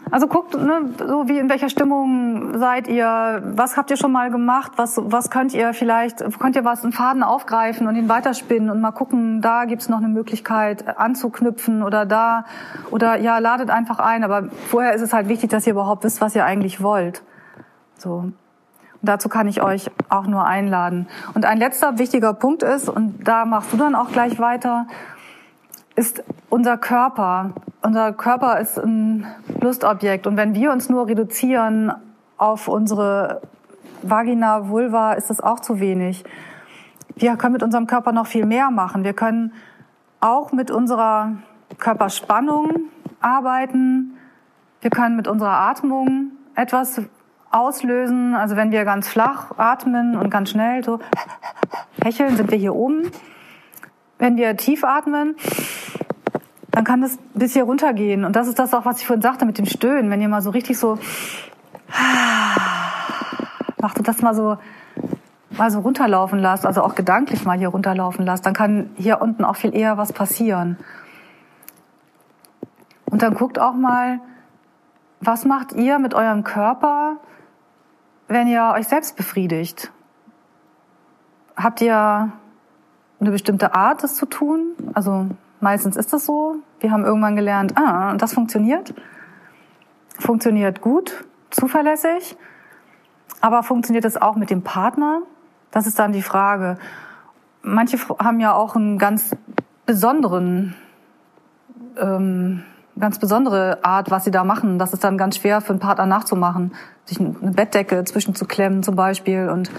Also 0.08 0.28
guckt, 0.28 0.54
ne, 0.56 0.90
so 0.98 1.28
wie 1.28 1.36
in 1.36 1.50
welcher 1.50 1.68
Stimmung 1.68 2.58
seid 2.58 2.86
ihr, 2.86 3.42
was 3.44 3.76
habt 3.76 3.90
ihr 3.90 3.96
schon 3.96 4.12
mal 4.12 4.30
gemacht, 4.30 4.72
was, 4.76 5.00
was 5.02 5.30
könnt 5.30 5.52
ihr 5.52 5.74
vielleicht, 5.74 6.18
könnt 6.38 6.54
ihr 6.54 6.64
was, 6.64 6.84
einen 6.84 6.92
Faden 6.92 7.24
aufgreifen 7.24 7.88
und 7.88 7.96
ihn 7.96 8.08
weiterspinnen 8.08 8.70
und 8.70 8.80
mal 8.80 8.92
gucken, 8.92 9.42
da 9.42 9.64
gibt's 9.64 9.88
noch 9.88 9.98
eine 9.98 10.08
Möglichkeit 10.08 10.96
anzuknüpfen 10.96 11.82
oder 11.82 12.06
da, 12.06 12.44
oder 12.92 13.18
ja, 13.18 13.38
ladet 13.38 13.68
einfach 13.68 13.98
ein, 13.98 14.22
aber 14.22 14.48
vorher 14.70 14.94
ist 14.94 15.02
es 15.02 15.12
halt 15.12 15.26
wichtig, 15.28 15.50
dass 15.50 15.66
ihr 15.66 15.72
überhaupt 15.72 16.04
wisst, 16.04 16.20
was 16.20 16.36
ihr 16.36 16.44
eigentlich 16.44 16.80
wollt. 16.80 17.22
So. 17.98 18.12
Und 18.12 18.34
dazu 19.02 19.28
kann 19.28 19.48
ich 19.48 19.60
euch 19.60 19.90
auch 20.08 20.26
nur 20.26 20.46
einladen. 20.46 21.08
Und 21.34 21.44
ein 21.44 21.58
letzter 21.58 21.98
wichtiger 21.98 22.32
Punkt 22.32 22.62
ist, 22.62 22.88
und 22.88 23.26
da 23.26 23.44
machst 23.44 23.72
du 23.72 23.76
dann 23.76 23.96
auch 23.96 24.10
gleich 24.12 24.38
weiter, 24.38 24.86
ist 25.96 26.22
unser 26.50 26.76
Körper. 26.76 27.52
Unser 27.82 28.12
Körper 28.12 28.60
ist 28.60 28.78
ein 28.78 29.26
Lustobjekt. 29.60 30.26
Und 30.26 30.36
wenn 30.36 30.54
wir 30.54 30.70
uns 30.70 30.88
nur 30.88 31.08
reduzieren 31.08 31.92
auf 32.36 32.68
unsere 32.68 33.40
Vagina, 34.02 34.68
Vulva, 34.68 35.14
ist 35.14 35.30
das 35.30 35.40
auch 35.40 35.60
zu 35.60 35.80
wenig. 35.80 36.24
Wir 37.16 37.36
können 37.36 37.54
mit 37.54 37.62
unserem 37.62 37.86
Körper 37.86 38.12
noch 38.12 38.26
viel 38.26 38.44
mehr 38.44 38.70
machen. 38.70 39.02
Wir 39.02 39.14
können 39.14 39.52
auch 40.20 40.52
mit 40.52 40.70
unserer 40.70 41.32
Körperspannung 41.78 42.90
arbeiten. 43.20 44.16
Wir 44.82 44.90
können 44.90 45.16
mit 45.16 45.26
unserer 45.26 45.58
Atmung 45.58 46.32
etwas 46.54 47.00
auslösen. 47.50 48.34
Also 48.34 48.56
wenn 48.56 48.70
wir 48.70 48.84
ganz 48.84 49.08
flach 49.08 49.52
atmen 49.56 50.16
und 50.16 50.30
ganz 50.30 50.50
schnell 50.50 50.84
so 50.84 51.00
hecheln, 52.02 52.36
sind 52.36 52.50
wir 52.50 52.58
hier 52.58 52.74
oben. 52.74 53.10
Wenn 54.18 54.36
wir 54.36 54.56
tief 54.56 54.84
atmen, 54.84 55.36
dann 56.70 56.84
kann 56.84 57.00
das 57.00 57.18
bis 57.34 57.52
hier 57.52 57.64
runtergehen. 57.64 58.24
Und 58.24 58.36
das 58.36 58.48
ist 58.48 58.58
das 58.58 58.74
auch, 58.74 58.84
was 58.84 59.00
ich 59.00 59.06
vorhin 59.06 59.22
sagte 59.22 59.46
mit 59.46 59.58
dem 59.58 59.66
Stöhnen. 59.66 60.10
Wenn 60.10 60.20
ihr 60.20 60.28
mal 60.28 60.42
so 60.42 60.50
richtig 60.50 60.78
so 60.78 60.98
Mach 63.80 63.94
du 63.94 64.02
das 64.02 64.22
mal 64.22 64.34
so, 64.34 64.58
mal 65.50 65.70
so 65.70 65.80
runterlaufen 65.80 66.38
lässt, 66.38 66.66
also 66.66 66.82
auch 66.82 66.94
gedanklich 66.94 67.44
mal 67.44 67.58
hier 67.58 67.68
runterlaufen 67.68 68.24
lässt, 68.24 68.46
dann 68.46 68.54
kann 68.54 68.90
hier 68.96 69.20
unten 69.20 69.44
auch 69.44 69.56
viel 69.56 69.74
eher 69.74 69.98
was 69.98 70.12
passieren. 70.12 70.78
Und 73.04 73.22
dann 73.22 73.34
guckt 73.34 73.58
auch 73.58 73.74
mal, 73.74 74.20
was 75.20 75.44
macht 75.44 75.72
ihr 75.72 75.98
mit 75.98 76.14
eurem 76.14 76.44
Körper, 76.44 77.16
wenn 78.28 78.48
ihr 78.48 78.72
euch 78.74 78.88
selbst 78.88 79.16
befriedigt? 79.16 79.92
Habt 81.56 81.80
ihr 81.80 82.32
eine 83.20 83.30
bestimmte 83.30 83.74
Art, 83.74 84.02
das 84.02 84.14
zu 84.14 84.26
tun? 84.26 84.74
Also 84.94 85.26
meistens 85.60 85.96
ist 85.96 86.12
das 86.12 86.26
so. 86.26 86.56
Wir 86.80 86.90
haben 86.90 87.04
irgendwann 87.04 87.36
gelernt, 87.36 87.76
ah, 87.76 88.14
das 88.16 88.34
funktioniert. 88.34 88.94
Funktioniert 90.18 90.80
gut, 90.80 91.24
zuverlässig. 91.50 92.36
Aber 93.40 93.62
funktioniert 93.62 94.04
es 94.04 94.20
auch 94.20 94.36
mit 94.36 94.50
dem 94.50 94.62
Partner? 94.62 95.22
Das 95.70 95.86
ist 95.86 95.98
dann 95.98 96.12
die 96.12 96.22
Frage. 96.22 96.78
Manche 97.62 97.98
haben 98.18 98.40
ja 98.40 98.54
auch 98.54 98.76
einen 98.76 98.98
ganz 98.98 99.36
besonderen, 99.84 100.74
ähm, 101.98 102.62
ganz 102.98 103.18
besondere 103.18 103.84
Art, 103.84 104.10
was 104.10 104.24
sie 104.24 104.30
da 104.30 104.44
machen. 104.44 104.78
Das 104.78 104.92
ist 104.92 105.04
dann 105.04 105.18
ganz 105.18 105.36
schwer 105.36 105.60
für 105.60 105.70
einen 105.70 105.80
Partner 105.80 106.06
nachzumachen. 106.06 106.72
Sich 107.04 107.20
eine 107.20 107.52
Bettdecke 107.52 108.04
zwischen 108.04 108.34
zu 108.34 108.46
klemmen 108.46 108.82
zum 108.82 108.96
Beispiel 108.96 109.48
und 109.48 109.70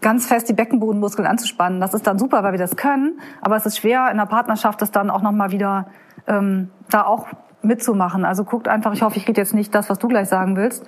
ganz 0.00 0.26
fest 0.26 0.48
die 0.48 0.52
Beckenbodenmuskeln 0.52 1.26
anzuspannen. 1.26 1.80
Das 1.80 1.94
ist 1.94 2.06
dann 2.06 2.18
super, 2.18 2.42
weil 2.42 2.52
wir 2.52 2.58
das 2.58 2.76
können. 2.76 3.20
Aber 3.40 3.56
es 3.56 3.66
ist 3.66 3.78
schwer 3.78 4.10
in 4.10 4.18
der 4.18 4.26
Partnerschaft, 4.26 4.82
das 4.82 4.90
dann 4.90 5.10
auch 5.10 5.22
nochmal 5.22 5.50
wieder 5.50 5.86
ähm, 6.26 6.70
da 6.90 7.04
auch 7.04 7.26
mitzumachen. 7.62 8.24
Also 8.24 8.44
guckt 8.44 8.68
einfach, 8.68 8.92
ich 8.92 9.02
hoffe, 9.02 9.16
ich 9.16 9.26
rede 9.26 9.40
jetzt 9.40 9.54
nicht 9.54 9.74
das, 9.74 9.90
was 9.90 9.98
du 9.98 10.08
gleich 10.08 10.28
sagen 10.28 10.56
willst. 10.56 10.84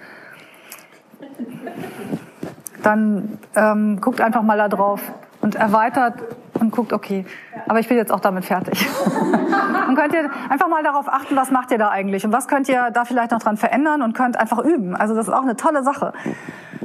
Dann 2.82 3.38
ähm, 3.54 4.00
guckt 4.00 4.20
einfach 4.20 4.42
mal 4.42 4.56
da 4.56 4.68
drauf 4.68 5.00
und 5.40 5.54
erweitert 5.54 6.14
und 6.60 6.70
guckt, 6.70 6.92
okay, 6.92 7.24
aber 7.66 7.80
ich 7.80 7.88
bin 7.88 7.96
jetzt 7.96 8.12
auch 8.12 8.20
damit 8.20 8.44
fertig. 8.44 8.86
und 9.88 9.96
könnt 9.96 10.14
ihr 10.14 10.30
einfach 10.48 10.68
mal 10.68 10.82
darauf 10.82 11.08
achten, 11.08 11.36
was 11.36 11.50
macht 11.50 11.70
ihr 11.70 11.78
da 11.78 11.88
eigentlich 11.88 12.24
und 12.24 12.32
was 12.32 12.48
könnt 12.48 12.68
ihr 12.68 12.90
da 12.90 13.04
vielleicht 13.04 13.32
noch 13.32 13.40
dran 13.40 13.56
verändern 13.56 14.02
und 14.02 14.14
könnt 14.14 14.36
einfach 14.36 14.58
üben. 14.58 14.94
Also 14.94 15.14
das 15.14 15.28
ist 15.28 15.34
auch 15.34 15.42
eine 15.42 15.56
tolle 15.56 15.82
Sache. 15.82 16.12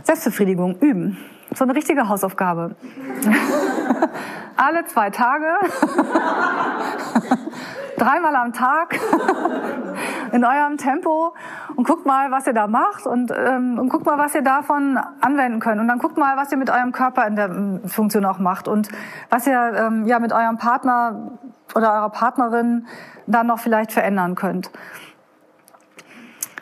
Selbstbefriedigung, 0.03 0.77
üben. 0.79 1.17
So 1.53 1.63
eine 1.63 1.75
richtige 1.75 2.09
Hausaufgabe. 2.09 2.75
Alle 4.57 4.85
zwei 4.85 5.09
Tage, 5.09 5.45
dreimal 7.97 8.35
am 8.35 8.53
Tag, 8.53 8.99
in 10.31 10.43
eurem 10.43 10.77
Tempo 10.77 11.33
und 11.75 11.87
guckt 11.87 12.05
mal, 12.05 12.31
was 12.31 12.47
ihr 12.47 12.53
da 12.53 12.67
macht 12.67 13.05
und, 13.05 13.31
ähm, 13.31 13.79
und 13.79 13.89
guckt 13.89 14.05
mal, 14.05 14.17
was 14.17 14.35
ihr 14.35 14.41
davon 14.41 14.99
anwenden 15.21 15.59
könnt. 15.59 15.79
Und 15.79 15.87
dann 15.87 15.99
guckt 15.99 16.17
mal, 16.17 16.37
was 16.37 16.51
ihr 16.51 16.57
mit 16.57 16.69
eurem 16.69 16.91
Körper 16.91 17.25
in 17.27 17.35
der 17.35 17.49
ähm, 17.49 17.81
Funktion 17.87 18.25
auch 18.25 18.39
macht 18.39 18.67
und 18.67 18.89
was 19.29 19.47
ihr 19.47 19.73
ähm, 19.75 20.05
ja 20.05 20.19
mit 20.19 20.33
eurem 20.33 20.57
Partner 20.57 21.31
oder 21.73 21.93
eurer 21.93 22.09
Partnerin 22.09 22.87
dann 23.27 23.47
noch 23.47 23.59
vielleicht 23.59 23.91
verändern 23.91 24.35
könnt. 24.35 24.71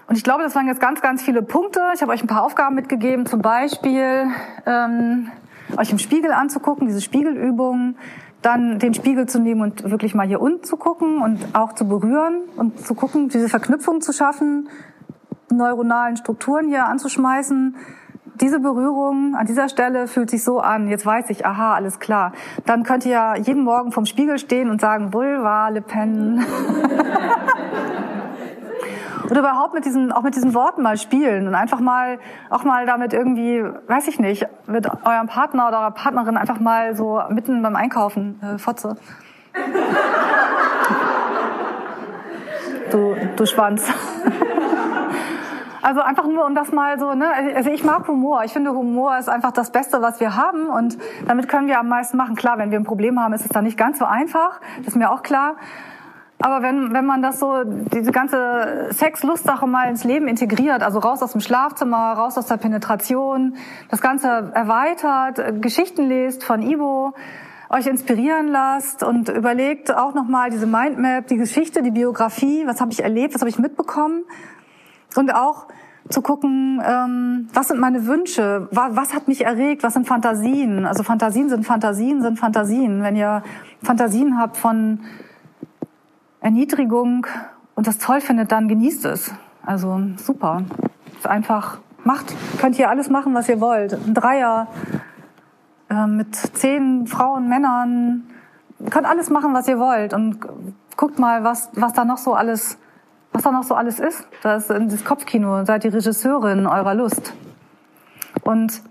Und 0.08 0.18
ich 0.18 0.24
glaube, 0.24 0.44
das 0.44 0.56
waren 0.56 0.68
jetzt 0.68 0.82
ganz, 0.82 1.02
ganz 1.02 1.22
viele 1.22 1.42
Punkte. 1.42 1.82
Ich 1.96 2.02
habe 2.02 2.12
euch 2.12 2.24
ein 2.24 2.28
paar 2.28 2.44
Aufgaben 2.44 2.76
mitgegeben, 2.76 3.26
zum 3.26 3.42
Beispiel 3.42 4.28
ähm, 4.66 5.32
euch 5.78 5.92
im 5.92 5.98
Spiegel 5.98 6.32
anzugucken, 6.32 6.88
diese 6.88 7.02
Spiegelübungen, 7.02 7.98
dann 8.44 8.78
den 8.78 8.94
Spiegel 8.94 9.28
zu 9.28 9.40
nehmen 9.40 9.62
und 9.62 9.90
wirklich 9.90 10.14
mal 10.14 10.28
hier 10.28 10.42
unten 10.42 10.64
zu 10.64 10.78
gucken 10.78 11.22
und 11.22 11.40
auch 11.54 11.74
zu 11.74 11.88
berühren 11.88 12.42
und 12.56 12.80
zu 12.80 12.94
gucken, 12.94 13.30
diese 13.30 13.50
Verknüpfung 13.50 14.02
zu 14.02 14.14
schaffen, 14.14 14.70
neuronalen 15.50 16.18
Strukturen 16.18 16.68
hier 16.68 16.86
anzuschmeißen. 16.86 17.76
Diese 18.42 18.60
Berührung 18.60 19.36
an 19.36 19.46
dieser 19.46 19.70
Stelle 19.70 20.08
fühlt 20.08 20.30
sich 20.30 20.44
so 20.44 20.60
an. 20.60 20.88
Jetzt 20.88 21.06
weiß 21.06 21.30
ich, 21.30 21.46
aha, 21.46 21.76
alles 21.76 22.00
klar. 22.00 22.34
Dann 22.66 22.84
könnt 22.84 23.06
ihr 23.06 23.12
ja 23.12 23.36
jeden 23.36 23.64
Morgen 23.64 23.92
vom 23.92 24.06
Spiegel 24.06 24.40
stehen 24.40 24.70
und 24.70 24.82
sagen, 24.82 25.14
Vulva, 25.14 25.70
Le 25.70 25.82
Pen. 25.82 26.44
Oder 29.30 29.40
überhaupt 29.40 29.74
mit 29.74 29.86
diesen, 29.86 30.12
auch 30.12 30.22
mit 30.22 30.36
diesen 30.36 30.54
Worten 30.54 30.82
mal 30.82 30.98
spielen 30.98 31.48
und 31.48 31.56
einfach 31.56 31.80
mal, 31.80 32.20
auch 32.50 32.64
mal 32.64 32.86
damit 32.86 33.14
irgendwie, 33.14 33.64
weiß 33.88 34.08
ich 34.08 34.20
nicht, 34.20 34.48
mit 34.68 34.88
eurem 35.06 35.28
Partner 35.28 35.68
oder 35.68 35.80
eurer 35.80 35.92
Partnerin 35.92 36.38
einfach 36.38 36.60
mal 36.60 36.96
so 36.96 37.22
mitten 37.30 37.62
beim 37.62 37.76
Einkaufen, 37.76 38.40
äh, 38.42 38.58
Fotze. 38.58 38.98
du, 42.92 43.16
du 43.36 43.46
Schwanz. 43.46 43.92
Also 45.84 46.00
einfach 46.00 46.26
nur 46.26 46.46
um 46.46 46.56
das 46.56 46.72
mal 46.72 46.98
so, 46.98 47.14
ne? 47.14 47.28
Also 47.56 47.70
ich 47.70 47.84
mag 47.84 48.08
Humor. 48.08 48.46
Ich 48.46 48.54
finde 48.54 48.72
Humor 48.72 49.18
ist 49.18 49.28
einfach 49.28 49.52
das 49.52 49.70
Beste, 49.70 50.02
was 50.02 50.22
wir 50.22 50.38
haben 50.38 50.68
und 50.68 50.98
damit 51.28 51.50
können 51.50 51.68
wir 51.68 51.78
am 51.78 51.90
meisten 51.90 52.16
machen. 52.16 52.36
Klar, 52.36 52.58
wenn 52.58 52.72
wir 52.72 52.80
ein 52.80 52.86
Problem 52.86 53.20
haben, 53.20 53.34
ist 53.34 53.44
es 53.44 53.50
dann 53.50 53.66
nicht 53.66 53.78
ganz 53.78 54.00
so 54.00 54.06
einfach. 54.06 54.62
Das 54.78 54.88
ist 54.88 54.96
mir 54.96 55.12
auch 55.12 55.24
klar. 55.24 55.58
Aber 56.44 56.62
wenn, 56.62 56.92
wenn 56.92 57.06
man 57.06 57.22
das 57.22 57.40
so, 57.40 57.64
diese 57.64 58.12
ganze 58.12 58.90
Sex-Lust-Sache 58.90 59.66
mal 59.66 59.90
ins 59.90 60.04
Leben 60.04 60.28
integriert, 60.28 60.84
also 60.84 61.00
raus 61.00 61.24
aus 61.24 61.32
dem 61.32 61.40
Schlafzimmer, 61.40 62.12
raus 62.12 62.38
aus 62.38 62.48
der 62.48 62.58
Penetration, 62.58 63.56
das 63.90 64.02
Ganze 64.02 64.52
erweitert, 64.54 65.62
Geschichten 65.62 66.10
lest 66.10 66.44
von 66.44 66.62
Ivo, 66.62 67.14
euch 67.70 67.88
inspirieren 67.88 68.50
lasst 68.50 69.04
und 69.04 69.30
überlegt 69.30 69.96
auch 69.96 70.14
nochmal 70.16 70.50
diese 70.50 70.68
Mindmap, 70.68 71.28
die 71.28 71.38
Geschichte, 71.38 71.82
die 71.82 71.92
Biografie, 71.92 72.68
was 72.68 72.82
habe 72.82 72.92
ich 72.92 73.02
erlebt, 73.02 73.34
was 73.34 73.40
habe 73.40 73.50
ich 73.50 73.58
mitbekommen 73.58 74.26
und 75.16 75.34
auch 75.34 75.68
zu 76.10 76.22
gucken, 76.22 76.84
ähm, 76.86 77.48
was 77.54 77.70
sind 77.70 77.80
meine 77.80 78.06
Wünsche, 78.06 78.68
was 78.70 79.14
hat 79.14 79.30
mich 79.30 79.46
erregt, 79.46 79.82
was 79.82 79.94
sind 79.94 80.06
Fantasien. 80.08 80.86
Also 80.86 81.04
Fantasien 81.04 81.48
sind 81.48 81.66
Fantasien 81.66 82.22
sind 82.22 82.38
Fantasien. 82.38 83.02
Wenn 83.02 83.16
ihr 83.16 83.44
Fantasien 83.82 84.38
habt 84.38 84.58
von 84.58 85.00
Erniedrigung 86.44 87.26
und 87.74 87.88
das 87.88 87.98
toll 87.98 88.20
findet, 88.20 88.52
dann 88.52 88.68
genießt 88.68 89.06
es. 89.06 89.34
Also 89.66 90.00
super. 90.18 90.64
Ist 91.18 91.26
einfach, 91.26 91.80
macht, 92.04 92.36
könnt 92.60 92.78
ihr 92.78 92.90
alles 92.90 93.10
machen, 93.10 93.34
was 93.34 93.48
ihr 93.48 93.62
wollt. 93.62 93.94
Ein 93.94 94.14
Dreier 94.14 94.68
äh, 95.90 96.06
mit 96.06 96.36
zehn 96.36 97.08
Frauen, 97.08 97.48
Männern, 97.48 98.24
könnt 98.90 99.08
alles 99.08 99.30
machen, 99.30 99.54
was 99.54 99.70
ihr 99.70 99.80
wollt 99.80 100.14
und 100.14 100.40
guckt 100.98 101.18
mal, 101.18 101.46
was, 101.46 101.70
was 101.74 101.94
da 101.94 102.04
noch 102.04 102.18
so 102.18 102.34
alles, 102.34 102.78
was 103.32 103.44
da 103.44 103.52
noch 103.52 103.64
so 103.64 103.74
alles 103.74 104.02
ist. 104.02 104.28
Das 104.42 104.70
ist 104.70 104.92
das 104.92 105.06
Kopfkino, 105.06 105.64
seid 105.64 105.86
die 105.86 105.88
Regisseurin 105.88 106.68
eurer 106.68 106.94
Lust. 106.94 107.34
Und 108.44 108.82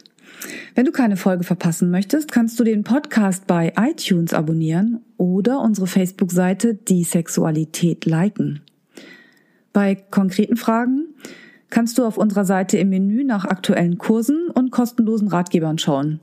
Wenn 0.74 0.84
du 0.84 0.92
keine 0.92 1.16
Folge 1.16 1.44
verpassen 1.44 1.90
möchtest, 1.90 2.30
kannst 2.30 2.58
du 2.60 2.64
den 2.64 2.84
Podcast 2.84 3.46
bei 3.46 3.72
iTunes 3.76 4.32
abonnieren 4.32 5.00
oder 5.16 5.60
unsere 5.60 5.86
Facebook-Seite 5.86 6.74
Die 6.74 7.04
Sexualität 7.04 8.04
liken. 8.04 8.60
Bei 9.72 9.94
konkreten 9.94 10.56
Fragen 10.56 11.06
kannst 11.70 11.98
du 11.98 12.04
auf 12.04 12.18
unserer 12.18 12.44
Seite 12.44 12.78
im 12.78 12.90
Menü 12.90 13.24
nach 13.24 13.44
aktuellen 13.44 13.98
Kursen 13.98 14.48
und 14.52 14.70
kostenlosen 14.70 15.28
Ratgebern 15.28 15.78
schauen. 15.78 16.20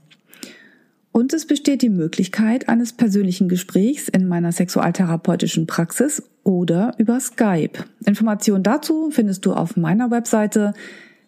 Und 1.11 1.33
es 1.33 1.47
besteht 1.47 1.81
die 1.81 1.89
Möglichkeit 1.89 2.67
eines 2.67 2.91
persönlichen 2.91 3.47
Gesprächs 3.47 4.09
in 4.09 4.27
meiner 4.27 4.51
sexualtherapeutischen 4.51 5.65
Praxis 5.65 6.21
oder 6.43 6.93
über 6.97 7.21
Skype. 7.21 7.85
Informationen 8.05 8.63
dazu 8.63 9.11
findest 9.11 9.45
du 9.45 9.53
auf 9.53 9.77
meiner 9.77 10.11
Webseite 10.11 10.73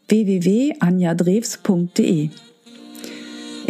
www.anjadrews.de. 0.09 2.29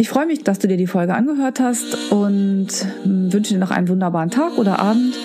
Ich 0.00 0.08
freue 0.08 0.26
mich, 0.26 0.44
dass 0.44 0.60
du 0.60 0.68
dir 0.68 0.76
die 0.76 0.86
Folge 0.86 1.12
angehört 1.12 1.58
hast 1.58 2.12
und 2.12 2.68
wünsche 3.04 3.54
dir 3.54 3.58
noch 3.58 3.72
einen 3.72 3.88
wunderbaren 3.88 4.30
Tag 4.30 4.56
oder 4.56 4.78
Abend 4.78 5.16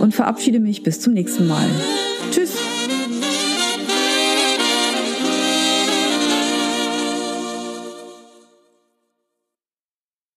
und 0.00 0.14
verabschiede 0.14 0.60
mich 0.60 0.82
bis 0.82 1.00
zum 1.00 1.14
nächsten 1.14 1.48
Mal. 1.48 1.66